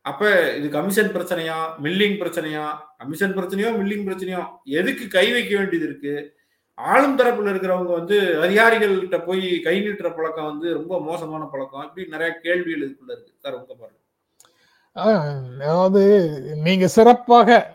அப்ப 0.00 0.52
இது 0.54 0.68
கமிஷன் 0.68 1.14
பிரச்சனையா? 1.14 1.56
மில்லிங் 1.82 2.18
பிரச்சனையா? 2.20 2.66
கமிஷன் 2.98 3.36
பிரச்சனையோ 3.36 3.70
மில்லிங் 3.80 4.06
பிரச்சனையோ? 4.06 4.46
எதுக்கு 4.64 5.08
கை 5.08 5.32
வைக்க 5.32 5.56
வேண்டியது 5.56 5.88
இருக்கு? 5.88 6.39
ஆளும் 6.80 7.18
தரப்புல 7.18 7.48
இருக்கிறவங்க 7.48 7.92
வந்து 7.92 8.20
அதிகாரிகள்கிட்ட 8.20 9.24
போய் 9.24 9.60
கை 9.60 9.80
நீட்டுற 9.80 10.16
பழக்கம் 10.16 10.44
வந்து 10.44 10.74
ரொம்ப 10.74 11.00
மோசமான 11.00 11.44
பழக்கம். 11.44 11.82
இப்படி 11.82 12.06
நிறைய 12.06 12.34
கேள்விகள் 12.42 12.88
இதுக்குள்ள 12.88 13.10
இருக்கு. 13.10 13.32
சார் 13.38 13.54
உங்க 13.54 13.74
பாருங்க 13.74 13.98
அதாவது 15.62 16.30
நீங்க 16.62 16.86
சிறப்பாக 16.86 17.74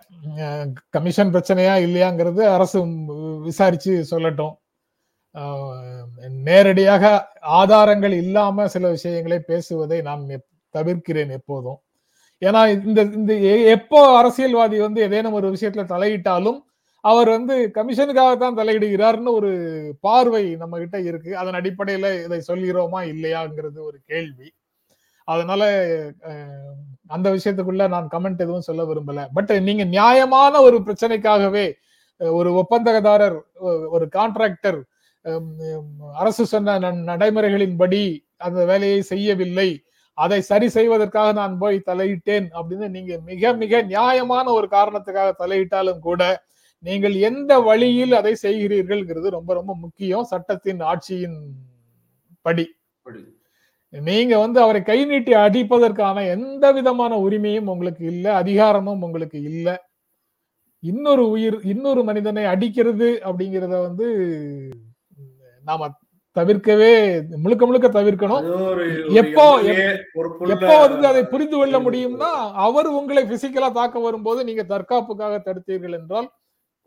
கமிஷன் 0.90 1.32
பிரச்சனையா 1.32 1.76
இல்லையாங்கிறது 1.88 2.42
அரசு 2.42 2.88
விசாரிச்சு 3.42 4.06
சொல்லட்டும். 4.12 4.54
நேரடியாக 6.30 7.32
ஆதாரங்கள் 7.42 8.12
இல்லாம 8.12 8.68
சில 8.68 8.90
விஷயங்களை 8.90 9.40
பேசுவதை 9.40 10.02
நான் 10.02 10.28
தவிர்க்கிறேன் 10.74 11.30
எப்போதும். 11.30 11.80
ஏன்னா 12.46 12.86
இந்த 12.86 13.02
இந்த 13.02 13.34
எ- 13.34 13.66
எப்போ 13.66 14.18
அரசியல்வாதி 14.18 14.80
வந்து 14.80 15.02
ஏதேனும் 15.02 15.34
ஒரு 15.34 15.50
விஷயத்துல 15.50 15.86
தலையிட்டாலும் 15.86 16.60
அவர் 17.06 17.30
வந்து 17.36 17.56
கமிஷனுக்காகத்தான் 17.76 18.58
தலையிடுகிறார்னு 18.60 19.32
ஒரு 19.40 19.52
பார்வை 20.06 20.44
நம்ம 20.62 20.78
கிட்ட 20.80 20.98
இருக்கு. 21.10 21.32
அதன் 21.42 21.58
அடிப்படையில 21.60 22.08
இதை 22.26 22.40
சொல்கிறோமா 22.50 23.02
இல்லையாங்கிறது 23.14 23.80
ஒரு 23.90 23.98
கேள்வி. 24.12 24.48
அதனால 25.28 25.64
அந்த 27.16 27.28
விஷயத்துக்குள்ள 27.36 27.84
நான் 27.94 28.08
கமெண்ட் 28.14 28.44
எதுவும் 28.46 28.68
சொல்ல 28.70 28.84
விரும்பல. 28.84 29.22
பட் 29.34 29.52
நீங்க 29.68 29.84
நியாயமான 29.96 30.54
ஒரு 30.68 30.78
பிரச்சனைக்காகவே 30.88 31.66
ஒரு 32.22 32.50
ஒப்பந்ததாரர் 32.62 33.38
ஒரு 33.96 34.06
கான்ட்ராக்டர் 34.18 34.80
அரசு 36.22 36.44
சொன்ன 36.46 36.92
நடைமுறைகளின்படி 37.12 38.04
அந்த 38.46 38.60
வேலையை 38.72 39.00
செய்யவில்லை. 39.12 39.70
அதை 40.18 40.40
சரி 40.50 40.68
செய்வதற்காக 40.70 41.30
நான் 41.34 41.56
போய் 41.58 41.78
தலையிட்டேன் 41.90 42.48
அப்படின்னு 42.58 42.88
நீங்க 42.90 43.14
மிக 43.30 43.54
மிக 43.64 43.82
நியாயமான 43.94 44.46
ஒரு 44.58 44.68
காரணத்துக்காக 44.72 45.32
தலையிட்டாலும் 45.44 46.04
கூட 46.08 46.22
நீங்கள் 46.86 47.16
எந்த 47.30 47.52
வழியில் 47.68 48.14
அதை 48.20 48.34
செய்கிறீர்கள்ங்கிறது 48.44 49.28
ரொம்ப 49.38 49.52
ரொம்ப 49.60 49.72
முக்கியம். 49.84 50.26
சட்டத்தின் 50.34 50.82
ஆட்சியின் 50.92 51.38
படி. 52.46 52.66
நீங்க 53.94 54.34
வந்து 54.44 54.60
அவரை 54.64 54.80
கை 54.84 55.00
நீட்டி 55.10 55.34
அடிப்பதற்கான 55.46 56.24
எந்த 56.36 56.72
விதமான 56.78 57.14
உரிமையும் 57.26 57.70
உங்களுக்கு 57.74 58.04
இல்ல 58.14 58.26
அதிகாரமும் 58.42 59.04
உங்களுக்கு 59.08 59.40
இல்ல. 59.52 59.68
இன்னொரு 60.84 61.24
உயிர் 61.36 61.58
இன்னொரு 61.74 62.02
மனிதனை 62.10 62.44
அடிக்கிறது 62.54 63.10
அப்படிங்கிறத 63.28 63.76
வந்து 63.88 64.08
நாம 65.66 65.88
தவிர்க்கவே 66.36 66.94
முழுக்க 67.44 67.64
முழுக்க 67.68 67.88
தவிர்க்கணும். 67.90 68.46
எப்போ 69.22 69.46
எப்போ 70.56 70.74
வந்து 70.86 71.06
அதை 71.12 71.22
புரிந்து 71.34 71.58
கொள்ள 71.58 71.78
முடியும்னா 71.86 72.32
அவர் 72.66 72.90
உங்களை 73.00 73.24
பிசிக்கலா 73.32 73.70
தாக்க 73.78 74.00
வரும்போது 74.08 74.42
நீங்க 74.50 74.66
தற்காப்புக்காக 74.74 75.38
தடுத்தீர்கள் 75.48 75.98
என்றால் 76.00 76.28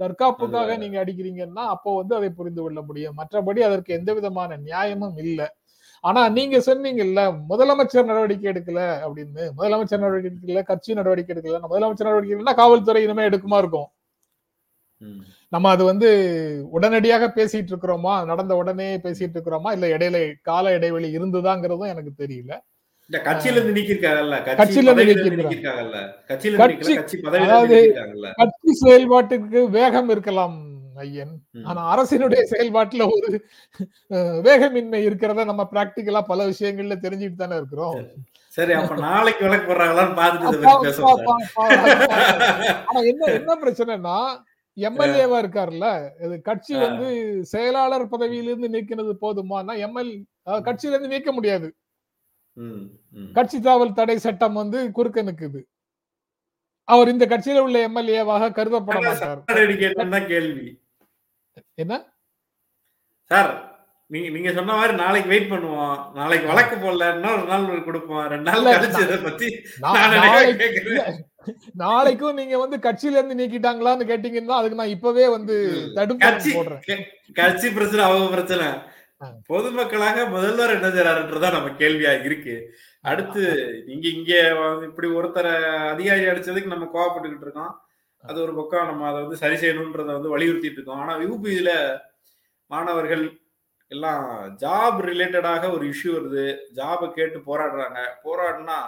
தற்காப்புக்காக 0.00 0.76
நீங்க 0.78 1.04
அடிக்கிறீங்கன்னா 1.04 1.64
அப்போ 1.68 1.96
வந்து 1.96 2.14
அதை 2.16 2.30
புரிந்து 2.30 2.62
கொள்ள 2.62 2.80
முடியும். 2.82 3.16
மற்றபடி 3.18 3.60
அதற்கு 3.60 3.92
எந்த 3.94 4.10
விதமான 4.14 4.58
நியாயமும் 4.62 5.16
இல்ல. 5.18 5.40
ஆனா 6.04 6.28
நீங்க 6.30 6.58
சொன்னீங்கல்ல 6.66 7.22
முதலமைச்சர் 7.50 8.10
நடவடிக்கை 8.10 8.48
எடுக்கல 8.52 8.80
அப்படின்னு. 9.06 9.44
முதலமைச்சர் 9.56 10.02
நடவடிக்கை 10.02 10.32
எடுக்கல 10.34 10.62
கட்சி 10.64 10.92
நடவடிக்கை 10.94 11.34
எடுக்கல. 11.36 11.60
முதலமைச்சர் 11.68 12.10
நடவடிக்கை 12.10 12.34
எடுக்கலன்னா 12.34 12.60
காவல்துறை 12.62 13.02
இனிமே 13.04 13.28
எடுக்குமா 13.30 13.58
இருக்கும். 13.58 13.88
நம்ம 15.52 15.70
அது 15.70 15.84
வந்து 15.84 16.08
உடனடியாக 16.70 17.26
பேசிட்டு 17.28 17.72
இருக்கிறோமா? 17.72 18.24
நடந்த 18.24 18.56
உடனே 18.56 18.96
பேசிட்டு 18.98 19.36
இருக்கிறோமா? 19.36 19.70
இல்ல 19.72 19.86
இடையில 19.96 20.18
கால 20.42 20.72
இடைவெளி 20.72 21.18
இருந்துதாங்கிறதும் 21.18 21.88
எனக்கு 21.88 22.12
தெரியல. 22.18 22.52
கட்சியில 23.10 23.56
இருந்து 23.56 23.76
நீக்கிருக்காங்கல்ல 23.76 24.38
கட்சியில 24.46 24.92
இருந்து 24.94 25.44
கட்சியில 26.30 26.56
அதாவது 27.40 27.78
கட்சி 28.40 28.72
செயல்பாட்டுக்கு 28.84 29.60
வேகம் 29.70 30.10
இருக்கலாம் 30.10 30.56
ஐயன். 31.02 31.34
ஆனா 31.64 31.80
அரசினுடைய 31.92 32.42
செயல்பாட்டுல 32.52 33.02
ஒரு 33.16 33.28
வேகமின்மை 34.46 35.00
இருக்கிறத 35.08 35.44
நம்ம 35.44 35.62
பிராக்டிக்கலா 35.72 36.20
பல 36.22 36.46
விஷயங்கள்ல 36.46 36.96
தெரிஞ்சுட்டு 37.04 37.34
தானே 37.34 37.56
இருக்கிறோம். 37.56 37.98
சரி. 38.56 38.72
அப்ப 38.72 38.94
நாளைக்கு 39.00 39.44
விளக்கு 39.44 39.74
ஆனா 42.88 43.00
என்ன 43.12 43.24
என்ன 43.32 43.54
பிரச்சனைனா 43.62 44.16
எம்எல்ஏவா 44.76 45.36
இருக்காருல்ல 45.42 45.86
கட்சி. 46.40 46.74
வந்து 46.76 47.08
செயலாளர் 47.44 48.10
பதவியிலிருந்து 48.10 48.68
நீக்கினது 48.68 49.14
போதுமானா 49.22 49.74
எம்எல் 49.86 50.12
கட்சியில 50.68 50.94
இருந்து 50.94 51.14
நீக்க 51.14 51.32
முடியாது. 51.32 51.68
கட்சி 53.32 53.58
தாவல் 53.58 53.92
தடை 53.92 54.18
சட்டம் 54.18 54.54
வந்து 54.54 54.90
குறுக்க 54.90 55.22
நிக்குது. 55.22 55.60
அவர் 56.84 57.08
இந்த 57.08 57.26
கட்சியில 57.26 57.58
உள்ள 57.58 57.88
எம்எல்ஏவாக 57.88 58.50
கருதப்பட 58.58 59.00
மாட்டார். 59.04 60.26
கேள்வி. 60.26 60.68
என்ன? 61.74 61.94
சார் 63.24 63.50
நீங்க 64.06 64.28
நீங்க 64.28 64.52
சொன்ன 64.52 64.72
மாதிரி 64.72 64.94
நாளைக்கு 64.96 65.28
வெயிட் 65.28 65.50
பண்ணுவோம். 65.50 66.12
நாளைக்கு 66.14 66.46
வழக்கு 66.46 66.76
போடல. 66.76 67.14
இன்னொரு 67.14 67.42
நாள் 67.44 67.84
கொடுப்போம். 67.84 68.26
ரெண்டு 68.26 68.46
நாள் 68.50 68.56
இல்ல, 68.56 68.76
கழிச்சு 68.76 69.02
இதை 69.02 69.16
பத்தி. 69.16 69.48
நாளைக்கும் 71.72 72.34
நீங்க 72.34 72.58
வந்து 72.58 72.76
கட்சியில 72.76 73.18
இருந்து 73.18 73.40
நீக்கிட்டாங்களான்னு 73.40 74.06
கேட்டீங்கன்னா 74.12 74.58
அதுக்கு 74.60 74.80
நான் 74.80 74.94
இப்பவே 74.96 75.28
வந்து 75.28 75.56
தடுப்பு 75.94 76.26
கட்சி 76.26 76.52
போடுறேன். 76.54 77.04
கட்சி 77.32 77.70
பிரச்சனை 77.70 78.04
அவங்க 78.04 78.28
பிரச்சனை. 78.30 78.66
பொதுமக்களாக 79.48 80.28
முதல்வர் 80.30 80.74
என்ன 80.74 80.88
செய்யறாருன்றதான் 80.88 81.56
நம்ம 81.56 81.70
கேள்வியா 81.78 82.24
இருக்கு. 82.24 82.54
அடுத்து 83.00 83.42
இங்க 83.86 84.08
இங்க 84.08 84.32
இப்படி 84.84 85.08
ஒருத்தரை 85.08 85.54
அதிகாரி 85.88 86.24
அடிச்சதுக்கு 86.24 86.66
நம்ம 86.66 86.86
கோவப்பட்டுக்கிட்டு 86.94 87.46
இருக்கோம். 87.46 87.80
அது 88.24 88.42
ஒரு 88.42 88.54
பக்கம் 88.54 88.86
நம்ம 88.86 89.08
அதை 89.08 89.20
வந்து 89.20 89.36
சரி 89.36 89.56
செய்யணும்ன்றத 89.56 90.04
வந்து 90.04 90.38
வலியுறுத்திட்டு 90.38 90.78
இருக்கோம். 90.78 91.00
ஆனா 91.00 91.18
யூபியில 91.18 91.70
மாணவர்கள் 92.66 93.24
எல்லாம் 93.88 94.24
ஜாப் 94.56 94.98
ரிலேட்டடாக 95.10 95.72
ஒரு 95.74 95.84
இஷ்யூ 95.86 96.10
வருது. 96.16 96.46
ஜாபை 96.74 97.12
கேட்டு 97.12 97.38
போராடுறாங்க. 97.38 98.00
போராடினா 98.24 98.78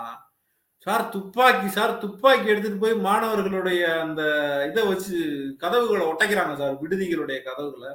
சார் 0.78 1.08
துப்பாக்கி 1.08 1.68
சார் 1.68 1.98
துப்பாக்கி 1.98 2.48
எடுத்துட்டு 2.48 2.78
போய் 2.78 2.94
மாணவர்களுடைய 2.94 4.00
அந்த 4.00 4.22
இதை 4.70 4.86
வச்சு 4.86 5.16
கதவுகளை 5.58 6.06
ஒட்டைக்கிறாங்க 6.06 6.54
சார். 6.56 6.76
விடுதிகளுடைய 6.82 7.42
கதவுகளை. 7.42 7.92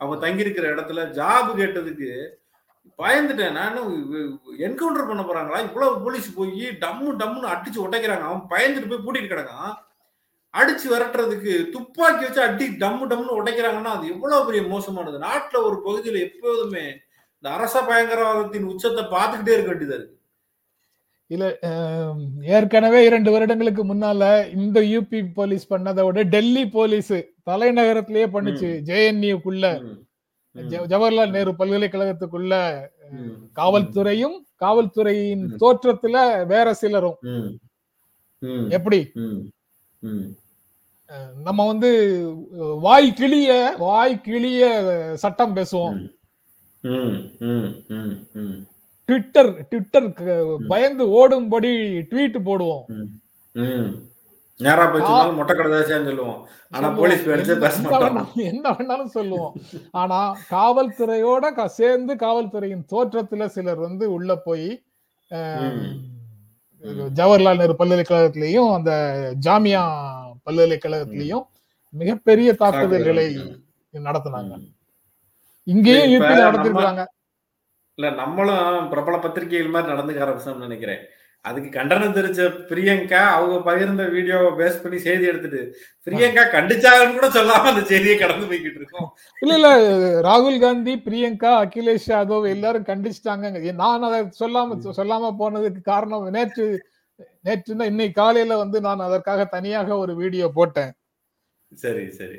அவங்க 0.00 0.16
தங்கியிருக்கிற 0.24 0.66
இடத்துல 0.74 1.02
ஜாப் 1.18 1.50
கேட்டதுக்கு 1.60 2.10
பயந்துட்டேன். 2.98 3.56
நான் 3.58 3.78
என்கவுண்டர் 4.66 5.08
பண்ண 5.10 5.22
போறாங்களா? 5.22 5.60
இவ்வளவு 5.68 6.02
போலீஸ் 6.04 6.28
போய் 6.34 6.64
டம்மு 6.82 7.10
டம்முன்னு 7.20 7.52
அடிச்சு 7.54 7.78
உடைக்கிறாங்க 7.86 8.26
அவன் 8.28 8.50
பயந்துட்டு 8.54 8.90
போய் 8.90 9.04
கூட்டிட்டு 9.06 9.32
கிடக்கான். 9.32 9.72
அடிச்சு 10.54 10.86
விரட்டுறதுக்கு 10.90 11.52
துப்பாக்கி 11.70 12.24
வச்சு 12.24 12.42
அடி 12.48 12.66
டம்மு 12.82 13.04
டம்முன்னு 13.10 13.38
உடைக்கிறாங்கன்னா 13.40 13.92
அது 13.96 14.10
எவ்வளவு 14.14 14.46
பெரிய 14.46 14.62
மோசமானது. 14.72 15.18
நாட்டுல 15.28 15.62
ஒரு 15.68 15.78
பகுதியில 15.86 16.20
எப்போதுமே 16.28 16.84
இந்த 17.36 17.48
அரச 17.56 17.80
பயங்கரவாதத்தின் 17.88 18.68
உச்சத்தை 18.72 19.04
பார்த்துக்கிட்டே 19.04 19.56
இருக்க 19.56 19.70
வேண்டியதா 19.72 19.98
இருக்கு. 19.98 20.18
இல்ல 21.34 21.44
ஏற்கனவே 22.56 22.98
இரண்டு 23.08 23.30
வருடங்களுக்கு 23.34 23.82
முன்னால 23.90 24.22
இந்த 24.56 24.78
யூபி 24.94 25.20
போலீஸ் 25.38 25.64
பண்ணதை 25.72 26.02
விட 26.06 26.22
டெல்லி 26.34 26.64
போலீஸ் 26.76 27.14
தலைநகரத்திலேயே 27.50 28.26
பண்ணுச்சு 28.34 28.70
ஜேஎன்யூக்குள்ள 28.90 29.66
ஜவஹர்லால் 30.90 31.34
நேரு 31.36 31.52
பல்கலைக்கழகத்துக்குள்ள 31.60 32.54
காவல்துறையும் 33.60 34.36
காவல்துறையின் 34.64 35.44
தோற்றத்துல 35.62 36.16
வேற 36.52 36.66
சிலரும். 36.82 37.18
எப்படி? 38.76 39.00
நம்ம 41.46 41.60
வந்து 41.70 41.90
வாய் 42.86 43.08
கிளிய 43.18 43.50
வாய் 43.78 44.14
கிளிய 44.26 44.62
சட்டம் 45.22 45.56
பேசுவோம். 45.56 45.98
ட்விட்டர் 49.04 49.66
ட்விட்டர் 49.68 50.12
பயந்து 50.68 51.06
ஓடும்படி 51.06 52.02
ட்வீட் 52.10 52.36
போடுவோம். 52.44 52.82
நேரா 54.56 54.86
போய் 54.86 55.00
சொன்னாலும் 55.00 55.34
மொட்டை 55.34 55.56
சொல்லுவோம். 55.82 56.46
ஆனா 56.70 56.88
போலீஸ் 56.90 57.24
என்ன 57.24 57.98
வேணாலும் 57.98 58.32
என்ன 58.34 58.70
வேணாலும் 58.70 59.04
சொல்லுவோம். 59.04 59.54
ஆனா 59.90 60.38
காவல்துறையோட 60.50 61.64
சேர்ந்து 61.64 62.14
காவல்துறையின் 62.14 62.84
தோற்றத்துல 62.92 63.46
சிலர் 63.46 63.78
வந்து 63.78 64.12
உள்ள 64.12 64.36
போய். 64.36 64.82
ஜவஹர்லால் 67.14 67.56
நேரு 67.56 67.74
பல்கலைக்கழகத்திலையும் 67.78 68.74
அந்த 68.74 68.90
ஜாமியா 69.44 70.02
பல்கலைக்கழகத்திலையும் 70.50 71.46
மிகப்பெரிய 71.90 72.52
தாக்குதல்களை 72.52 73.34
நடத்தினாங்க. 73.92 74.74
இங்கேயும் 75.62 76.22
நம்ம- 76.22 76.50
நடத்திருக்காங்க 76.50 77.06
இல்ல 77.98 78.06
நம்மளும் 78.22 78.88
பிரபல 78.92 79.16
பத்திரிகைகள் 79.24 79.74
மாதிரி 79.74 79.92
நடந்துக்க 79.92 80.24
ஆரம்பிச்சோம்னு 80.24 80.66
நினைக்கிறேன். 80.66 81.02
அதுக்கு 81.44 81.68
கண்டனம் 81.76 82.14
தெரிஞ்ச 82.16 82.40
பிரியங்கா 82.68 83.20
அவங்க 83.34 83.56
பகிர்ந்த 83.66 84.04
வீடியோவை 84.14 84.50
பேஸ் 84.60 84.80
பண்ணி 84.82 84.98
செய்தி 85.06 85.24
எடுத்துட்டு 85.30 85.60
பிரியங்கா 86.06 86.44
கண்டிச்சாங்கன்னு 86.54 87.16
கூட 87.18 87.28
சொல்லாம 87.36 87.68
அந்த 87.72 87.82
செய்தியை 87.90 88.16
கடந்து 88.22 88.48
போய்கிட்டு 88.50 88.80
இருக்கோம். 88.80 89.08
இல்ல 89.42 89.54
இல்ல 89.58 89.68
ராகுல் 90.28 90.58
காந்தி 90.64 90.94
பிரியங்கா 91.06 91.50
அகிலேஷ் 91.64 92.08
யாதவ் 92.14 92.46
எல்லாரும் 92.54 92.88
கண்டிச்சிட்டாங்க 92.90 93.74
நான் 93.82 94.06
அதை 94.08 94.20
சொல்லாம 94.42 94.78
சொல்லாம 95.00 95.32
போனதுக்கு 95.42 95.82
காரணம் 95.92 96.26
நேற்று 96.38 96.66
நேற்று 97.48 97.72
தான் 97.80 97.90
இன்னைக்கு 97.92 98.16
காலையில 98.22 98.56
வந்து 98.62 98.78
நான் 98.86 99.06
அதற்காக 99.08 99.44
தனியாக 99.56 99.98
ஒரு 100.04 100.12
வீடியோ 100.22 100.46
போட்டேன். 100.58 100.92
சரி 101.72 102.04
சரி 102.18 102.38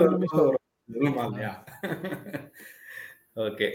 ஒரு 0.00 0.10
நிமிஷம். 0.14 0.50
ஓகே. 3.46 3.68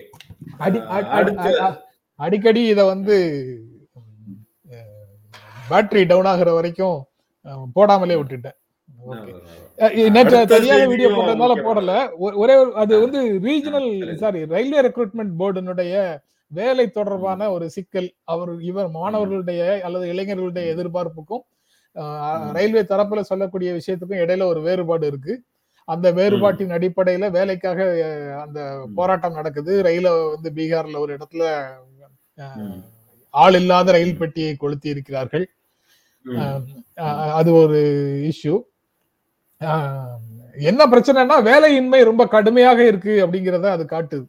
அடிக்கடி 2.25 2.61
இத 2.73 2.81
வந்து 2.85 3.15
பேட்டரி 5.69 6.03
டவுன் 6.07 6.29
ஆகுற 6.33 6.49
வரைக்கும் 6.57 6.97
போடாமலே 7.75 8.15
விட்டுட்டேன். 8.19 8.57
நேற்று 10.15 10.47
செய்தியும் 10.51 10.91
வீடியோ 10.91 11.09
போட்டதுனால. 11.09 11.55
போடல. 11.67 11.93
ஒரே 12.43 12.55
அது 12.83 12.93
வந்து 13.03 13.21
ரீஜனல் 13.47 13.89
சரி. 14.23 14.41
ரயில்வே 14.53 14.81
ரெக்ரூட்மெண்ட் 14.87 15.33
போர்டுனுடைய 15.39 15.93
வேலை 16.51 16.85
தொடர்பான 16.97 17.49
ஒரு 17.55 17.65
சிக்கல். 17.75 18.09
அவர் 18.33 18.51
இவர் 18.69 18.89
மாணவர்களுடைய 18.99 19.61
அல்லது 19.87 20.05
இளைஞர்களுடைய 20.13 20.65
எதிர்பார்ப்புக்கும். 20.75 21.43
ரயில்வே 22.57 22.81
தரப்புல 22.81 23.21
சொல்லக்கூடிய 23.31 23.69
விஷயத்துக்கும் 23.79 24.21
இடையில 24.23 24.47
ஒரு 24.53 24.61
வேறுபாடு 24.61 25.07
இருக்கு. 25.07 25.35
அந்த 25.93 26.07
வேறுபாட்டின் 26.17 26.75
அடிப்படையில 26.75 27.25
வேலைக்காக 27.35 27.79
அந்த 28.43 28.59
போராட்டம் 28.97 29.37
நடக்குது. 29.39 29.73
ரயில 29.87 30.07
வந்து 30.33 30.49
பீகார்ல 30.57 30.99
ஒரு 31.03 31.11
இடத்துல. 31.17 31.43
ஆள் 33.33 33.57
இல்லாத 33.59 33.93
ரயில் 33.95 34.19
பெட்டியை 34.21 34.53
கொளுத்தி 34.55 34.89
இருக்கிறார்கள். 34.95 35.45
அது 37.39 37.49
ஒரு 37.61 37.79
இஷ்யூ. 38.31 38.55
என்ன 40.69 40.81
பிரச்சனைனா 40.93 41.37
வேலையின்மை 41.49 41.99
ரொம்ப 42.09 42.23
கடுமையாக 42.35 42.79
இருக்கு 42.91 43.13
அப்படிங்கறத 43.25 43.69
அது 43.75 43.85
காட்டுது. 43.95 44.25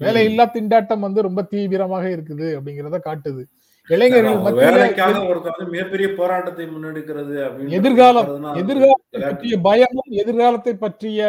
வேலையில்லா 0.00 0.44
திண்டாட்டம் 0.54 1.04
வந்து 1.06 1.20
ரொம்ப 1.28 1.40
தீவிரமாக 1.52 2.06
இருக்குது 2.16 2.48
அப்படிங்கறத 2.58 2.98
காட்டுது. 3.08 3.42
இளைஞர்கள் 3.90 4.26
அதான், 4.28 4.42
மத்தியில 4.44 4.66
வேலைக்காக 4.72 5.22
ஒருத்தர் 5.28 5.54
வந்து 5.54 5.72
மிகப்பெரிய 5.72 6.08
போராட்டத்தை 6.18 6.64
முன்னெடுக்கிறது 6.66 7.34
அப்படின்னு 7.46 7.76
எதிர்காலம், 7.78 8.28
எதிர்காலத்தை. 8.60 9.20
பற்றிய 9.24 9.56
பயமும் 9.64 10.12
எதிர்காலத்தை 10.22 10.74
பற்றிய 10.76 11.20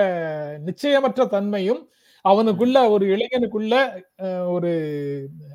நிச்சயமற்ற 0.68 1.26
தன்மையும் 1.28 1.82
அவனுக்குள்ள 2.26 2.78
ஒரு 2.90 3.06
இளைஞனுக்குள்ள 3.14 3.74
ஒரு 4.48 4.70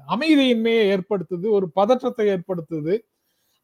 அமைதியின்மையை 0.08 0.82
ஏற்படுத்துது 0.94 1.46
ஒரு 1.50 1.66
பதற்றத்தை 1.74 2.26
ஏற்படுத்துது 2.34 2.96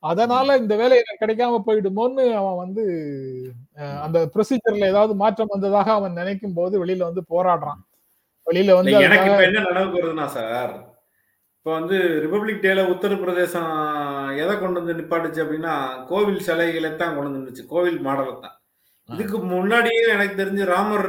அதனால 0.03 0.57
இந்த 0.59 0.75
வேலை 0.77 0.97
எனக்கு 0.97 1.23
கிடைக்காம 1.23 1.61
போயிடுமோன்னு 1.66 2.25
அவன் 2.40 2.59
வந்து 2.62 2.83
அந்த 4.03 4.18
ப்ரொசீஜர்ல 4.35 4.90
ஏதாவது 4.92 5.14
மாற்றம் 5.16 5.53
வந்ததாக 5.55 5.90
அவன் 5.92 6.18
நினைக்கும் 6.20 6.57
போது 6.57 6.75
வெளியில 6.83 7.09
வந்து 7.11 7.25
போராடுறான் 7.31 7.81
வெளியில 8.47 8.75
வந்து 8.75 8.97
எனக்கு 9.01 9.47
என்ன 9.49 9.68
வருதுன்னா 9.94 10.27
சார் 10.35 10.75
இப்போ 11.66 11.74
வந்து 11.77 11.98
ரிபப்ளிக் 12.22 12.64
டேல 12.64 12.81
உத்தரப்பிரதேசம் 12.92 13.68
எதை 14.40 14.55
கொண்டு 14.55 14.81
வந்து 14.81 14.96
நிப்பாட்டுச்சு 14.96 15.40
அப்படின்னா 15.44 15.74
கோவில் 16.09 16.42
சிலைகளை 16.46 16.88
தான் 16.92 17.14
கொண்டு 17.14 17.29
வந்துருச்சு 17.29 17.62
கோவில் 17.70 17.96
மாடலை 18.07 18.35
தான் 18.42 18.57
இதுக்கு 19.09 19.38
முன்னாடியே 19.53 20.03
எனக்கு 20.14 20.35
தெரிஞ்சு 20.40 20.64
ராமர் 20.72 21.07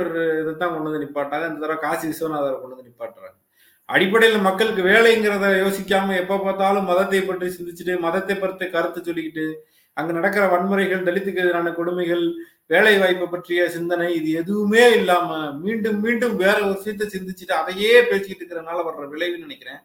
தான் 0.61 0.71
கொண்டு 0.71 0.87
வந்து 0.87 1.01
நிப்பாட்டாங்க 1.03 1.49
இந்த 1.49 1.59
தடவை 1.63 1.77
காசி 1.77 2.05
விஸ்வநாதரை 2.09 2.55
கொண்டு 2.55 2.75
வந்து 2.75 2.87
நிப்பாட்டுறாங்க. 2.89 3.35
அடிப்படையில் 3.89 4.45
மக்களுக்கு 4.47 4.83
வேலைங்கிறத 4.89 5.49
யோசிக்காம 5.63 6.15
எப்ப 6.21 6.37
பார்த்தாலும் 6.37 6.87
மதத்தை 6.91 7.19
பற்றி 7.21 7.49
சிந்திச்சுட்டு 7.55 7.95
மதத்தை 8.05 8.37
பற்றி 8.37 8.69
கருத்து 8.75 9.01
சொல்லிக்கிட்டு 9.01 9.45
அங்க 9.97 10.13
நடக்கிற 10.19 10.45
வன்முறைகள் 10.53 11.05
தலித்துக்கு 11.09 11.43
எதிரான 11.45 11.73
கொடுமைகள் 11.79 12.23
வேலை 12.73 12.95
வாய்ப்பை 13.01 13.27
பற்றிய 13.27 13.67
சிந்தனை 13.75 14.07
இது 14.19 14.31
எதுவுமே 14.43 14.85
இல்லாம 14.99 15.29
மீண்டும் 15.65 15.99
மீண்டும் 16.05 16.37
வேற 16.43 16.55
ஒரு 16.61 16.77
விஷயத்தை 16.77 17.07
சிந்திச்சுட்டு 17.09 17.55
அதையே 17.59 17.91
பேசிக்கிட்டு 18.11 18.43
இருக்கிறனால 18.43 18.85
வர்ற 18.87 19.05
விளைவுன்னு 19.13 19.47
நினைக்கிறேன். 19.49 19.81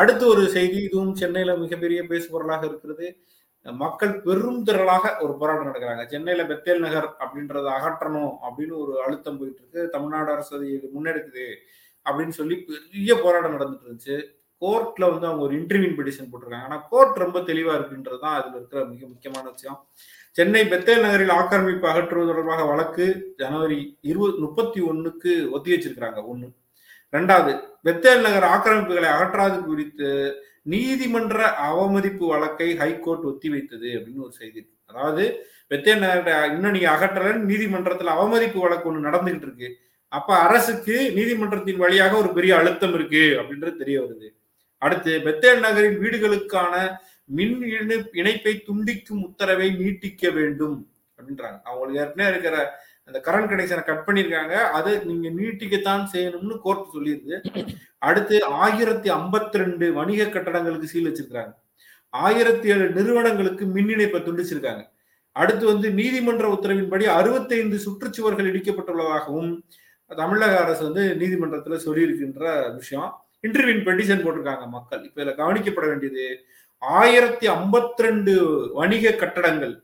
அடுத்து 0.00 0.24
ஒரு 0.32 0.42
செய்தி 0.56 0.78
இதுவும் 0.88 1.14
சென்னையில 1.20 1.54
மிகப்பெரிய 1.62 2.00
பேசுபொருளாக 2.10 2.62
இருக்கிறது. 2.70 3.06
மக்கள் 3.66 4.12
பெரும் 4.26 4.62
திரளாக 4.68 5.04
ஒரு 5.24 5.32
போராட்டம் 5.40 5.68
நடக்கிறாங்க. 5.70 6.04
சென்னையில 6.12 6.44
பெத்தேல் 6.50 6.84
நகர் 6.84 7.08
அப்படின்றத 7.22 7.66
அகற்றணும் 7.78 8.32
அப்படின்னு 8.46 8.74
ஒரு 8.84 8.94
அழுத்தம் 9.04 9.38
போயிட்டு 9.40 9.60
இருக்கு 9.62 9.82
தமிழ்நாடு 9.94 10.30
அரசு 10.34 10.52
அதை 10.58 10.70
முன்னெடுக்குது 10.94 11.46
அப்படின்னு 12.06 12.34
சொல்லி 12.38 12.56
பெரிய 12.68 13.14
போராட்டம் 13.24 13.54
நடந்துட்டு 13.56 13.86
இருந்துச்சு. 13.86 14.16
கோர்ட்ல 14.62 15.04
வந்து 15.12 15.28
அவங்க 15.28 15.42
ஒரு 15.46 15.54
இன்டர்வியூ 15.60 15.92
பெட்டிஷன் 15.98 16.30
போட்டிருக்காங்க. 16.30 16.68
ஆனா 16.68 16.78
கோர்ட் 16.90 17.22
ரொம்ப 17.24 17.38
தெளிவா 17.50 17.72
இருக்குன்றது 17.78 18.18
தான் 18.24 18.36
அதுல 18.38 18.56
இருக்கிற 18.58 18.80
மிக 18.90 19.02
முக்கியமான 19.12 19.44
விஷயம். 19.54 19.78
சென்னை 20.36 20.64
பெத்தேல் 20.72 21.04
நகரில் 21.06 21.36
ஆக்கிரமிப்பு 21.38 21.86
அகற்றுவது 21.92 22.30
தொடர்பாக 22.30 22.64
வழக்கு 22.72 23.06
ஜனவரி 23.42 23.80
இருபது 24.10 24.36
முப்பத்தி 24.44 24.80
ஒண்ணுக்கு 24.90 25.32
ஒத்தி 25.56 25.72
வச்சிருக்கிறாங்க 25.74 26.20
ஒன்னு 26.32 26.48
ரெண்டாவது 27.12 27.52
பெத்தேல் 27.86 28.24
நகர் 28.26 28.46
ஆக்கிரமிப்புகளை 28.54 29.08
அகற்றாது 29.14 29.58
குறித்து 29.68 30.10
நீதிமன்ற 30.72 31.38
அவமதிப்பு 31.68 32.24
வழக்கை 32.32 32.68
ஹைகோர்ட் 32.82 33.24
ஒத்திவைத்தது 33.30 33.88
அப்படின்னு 33.96 34.26
ஒரு 34.26 34.34
செய்தி 34.40 34.60
அதாவது 34.90 35.24
பெத்தேல் 35.70 36.02
நகர் 36.04 36.52
இன்னும் 36.54 36.74
நீங்க 36.76 36.88
அகற்றலன்னு 36.96 37.48
நீதிமன்றத்துல 37.50 38.14
அவமதிப்பு 38.16 38.58
வழக்கு 38.60 38.88
ஒண்ணு 38.90 39.06
நடந்துகிட்டு 39.08 39.46
இருக்கு. 39.48 39.68
அப்ப 40.12 40.30
அரசுக்கு 40.46 40.96
நீதிமன்றத்தின் 41.18 41.82
வழியாக 41.84 42.12
ஒரு 42.22 42.30
பெரிய 42.38 42.52
அழுத்தம் 42.56 42.94
இருக்கு 42.98 43.22
அப்படின்றது 43.40 43.80
தெரிய 43.82 43.98
வருது. 44.02 44.28
அடுத்து 44.82 45.12
பெத்தேல் 45.26 45.62
நகரின் 45.66 45.98
வீடுகளுக்கான 46.02 46.74
மின் 47.38 47.56
இணைப்பை 48.20 48.54
துண்டிக்கும் 48.68 49.22
உத்தரவை 49.28 49.68
நீட்டிக்க 49.80 50.30
வேண்டும் 50.38 50.78
அப்படின்றாங்க. 51.18 51.58
அவங்களுக்கு 51.68 52.02
ஏற்கனவே 52.02 52.30
இருக்கிற 52.32 52.56
அந்த 53.08 53.18
கரண்ட் 53.26 53.50
கனெக்ஷனை 53.50 53.82
கட் 53.86 54.06
பண்ணியிருக்காங்க 54.06 54.54
அதை 54.76 54.92
நீங்க 55.08 55.28
நீட்டிக்கத்தான் 55.38 56.04
செய்யணும்னு 56.12 56.56
கோர்ட் 56.64 56.92
சொல்லியிருக்கு. 56.94 57.36
அடுத்து 58.08 58.36
ஆயிரத்தி 58.64 59.08
ஐம்பத்தி 59.18 59.62
ரெண்டு 59.62 59.86
வணிக 59.98 60.28
கட்டடங்களுக்கு 60.36 60.92
சீல் 60.92 61.08
வச்சிருக்காங்க 61.10 61.52
ஆயிரத்தி 62.14 62.66
ஏழு 62.72 62.86
நிறுவனங்களுக்கு 62.96 63.64
மின் 63.74 63.92
இணைப்பை 63.94 64.20
துண்டிச்சிருக்காங்க. 64.22 64.82
அடுத்து 65.36 65.64
வந்து 65.72 65.88
நீதிமன்ற 65.98 66.46
உத்தரவின்படி 66.54 67.04
அறுபத்தைந்து 67.18 67.76
சுற்றுச்சுவர்கள் 67.84 68.50
இடிக்கப்பட்டுள்ளதாகவும் 68.52 69.52
தமிழக 70.10 70.54
அரசு 70.62 70.82
வந்து 70.88 71.04
நீதிமன்றத்தில் 71.20 71.84
சொல்லியிருக்கின்ற 71.86 72.46
விஷயம். 72.80 73.10
இன்டர்வியூன் 73.46 73.86
பெட்டிஷன் 73.86 74.24
போட்டிருக்காங்க 74.24 74.66
மக்கள். 74.76 75.02
இப்போ 75.08 75.20
இதில் 75.22 75.38
கவனிக்கப்பட 75.42 75.86
வேண்டியது 75.92 76.26
ஆயிரத்தி 76.82 77.46
ஐம்பத்தி 77.56 78.04
ரெண்டு 78.06 78.32
வணிக 78.80 79.14
கட்டடங்கள் 79.22 79.74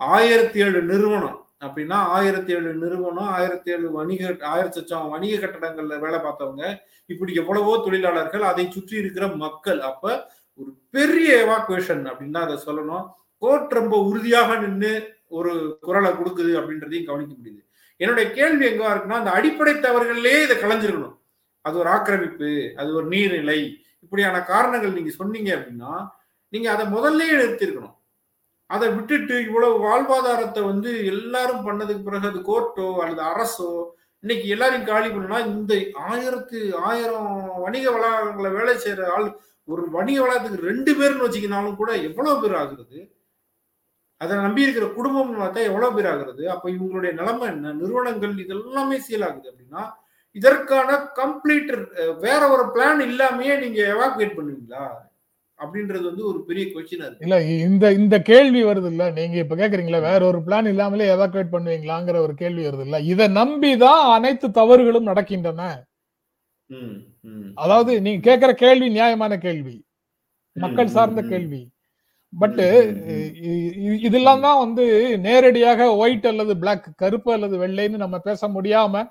ஆயிரத்தி 0.00 0.58
ஏழு 0.64 0.80
நிறுவனம் 0.92 1.36
அப்படின்னா 1.62 1.98
ஆயிரத்தி 2.16 2.50
ஏழு 2.56 2.70
நிறுவனம் 2.82 3.30
ஆயிரத்தி 3.38 3.68
ஏழு 3.74 3.86
வணிக 3.98 4.22
ஆயிரத்தி 4.54 4.78
லட்சம் 4.80 5.12
வணிக 5.14 5.34
கட்டடங்கள்ல 5.42 5.98
வேலை 6.04 6.18
பார்த்தவங்க 6.26 6.64
இப்படி 7.10 7.32
எவ்வளவோ 7.42 7.74
தொழிலாளர்கள் 7.86 8.44
அதை 8.50 8.64
சுற்றி 8.76 8.94
இருக்கிற 9.02 9.26
மக்கள். 9.44 9.80
அப்ப 9.90 10.04
ஒரு 10.60 10.70
பெரிய 10.96 11.30
எவாக்குவேஷன் 11.44 12.02
அப்படின்னு 12.10 12.36
தான் 12.36 12.48
அதை 12.48 12.56
சொல்லணும். 12.66 13.04
கோர்ட் 13.42 13.76
ரொம்ப 13.80 13.96
உறுதியாக 14.10 14.50
நின்று 14.64 14.92
ஒரு 15.38 15.52
குரலை 15.86 16.10
கொடுக்குது 16.18 16.52
அப்படின்றதையும் 16.60 17.08
கவனிக்க 17.08 17.32
முடியுது. 17.38 17.62
என்னுடைய 18.00 18.26
கேள்வி 18.38 18.64
எங்கவா 18.70 18.92
இருக்குன்னா 18.92 19.20
அந்த 19.22 19.32
அடிப்படை 19.38 19.74
தவறுகளிலே 19.86 20.36
இதை 20.46 20.56
கலைஞ்சிருக்கணும். 20.56 21.16
அது 21.64 21.76
ஒரு 21.82 21.88
ஆக்கிரமிப்பு 21.96 22.50
அது 22.80 22.90
ஒரு 22.98 23.06
நீர்நிலை 23.14 23.58
இப்படியான 24.04 24.40
காரணங்கள் 24.52 24.96
நீங்க 24.96 25.12
சொன்னீங்க 25.20 25.50
அப்படின்னா 25.58 25.92
நீங்க 26.52 26.68
அதை 26.74 26.84
முதல்லயே 26.92 27.34
நிறுத்திருக்கணும் 27.40 27.94
அதை 28.70 28.86
விட்டுட்டு 28.94 29.34
இவ்வளவு 29.48 29.74
வாழ்வாதாரத்தை 29.86 30.62
வந்து 30.70 30.90
எல்லாரும் 31.12 31.66
பண்ணதுக்கு 31.66 32.06
பிறகு 32.06 32.30
அது 32.30 32.40
கோர்ட்டோ 32.48 32.86
அல்லது 33.02 33.22
அரசோ 33.32 33.70
இன்னைக்கு 34.24 34.46
எல்லாரையும் 34.54 34.88
காலி 34.90 35.08
பண்ணனா 35.08 35.38
இந்த 35.50 35.72
ஆயிரத்து 36.10 36.60
ஆயிரம் 36.88 37.28
வணிக 37.64 37.84
வளாகங்களை 37.96 38.50
வேலை 38.56 38.74
செய்யற 38.84 39.02
ஆள் 39.16 39.28
ஒரு 39.68 39.82
வணிக 39.96 40.18
வளாகத்துக்கு 40.22 40.68
ரெண்டு 40.70 40.90
பேர்னு 40.98 41.24
வச்சுக்கினாலும் 41.24 41.78
கூட 41.80 41.90
எவ்வளவு 42.08 42.40
பேர் 42.42 42.56
ஆகுறது? 42.62 42.98
அதை 44.20 44.34
நம்பி 44.44 44.64
இருக்கிற 44.64 44.86
குடும்பம் 44.98 45.32
பார்த்தா 45.40 45.62
எவ்வளவு 45.70 45.94
பேர் 45.96 46.10
ஆகுறது? 46.12 46.42
அப்ப 46.54 46.66
இவங்களுடைய 46.74 47.12
நிலைமை 47.20 47.46
என்ன? 47.54 47.72
நிறுவனங்கள் 47.80 48.34
இதெல்லாமே 48.44 48.98
சீலாகுது 49.06 49.50
அப்படின்னா 49.52 49.82
இதற்கான 50.36 50.90
கம்ப்ளீட் 51.20 51.72
வேற 52.24 52.40
ஒரு 52.54 52.64
பிளான் 52.74 53.02
இல்லாமயே 53.10 53.54
நீங்க 53.64 53.80
எவாக்குவேட் 53.94 54.36
பண்ணுவீங்களா? 54.38 54.84
அப்படின்றது 55.58 56.04
வந்து 56.04 56.24
ஒரு 56.26 56.38
பெரிய 56.44 56.64
கொஸ்டினா 56.68 57.06
இருக்கு 57.06 57.24
இல்ல 57.26 57.36
இந்த 57.62 57.84
இந்த 57.98 58.16
கேள்வி 58.26 58.62
வருது 58.64 58.88
இல்ல 58.92 59.04
நீங்க 59.16 59.36
இப்ப 59.42 59.56
கேக்குறீங்களா 59.56 60.00
வேற 60.06 60.20
ஒரு 60.26 60.40
பிளான் 60.46 60.68
இல்லாமலே 60.72 61.06
எவாக்குவேட் 61.14 61.54
பண்ணுவீங்களாங்கிற 61.54 62.18
ஒரு 62.24 62.34
கேள்வி 62.36 62.64
வருது 62.66 62.84
இல்ல 62.86 62.98
இதை 63.12 63.26
நம்பிதான் 63.38 64.02
அனைத்து 64.16 64.48
தவறுகளும் 64.58 65.08
நடக்கின்றன. 65.10 65.62
அதாவது 67.58 67.92
நீங்க 68.04 68.20
கேக்குற 68.28 68.52
கேள்வி 68.60 68.88
நியாயமான 68.90 69.34
கேள்வி 69.38 69.74
மக்கள் 70.56 70.94
சார்ந்த. 70.94 71.22
கேள்வி 71.26 71.62
பட் 72.32 72.60
ம், 72.62 72.94
ம், 73.10 73.30
ம். 73.84 73.98
இதெல்லாம் 74.06 74.40
தான் 74.40 74.62
வந்து 74.62 74.84
நேரடியாக 75.26 75.86
ஒயிட் 75.96 76.26
அல்லது 76.30 76.54
பிளாக் 76.62 76.88
கருப்பு 76.96 77.30
அல்லது 77.32 77.56
வெள்ளைன்னு 77.58 78.02
நம்ம 78.02 78.18
பேச 78.20 78.48
முடியாம 78.48 79.04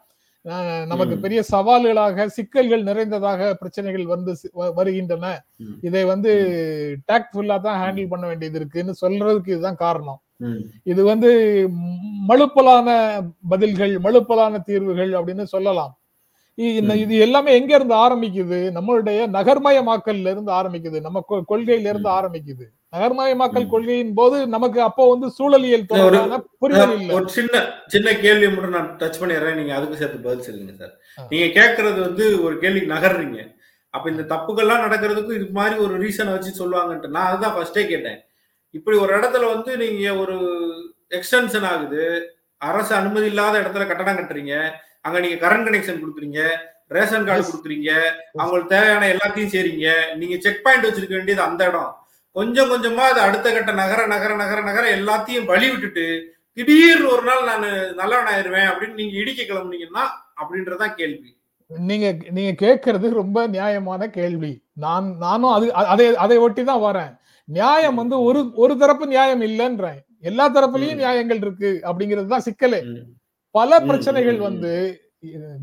நமக்கு. 0.92 1.16
பெரிய 1.24 1.40
சவால்களாக 1.52 2.26
சிக்கல்கள் 2.38 2.88
நிறைந்ததாக 2.90 3.48
பிரச்சனைகள் 3.62 4.06
வந்து 4.14 4.32
வருகின்றன. 4.80 5.26
இதை 5.88 6.04
வந்து 6.14 6.32
டாக்ட்ஃபுல்லா 7.12 7.58
தான் 7.68 7.80
ஹேண்டில் 7.84 8.12
பண்ண 8.14 8.26
வேண்டியது 8.32 8.60
இருக்குன்னு 8.62 8.94
சொல்றதுக்கு 9.04 9.54
இதுதான் 9.56 9.84
காரணம் 9.86 10.22
இது 10.84 11.02
வந்து 11.04 11.30
மழுப்பலான 12.30 12.88
பதில்கள் 13.54 13.94
மழுப்பலான 14.06 14.60
தீர்வுகள் 14.70 15.12
அப்படின்னு 15.20 15.46
சொல்லலாம். 15.56 15.94
இது 16.58 17.18
எல்லாமே 17.18 17.54
எங்க 17.54 17.72
இருந்து 17.76 17.96
ஆரம்பிக்குது? 17.96 18.58
நம்மளுடைய 18.78 19.20
நகர்மயமாக்கல்ல 19.36 20.32
இருந்து 20.34 20.52
ஆரம்பிக்குது. 20.52 21.00
நம்ம 21.02 21.24
கொள்கையில 21.50 21.90
இருந்து. 21.92 22.10
ஆரம்பிக்குது. 22.10 22.66
நகர்மயமாக்கல். 22.96 23.68
கொள்கையின் 23.68 24.14
போது 24.14 24.48
நமக்கு 24.48 24.80
அப்போ 24.82 25.10
வந்து 25.10 25.28
சூழலியல் 25.38 25.84
புரிதல் 26.60 26.94
இல்ல. 27.00 27.14
ஒரு 27.14 27.30
சின்ன 27.30 27.56
சின்ன 27.88 28.14
கேள்வி 28.16 28.48
மட்டும் 28.50 28.76
நான் 28.78 28.96
டச் 29.00 29.20
பண்ணிடுறேன். 29.22 29.54
நீங்க 29.54 29.74
அதுக்கு 29.76 29.98
சேர்த்து 29.98 30.26
பதில் 30.28 30.46
சொல்லுங்க 30.48 30.74
சார். 30.82 30.94
நீங்க 31.30 31.48
கேட்கறது 31.60 32.00
வந்து 32.08 32.44
ஒரு 32.44 32.56
கேள்வி 32.60 32.84
நகர்றீங்க. 32.94 33.40
அப்ப 33.94 34.06
இந்த 34.12 34.24
தப்புகள்லாம் 34.36 34.86
நடக்கிறதுக்கும் 34.86 35.38
இது 35.40 35.50
மாதிரி 35.52 35.76
ஒரு 35.82 35.94
ரீசனை 36.00 36.32
வச்சு 36.32 36.52
சொல்லுவாங்கன்ட்டு 36.62 37.14
நான் 37.18 37.30
அதுதான் 37.30 37.56
ஃபர்ஸ்டே 37.56 37.84
கேட்டேன். 37.88 38.20
இப்படி 38.76 38.98
ஒரு 38.98 39.12
இடத்துல 39.18 39.46
வந்து 39.54 39.78
நீங்க 39.78 40.16
ஒரு 40.16 40.36
எக்ஸ்டென்ஷன் 41.18 41.68
ஆகுது. 41.74 42.02
அரசு 42.62 42.92
அனுமதி 42.96 43.26
இல்லாத 43.26 43.56
இடத்துல 43.60 43.88
கட்டடம் 43.88 44.18
கட்டுறீங்க. 44.18 44.56
அங்க 45.06 45.18
நீங்க 45.24 45.38
கரண்ட் 45.44 45.68
கனெக்ஷன் 45.68 46.02
கொடுக்குறீங்க 46.02 46.40
ரேஷன் 46.96 47.28
கார்டு. 47.28 47.44
கொடுக்குறீங்க 47.50 47.90
அவங்களுக்கு 48.40 48.74
தேவையான 48.74 49.08
எல்லாத்தையும் 49.14 49.54
செய்றீங்க 49.54 49.88
நீங்க 50.22 50.36
செக் 50.46 50.64
பாயிண்ட் 50.66 50.88
வச்சிருக்க 50.88 51.16
வேண்டியது 51.18 51.44
அந்த 51.48 51.62
இடம். 51.70 51.92
கொஞ்சம் 52.36 52.72
கொஞ்சமா 52.72 53.04
அது 53.12 53.20
அடுத்த 53.28 53.48
கட்ட 53.52 53.72
நகர 53.82 54.02
நகர 54.14 54.32
நகர 54.44 54.60
நகர 54.70 54.86
எல்லாத்தையும் 54.98 55.50
வழி 55.52 55.68
விட்டுட்டு 55.72 56.06
திடீர்னு 56.58 57.08
ஒரு 57.14 57.24
நாள் 57.30 57.48
நான் 57.50 57.66
நல்லவன் 58.00 58.30
ஆயிருவேன் 58.34 58.70
அப்படின்னு 58.72 59.00
நீங்க 59.02 59.16
இடிக்க 59.22 59.42
கிளம்புனீங்கன்னா 59.44 60.04
அப்படின்றதான் 60.42 60.96
கேள்வி. 61.00 61.30
நீங்க 61.70 62.08
நீங்க 62.38 62.52
கேட்கறது 62.64 63.08
ரொம்ப 63.22 63.48
நியாயமான 63.56 64.10
கேள்வி. 64.18 64.52
நான் 64.84 65.08
நானும் 65.26 65.54
அது 65.58 65.68
அதை 65.94 66.06
அதை 66.26 66.38
ஒட்டி 66.46 66.64
தான் 66.64 66.86
வரேன். 66.88 67.12
நியாயம் 67.48 68.00
வந்து 68.02 68.16
ஒரு 68.28 68.42
ஒரு 68.64 68.74
தரப்பு 68.82 69.06
நியாயம் 69.14 69.44
இல்லைன்றேன். 69.50 70.00
எல்லா 70.30 70.46
தரப்புலயும். 70.58 71.02
நியாயங்கள் 71.04 71.42
இருக்கு 71.46 71.72
அப்படிங்கிறது 71.90 72.30
தான் 72.34 72.46
சிக்கலே 72.48 72.82
பல 73.56 73.80
பிரச்சனைகள். 73.82 74.40
வந்து 74.40 74.72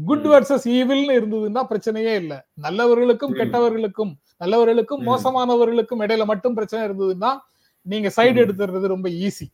குட். 0.06 0.26
வர்சஸ் 0.26 0.66
ஈவில்னு 0.76 1.16
இருந்ததுன்னா 1.18 1.62
பிரச்சனையே 1.70 2.12
இல்ல 2.14 2.34
நல்லவர்களுக்கும். 2.62 3.34
கெட்டவர்களுக்கும் 3.40 4.12
நல்லவர்களுக்கும். 4.40 5.02
மோசமானவர்களுக்கும் 5.08 6.02
இடையில 6.04 6.24
மட்டும் 6.24 6.54
பிரச்சனை 6.54 6.82
இருந்ததுன்னா 6.88 7.32
நீங்க 7.86 8.08
சைடு. 8.16 8.38
எடுத்துறது 8.44 8.94
ரொம்ப 8.94 9.08
ஈஸி 9.24 9.46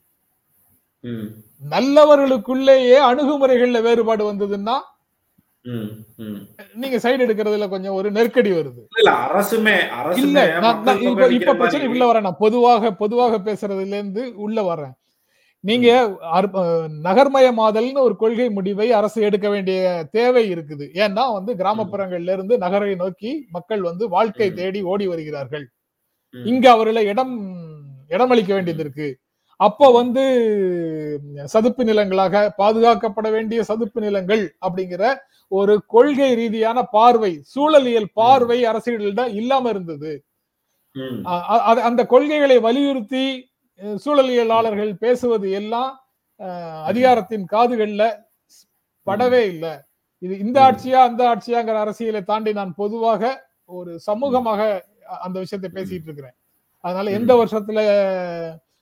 நல்லவர்களுக்குள்ளேயே 1.62 2.96
அணுகுமுறைகள்ல 3.08 3.80
வேறுபாடு 3.82 4.22
வந்ததுன்னா. 4.30 4.76
நீங்க 6.74 6.96
சைடு 6.96 7.24
எடுக்கிறதுல 7.24 7.68
கொஞ்சம் 7.68 7.94
ஒரு 7.94 8.08
நெருக்கடி 8.10 8.50
வருது 8.52 8.82
இல்ல 8.98 9.10
அரசுமே 9.26 9.74
இல்ல 10.22 10.38
இப்ப 11.38 11.54
பிரச்சனை 11.54 11.88
உள்ள 11.88 12.04
வரேன் 12.10 12.26
நான் 12.28 12.42
பொதுவாக 12.44 12.92
பொதுவாக 12.94 13.38
பேசுறதுல 13.38 13.98
இருந்து 13.98 14.22
உள்ள 14.36 14.62
வரேன் 14.62 14.94
நீங்க 15.64 15.88
நகர்மயமாதல்னு 17.06 18.04
ஒரு 18.08 18.14
கொள்கை 18.22 18.48
முடிவை 18.56 18.88
அரசு 18.98 19.18
எடுக்க 19.28 19.46
வேண்டிய 19.54 19.78
தேவை 20.16 20.44
இருக்குது. 20.54 20.84
ஏன்னா 21.04 21.24
வந்து 21.36 21.52
கிராமப்புறங்கள்ல 21.60 22.34
இருந்து 22.36 22.54
நகரை 22.64 22.92
நோக்கி 23.02 23.32
மக்கள் 23.56 23.82
வந்து 23.88 24.04
வாழ்க்கை. 24.16 24.48
தேடி 24.60 24.82
ஓடி 24.92 25.06
வருகிறார்கள். 25.12 25.64
இங்க 26.34 26.66
அவர்களை 26.74 27.02
இடம் 27.12 27.34
இடமளிக்க 28.14 28.52
வேண்டியது 28.56 28.84
இருக்கு. 28.84 29.08
அப்போ 29.60 29.86
வந்து 29.98 30.24
சதுப்பு 31.54 31.82
நிலங்களாக 31.88 32.42
பாதுகாக்கப்பட 32.60 33.28
வேண்டிய 33.36 33.60
சதுப்பு 33.70 33.98
நிலங்கள் 34.04 34.44
அப்படிங்கிற 34.66 35.02
ஒரு 35.52 35.74
கொள்கை 35.94 36.30
ரீதியான 36.40 36.78
பார்வை 36.96 37.32
சூழலியல் 37.54 38.10
பார்வை 38.20 38.58
அரசியலிடம் 38.70 39.34
இல்லாம 39.40 39.68
இருந்தது. 39.74 40.12
அந்த 41.88 42.02
கொள்கைகளை 42.12 42.58
வலியுறுத்தி 42.66 43.24
சூழலியலாளர்கள் 44.04 44.92
பேசுவது 44.96 45.48
எல்லாம் 45.60 45.92
அதிகாரத்தின் 46.86 47.44
காதுகள்ல 47.52 48.02
படவே 49.06 49.42
இல்லை. 49.52 49.72
இது 50.22 50.34
இந்த. 50.38 50.56
ஆட்சியா 50.66 51.00
அந்த 51.08 51.22
ஆட்சியாங்கிற 51.32 51.76
அரசியலை 51.78 52.22
தாண்டி 52.22 52.52
நான் 52.52 52.72
பொதுவாக 52.74 53.22
ஒரு 53.70 53.92
சமூகமாக 54.08 54.60
அந்த 55.26 55.36
விஷயத்தை 55.38 55.70
பேசிட்டு 55.70 56.08
இருக்கிறேன். 56.08 56.36
அதனால 56.84 57.10
எந்த. 57.10 57.32
வருஷத்துல 57.40 57.80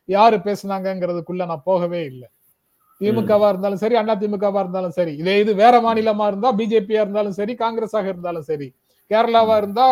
யாரு 0.08 0.36
பேசுனாங்கங்கிறதுக்குள்ள 0.46 1.44
நான் 1.46 1.68
போகவே 1.70 2.00
இல்லை. 2.04 2.28
திமுகவா 3.00 3.48
இருந்தாலும் 3.48 3.82
சரி 3.82 3.94
அண்ணா 3.94 4.14
திமுகவா 4.14 4.60
இருந்தாலும் 4.60 4.94
சரி 4.98 5.12
இதே 5.16 5.34
இது 5.40 5.52
வேற 5.54 5.74
மாநிலமா 5.80 6.26
இருந்தா 6.26 6.50
பிஜேபியா 6.60 7.00
இருந்தாலும் 7.04 7.38
சரி 7.40 7.54
காங்கிரஸாக 7.54 8.06
இருந்தாலும் 8.06 8.46
சரி 8.50 8.68
கேரளாவா 9.10 9.56
இருந்தா 9.56 9.86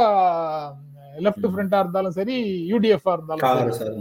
லெப்ட் 1.17 1.47
ஃப்ரண்டா 1.51 1.79
இருந்தாலும் 1.85 2.15
சரி 2.19 2.37
யூடிஎஃப் 2.71 3.11
இருந்தாலும் 3.13 3.45
சரி. 3.79 3.93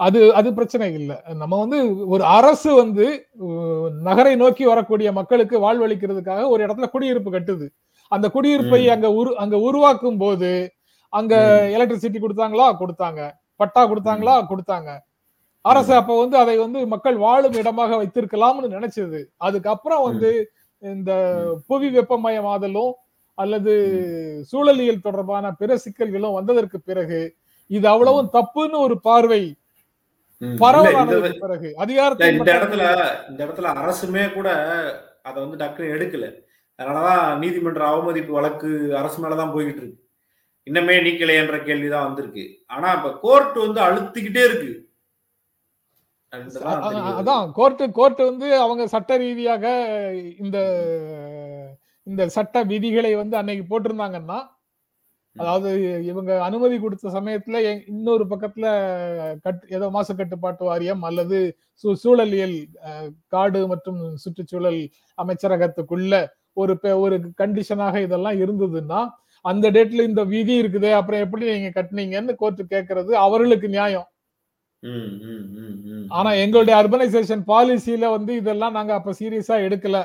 அது 0.00 0.34
அது 0.34 0.48
பிரச்சனை 0.54 0.94
இல்லை. 0.94 1.16
நம்ம 1.34 1.58
வந்து 1.58 1.78
ஒரு 2.06 2.24
அரசு 2.30 2.74
வந்து 2.74 3.04
நகரை 4.02 4.34
நோக்கி 4.36 4.64
வரக்கூடிய 4.64 5.12
மக்களுக்கு 5.12 5.56
வாழ்வளிக்கிறதுக்காக 5.60 6.42
ஒரு 6.48 6.60
இடத்துல 6.66 6.88
குடியிருப்பு 6.88 7.30
கட்டுது. 7.30 7.66
அந்த 8.12 8.26
குடியிருப்பை. 8.28 8.80
அங்க 8.94 9.08
உரு 9.12 9.36
அங்க 9.36 9.56
உருவாக்கும் 9.58 10.18
போது 10.18 10.50
அங்க. 11.12 11.34
எலக்ட்ரிசிட்டி 11.76 12.18
கொடுத்தாங்களா? 12.20 12.66
கொடுத்தாங்க. 12.80 13.20
பட்டா 13.60 13.82
கொடுத்தாங்களா? 13.86 14.34
கொடுத்தாங்க. 14.50 14.90
அரசு 15.64 15.92
அப்ப 15.94 16.18
வந்து 16.18 16.36
அதை 16.38 16.56
வந்து 16.56 16.86
மக்கள் 16.86 17.16
வாழும் 17.18 17.52
இடமாக 17.52 17.96
வைத்திருக்கலாம்னு 17.96 18.68
நினைச்சது. 18.76 19.20
அதுக்கப்புறம் 19.38 20.04
வந்து 20.08 20.30
இந்த 20.82 21.12
புவி 21.66 21.88
வெப்பமயமாதலும் 21.90 22.92
அல்லது 23.38 23.72
சூழலியல் 24.52 25.02
தொடர்பான 25.02 25.52
பிற 25.52 25.78
சிக்கல்களும் 25.84 26.32
வந்ததற்கு 26.32 26.80
பிறகு 26.80 27.20
இது 27.70 27.86
அவ்வளவும் 27.88 28.30
தப்புன்னு 28.32 28.78
ஒரு 28.78 28.96
பார்வை 29.00 29.42
ம். 29.42 29.54
இல்ல, 29.54 29.54
இந்த 29.54 29.54
பரவலானதுக்கு 29.54 30.25
பிறகு 31.40 31.68
அதிகாரத்தை 31.84 32.28
இந்த 32.36 32.50
இடத்துல 32.58 32.82
இந்த 33.30 33.40
இடத்துல 33.46 33.70
அரசுமே 33.82 34.24
கூட 34.32 34.48
அதை 35.22 35.38
வந்து 35.42 35.60
டக்குன்னு 35.62 35.94
எடுக்கல. 35.96 36.26
அதனாலதான் 36.78 37.38
நீதிமன்ற 37.42 37.82
அவமதிப்பு 37.88 38.32
வழக்கு 38.32 38.70
அரசு 39.00 39.18
மேலதான் 39.22 39.52
போய்கிட்டு 39.54 39.82
இருக்கு. 39.82 40.02
இன்னமே 40.66 40.96
நீக்கலை 41.06 41.34
என்ற 41.42 41.56
கேள்விதான் 41.68 42.06
வந்திருக்கு. 42.08 42.44
ஆனா 42.66 42.88
இப்ப 42.96 43.12
கோர்ட் 43.24 43.56
வந்து 43.64 43.80
அழுத்திக்கிட்டே 43.86 44.42
இருக்கு. 44.48 44.72
அதான் 47.18 47.52
கோர்ட்டு 47.58 47.84
கோர்ட் 47.98 48.20
வந்து 48.30 48.46
அவங்க 48.64 48.86
சட்ட 48.94 49.16
ரீதியாக 49.16 49.64
இந்த 50.44 50.58
இந்த 52.06 52.22
சட்ட 52.28 52.62
விதிகளை 52.72 53.12
வந்து 53.14 53.36
அன்னைக்கு 53.36 53.64
போட்டிருந்தாங்கன்னா 53.70 54.38
அதாவது 55.36 55.70
இவங்க 56.04 56.42
அனுமதி 56.42 56.78
கொடுத்த 56.78 57.08
சமயத்துல 57.08 57.56
இன்னொரு 57.88 58.24
பக்கத்துல 58.24 58.66
கட் 59.40 59.64
ஏதோ 59.68 59.90
மாசு 59.90 60.16
கட்டுப்பாட்டு 60.16 60.64
வாரியம் 60.64 61.02
அல்லது 61.02 61.38
சூ- 61.84 61.96
சூழலியல் 62.04 62.56
காடு 63.26 63.66
மற்றும் 63.66 64.16
சுற்றுச்சூழல் 64.16 64.80
அமைச்சரகத்துக்குள்ள 65.18 66.14
ஒரு 66.54 66.74
ஒரு 66.98 67.16
கண்டிஷனாக 67.38 68.02
இதெல்லாம் 68.02 68.40
இருந்ததுன்னா 68.40 69.00
அந்த 69.44 69.70
டேட்ல 69.70 70.02
இந்த 70.02 70.24
விதி 70.24 70.62
இருக்குதே 70.62 70.92
அப்புறம் 70.92 71.20
எப்படி 71.20 71.52
நீங்க 71.52 71.70
கட்டுனீங்கன்னு 71.74 72.34
கோர்ட் 72.34 72.62
கேட்கறது 72.70 73.12
அவர்களுக்கு 73.24 73.68
நியாயம். 73.68 74.06
ஆனா 76.10 76.30
எங்களுடைய 76.34 76.74
அர்பனைசேஷன் 76.80 77.42
பாலிசியில 77.46 78.10
வந்து 78.10 78.36
இதெல்லாம் 78.36 78.72
நாங்க 78.72 78.94
அப்ப 78.94 79.14
சீரியஸா 79.20 79.56
எடுக்கல. 79.66 79.98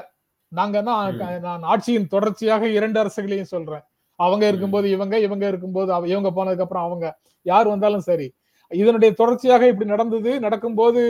நாங்க 0.51 0.77
தான் 0.81 1.01
நான் 1.41 1.63
ஆட்சியின் 1.63 2.07
தொடர்ச்சியாக 2.07 2.67
இரண்டு 2.69 2.99
அரசுகளையும் 2.99 3.51
சொல்றேன். 3.53 3.83
அவங்க 4.21 4.47
இருக்கும்போது 4.47 4.89
இவங்க 4.89 5.19
இவங்க 5.19 5.47
இருக்கும்போது 5.47 6.07
இவங்க 6.07 6.29
போனதுக்கு 6.29 6.61
அப்புறம் 6.61 6.83
அவங்க. 6.83 7.05
யார் 7.45 7.67
வந்தாலும் 7.67 7.99
சரி. 7.99 8.27
இதனுடைய 8.71 9.11
தொடர்ச்சியாக 9.13 9.67
இப்படி 9.67 9.89
நடந்தது 9.89 10.39
நடக்கும்போது 10.39 11.01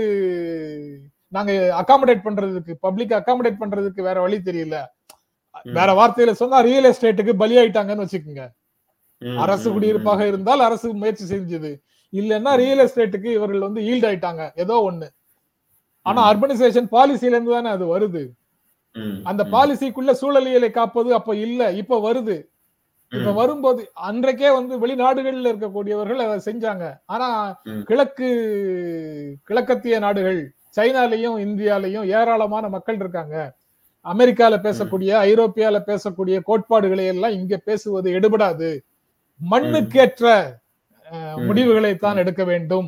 நாங்க 1.28 1.52
அகாமடேட் 1.82 2.26
பண்றதுக்கு 2.28 2.74
பப்ளிக் 2.80 3.12
அகாமடேட் 3.12 3.62
பண்றதுக்கு 3.62 4.02
வேற 4.02 4.22
வழி 4.22 4.38
தெரியல. 4.38 4.78
வேற 5.72 5.90
வார்த்தையில 5.94 6.32
சொன்னா 6.32 6.60
ரியல் 6.62 6.84
எஸ்டேட்டுக்கு 6.84 7.34
பலியாயிட்டாங்கன்னு 7.40 8.06
வச்சுக்கோங்க. 8.06 8.44
அரசு 9.38 9.72
குடியிருப்பாக 9.72 10.28
இருந்தால் 10.28 10.60
அரசு 10.60 10.94
முயற்சி 10.94 11.26
செஞ்சது. 11.26 11.72
இல்லைன்னா 12.14 12.56
ரியல் 12.56 12.80
எஸ்டேட்டுக்கு 12.80 13.30
இவர்கள் 13.32 13.60
வந்து 13.60 13.82
ஈல்ட் 13.82 14.06
ஆயிட்டாங்க 14.06 14.52
ஏதோ 14.56 14.76
ஒண்ணு. 14.92 15.08
ஆனா. 16.06 16.22
அர்பனைசேஷன் 16.24 16.88
பாலிசில 16.92 17.34
இருந்து 17.34 17.52
தானே 17.52 17.70
அது 17.70 17.86
வருது. 17.92 18.24
அந்த 19.24 19.44
பாலிசிக்குள்ள 19.52 20.12
சூழலியலை 20.22 20.72
காப்பது 20.72 21.14
அப்ப 21.14 21.36
இல்ல 21.36 21.72
இப்ப 21.72 22.14
வருது. 22.14 22.36
இப்ப. 23.12 23.32
வரும்போது 23.34 23.82
அன்றைக்கே 24.02 24.50
வந்து 24.50 24.74
வெளிநாடுகள்ல 24.80 25.52
இருக்கக்கூடியவர்கள் 25.52 26.24
அதை 26.26 26.38
செஞ்சாங்க 26.46 26.84
ஆனா. 27.06 27.28
கிழக்கு 27.90 28.28
கிழக்கத்திய 29.50 30.00
நாடுகள் 30.00 30.40
சைனாலையும் 30.78 31.38
இந்தியாலையும் 31.46 32.06
ஏராளமான 32.18 32.66
மக்கள் 32.70 32.96
இருக்காங்க 32.96 33.36
அமெரிக்கால 34.06 34.54
பேசக்கூடிய 34.64 35.12
ஐரோப்பியால 35.30 35.80
பேசக்கூடிய 35.88 36.36
கோட்பாடுகளை 36.42 37.06
எல்லாம் 37.06 37.32
இங்க 37.32 37.58
பேசுவது 37.66 38.10
எடுபடாது 38.20 38.70
மண்ணுக்கேற்ற. 39.42 40.26
முடிவுகளை 41.48 41.94
தான் 41.98 42.18
எடுக்க 42.18 42.44
வேண்டும் 42.44 42.88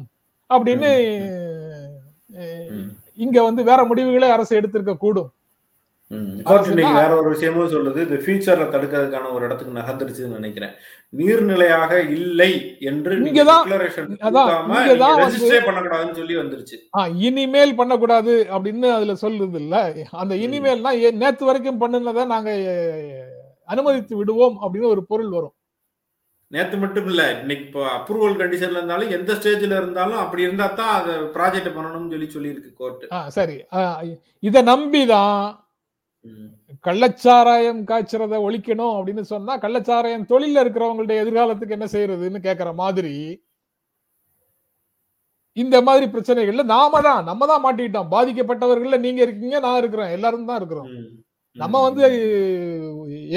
அப்படின்னு. 0.50 0.90
இங்க 3.18 3.38
வந்து 3.44 3.62
வேற 3.64 3.80
முடிவுகளை 3.84 4.30
அரசு 4.32 4.54
எடுத்திருக்க 4.60 4.94
கூடும். 4.98 5.30
கோர்ட் 6.44 6.70
இன்னைக்கு 6.70 6.94
வேற 6.96 7.12
ஒரு 7.16 7.30
விஷயமும் 7.30 7.72
சொல்லுது. 7.72 8.00
இது 8.06 8.18
ஃபியூச்சர்ல 8.24 8.66
தடுக்கிறதுக்கான 8.72 9.32
ஒரு 9.32 9.46
இடத்துக்கு 9.46 9.78
நகர்ந்துருச்சுன்னு 9.78 10.40
நினைக்கிறேன். 10.40 10.74
நீர்நிலையாக 11.14 11.92
இல்லை 12.16 12.50
என்று 12.82 13.14
பண்ணக்கூடாதுன்னு 15.68 16.16
சொல்லி 16.16 16.36
வந்துருச்சு. 16.38 16.78
ஆ, 16.94 17.02
இனிமேல் 17.24 17.76
பண்ணக்கூடாது 17.76 18.36
அப்படின்னு 18.52 18.90
அதுல 18.94 19.16
சொல்லுது 19.22 19.60
இல்ல. 19.62 19.76
அந்த 20.18 20.36
இனிமேல்னா 20.46 20.94
நேத்து 21.22 21.46
வரைக்கும் 21.46 21.82
பண்ணுனதை 21.82 22.26
நாங்க 22.28 22.52
அனுமதித்து 23.70 24.16
விடுவோம் 24.16 24.58
அப்படின்னு 24.64 24.94
ஒரு 24.94 25.04
பொருள் 25.06 25.36
வரும். 25.36 25.56
நேத்து 26.52 26.78
மட்டும் 26.78 27.08
இல்ல 27.08 27.22
இன்னைக்கு 27.38 27.64
இப்போ 27.64 27.84
அப்ரூவல் 27.94 28.36
கண்டிஷன்ல 28.40 28.80
இருந்தாலும் 28.80 29.10
எந்த 29.10 29.34
ஸ்டேஜ்ல 29.34 29.78
இருந்தாலும் 29.78 30.20
அப்படி 30.20 30.42
இருந்தா 30.42 30.68
தான் 30.76 30.92
அதை 30.98 31.14
ப்ராஜெக்ட் 31.36 31.76
பண்ணணும்னு 31.76 32.12
சொல்லி 32.12 32.28
சொல்லியிருக்கு 32.30 32.72
கோர்ட் 32.74 33.06
சரி. 33.30 33.56
இத 34.44 34.62
நம்பிதான் 34.64 35.40
கள்ளச்சாராயம் 36.86 37.82
காய்ச்சறத 37.90 38.40
ஒழிக்கணும் 38.48 38.96
அப்படின்னு 38.98 39.24
சொன்னா 39.34 39.54
கள்ளச்சாராயம் 39.66 40.30
தொழில 40.32 40.64
இருக்கிறவங்களுடைய 40.64 41.24
எதிர்காலத்துக்கு 41.24 41.78
என்ன 41.78 41.88
செய்யறதுன்னு 41.96 42.42
கேக்குற 42.48 42.72
மாதிரி 42.84 43.16
இந்த 45.58 45.78
மாதிரி 45.88 46.06
பிரச்சனைகள்ல 46.14 46.64
நாம 46.76 47.02
தான் 47.02 47.26
நம்ம 47.30 47.46
தான் 47.50 47.64
மாட்டிக்கிட்டோம். 47.66 48.08
பாதிக்கப்பட்டவர்கள்ல 48.14 48.98
நீங்க 49.00 49.22
இருக்கீங்க 49.26 49.58
நான் 49.66 49.80
இருக்கிறேன். 49.82 50.14
எல்லாரும் 50.18 50.50
தான் 50.50 50.60
இருக்கிறோம். 50.62 50.90
நம்ம 51.58 51.82
வந்து 51.88 52.04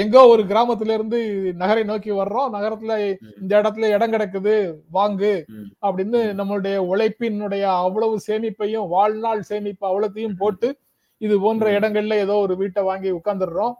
எங்கோ 0.03 0.21
ஒரு 0.33 0.43
கிராமத்துல 0.51 0.95
இருந்து 0.97 1.19
நகரை 1.61 1.83
நோக்கி 1.83 2.11
வர்றோம். 2.11 2.49
நகரத்துல 2.55 2.93
இந்த 3.41 3.51
இடத்துல 3.61 3.91
இடம் 3.95 4.13
கிடக்குது 4.13 4.55
வாங்கு. 4.97 5.33
அப்படின்னு 5.87 6.21
நம்மளுடைய 6.39 6.77
உழைப்பினுடைய 6.91 7.65
அவ்வளவு 7.85 8.17
சேமிப்பையும் 8.27 8.89
வாழ்நாள் 8.95 9.47
சேமிப்பு 9.51 9.85
அவ்வளத்தையும் 9.91 10.39
போட்டு 10.43 10.69
இது 11.21 11.35
போன்ற. 11.39 11.65
இடங்கள்ல 11.79 12.15
ஏதோ 12.25 12.35
ஒரு 12.45 12.55
வீட்டை 12.57 12.81
வாங்கி 12.89 13.11
உட்கார்ந்துடுறோம் 13.11 13.73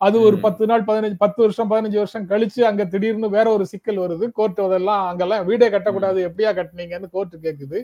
அது 0.00 0.16
ஒரு. 0.20 0.36
பத்து 0.44 0.64
நாள் 0.66 0.84
பதினஞ்சு 0.88 1.18
பத்து 1.18 1.40
வருஷம் 1.42 1.70
பதினஞ்சு 1.70 1.98
வருஷம் 2.02 2.28
கழிச்சு 2.28 2.60
அங்க 2.70 2.84
திடீர்னு 2.92 3.28
வேற 3.36 3.46
ஒரு 3.56 3.64
சிக்கல் 3.72 4.02
வருது 4.04 4.26
கோர்ட் 4.38 4.60
அதெல்லாம் 4.66 5.02
அங்கெல்லாம் 5.10 5.46
வீடே 5.50 5.68
கட்டக்கூடாது 5.74 6.20
எப்படியா 6.28 6.50
கட்டுனீங்கன்னு 6.58 7.12
கோர்ட் 7.16 7.36
கேக்குது. 7.46 7.78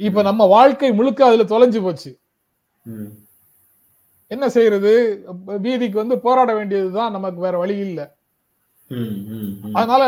இப்ப 0.00 0.22
நம்ம 0.28 0.42
வாழ்க்கை 0.56 0.90
முழுக்க 0.98 1.20
அதுல 1.26 1.44
தொலைஞ்சு 1.52 1.80
போச்சு. 1.82 2.10
என்ன 4.30 4.44
செய்யறது 4.54 4.90
வீதிக்கு 5.64 5.96
வந்து 6.02 6.16
போராட 6.26 6.50
வேண்டியதுதான் 6.58 7.14
நமக்கு 7.16 7.40
வேற 7.40 7.54
வழி 7.58 7.76
இல்ல. 7.86 8.00
அதனால 9.78 10.02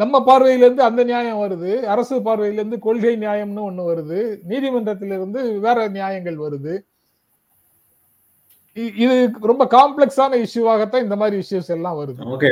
நம்ம 0.00 0.20
பார்வையில 0.28 0.66
இருந்து 0.66 0.82
அந்த 0.88 1.02
நியாயம் 1.10 1.40
வருது. 1.42 1.72
அரசு 1.94 2.14
பார்வையில 2.28 2.60
இருந்து 2.60 2.78
கொள்கை 2.86 3.14
நியாயம்னு 3.24 3.66
ஒண்ணு 3.70 3.82
வருது. 3.90 4.20
நீதிமன்றத்திலிருந்து 4.52 5.42
வேற 5.66 5.88
நியாயங்கள் 5.96 6.38
வருது. 6.44 6.74
இது 9.04 9.14
ரொம்ப 9.50 9.64
காம்ப்ளெக்ஸான 9.76 10.38
இஷ்யூவாகத்தான் 10.44 11.04
இந்த 11.06 11.16
மாதிரி 11.20 11.36
இஷ்யூஸ் 11.42 11.70
எல்லாம் 11.76 11.98
வருது. 12.00 12.20
ஓகே 12.34 12.50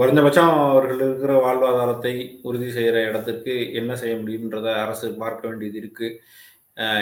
குறைந்தபட்சம் 0.00 0.50
அவர்கள் 0.72 1.02
இருக்கிற 1.06 1.34
வாழ்வாதாரத்தை 1.44 2.14
உறுதி 2.48 2.68
செய்யற 2.76 2.96
இடத்துக்கு 3.10 3.54
என்ன 3.80 3.96
செய்ய 4.02 4.14
முடியுன்றத 4.22 4.68
அரசு 4.84 5.08
பார்க்க 5.22 5.48
வேண்டியது 5.48 5.78
இருக்கு. 5.82 6.08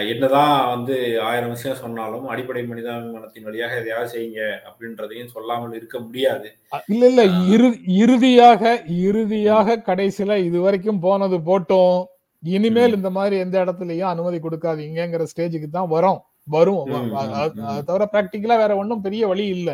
என்னதான் 0.09 0.69
வந்து 0.69 1.21
ஆயிரம் 1.23 1.49
விஷயம் 1.49 1.77
சொன்னாலும் 1.77 2.27
அடிப்படை 2.27 2.63
மனிதாபிமானத்தின் 2.63 3.43
வழியாக 3.43 3.77
எதையாவது 3.77 4.11
செய்யுங்க 4.15 4.41
அப்படின்றதையும் 4.69 5.27
சொல்லாமல் 5.27 5.73
இருக்க 5.73 5.99
முடியாது. 6.01 6.49
இல்ல 6.87 7.07
இல்ல 7.07 7.23
இறு 7.49 7.69
இறுதியாக 7.87 8.63
இறுதியாக 8.87 9.77
கடைசியில 9.87 10.37
இது 10.37 10.61
வரைக்கும் 10.61 11.01
போனது 11.01 11.39
போட்டோம். 11.39 12.05
இனிமேல் 12.43 12.95
இந்த 12.95 13.11
மாதிரி 13.11 13.39
எந்த 13.39 13.65
இடத்துலயும் 13.65 14.11
அனுமதி 14.11 14.39
கொடுக்காதீங்கங்கிற 14.39 15.27
ஸ்டேஜுக்கு 15.33 15.69
தான் 15.71 15.89
வரும். 15.89 16.21
வரும் 16.45 16.85
அது- 17.15 17.85
தவிர 17.85 18.09
பிராக்டிக்கலா 18.13 18.57
வேற 18.57 18.77
ஒண்ணும் 18.77 19.01
பெரிய 19.01 19.27
வழி 19.27 19.47
இல்ல. 19.47 19.71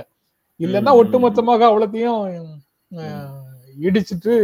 இல்லைன்னா 0.60 0.92
ஒட்டுமொத்தமாக 1.02 1.62
அவ்வளத்தையும் 1.70 2.20
இடிச்சிட்டு 3.82 4.34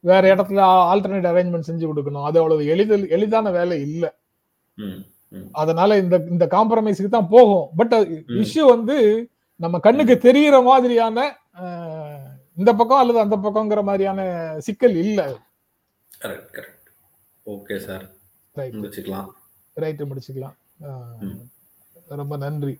வேற 0.00 0.34
இடத்துல 0.34 0.60
ஆல்டர்னேட் 0.92 1.28
அரேஞ்ச்மெண்ட் 1.30 1.68
செஞ்சு 1.70 1.90
கொடுக்கணும். 1.90 2.24
அது 2.24 2.38
அவ்வளவு 2.38 2.66
எளிதில் 2.66 3.08
எளிதான 3.08 3.50
வேலை 3.50 3.80
இல்ல. 3.80 4.04
அதனால 5.60 5.90
இந்த 6.02 6.16
இந்த 6.34 6.44
காம்ப்ரமைஸுக்கு 6.56 7.10
தான் 7.16 7.32
போகும். 7.34 7.66
பட் 7.78 7.94
இஷ்யூ 8.42 8.62
வந்து 8.74 8.96
நம்ம 9.64 9.76
கண்ணுக்கு 9.86 10.14
தெரியிற 10.28 10.56
மாதிரியான 10.70 11.26
இந்த 12.60 12.70
பக்கம் 12.78 13.00
அல்லது 13.02 13.18
அந்த 13.24 13.36
பக்கம்ங்கிற 13.44 13.80
மாதிரியான 13.88 14.20
சிக்கல் 14.66 14.96
இல்ல. 15.04 15.20
Correct 16.24 16.50
correct 16.56 16.88
okay 17.46 17.76
sir 17.86 18.04
right 18.60 18.78
முடிச்சுக்கலாம். 18.80 19.28
ரைட்டு 19.82 20.08
முடிச்சுக்கலாம். 20.10 20.56
ரொம்ப 22.20 22.36
நன்றி. 22.44 22.74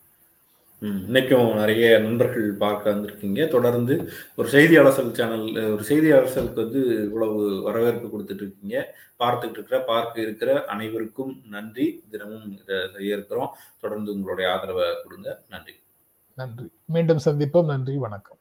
இன்னைக்கும் 0.83 1.55
நிறைய 1.55 1.99
நண்பர்கள் 1.99 2.51
பார்க்க 2.51 2.91
வந்திருக்கீங்க. 2.91 3.49
தொடர்ந்து 3.49 4.11
ஒரு 4.37 4.49
செய்தி 4.49 4.79
அலசல் 4.79 5.11
சேனல் 5.11 5.73
ஒரு 5.73 5.83
செய்தி 5.83 6.13
அலசலுக்கு 6.13 6.55
வந்து 6.55 7.05
இவ்வளவு 7.05 7.63
வரவேற்பு 7.63 8.19
கொடுத்துட்டு 8.19 8.35
இருக்கீங்க. 8.35 8.95
பார்த்துட்டு 9.19 9.51
இருக்கிற 9.51 9.85
பார்க்க 9.85 10.21
இருக்கிற 10.21 10.65
அனைவருக்கும் 10.65 11.43
நன்றி. 11.51 12.05
தினமும் 12.11 12.59
இதை 12.61 12.77
செய்ய 12.97 13.15
இருக்கிறோம். 13.15 13.55
தொடர்ந்து 13.81 14.13
உங்களுடைய 14.13 14.53
ஆதரவை 14.53 14.85
கொடுங்க. 15.03 15.43
நன்றி. 15.49 15.73
நன்றி. 16.35 16.71
மீண்டும் 16.85 17.19
சந்திப்போம். 17.25 17.65
நன்றி. 17.65 17.97
வணக்கம். 17.97 18.38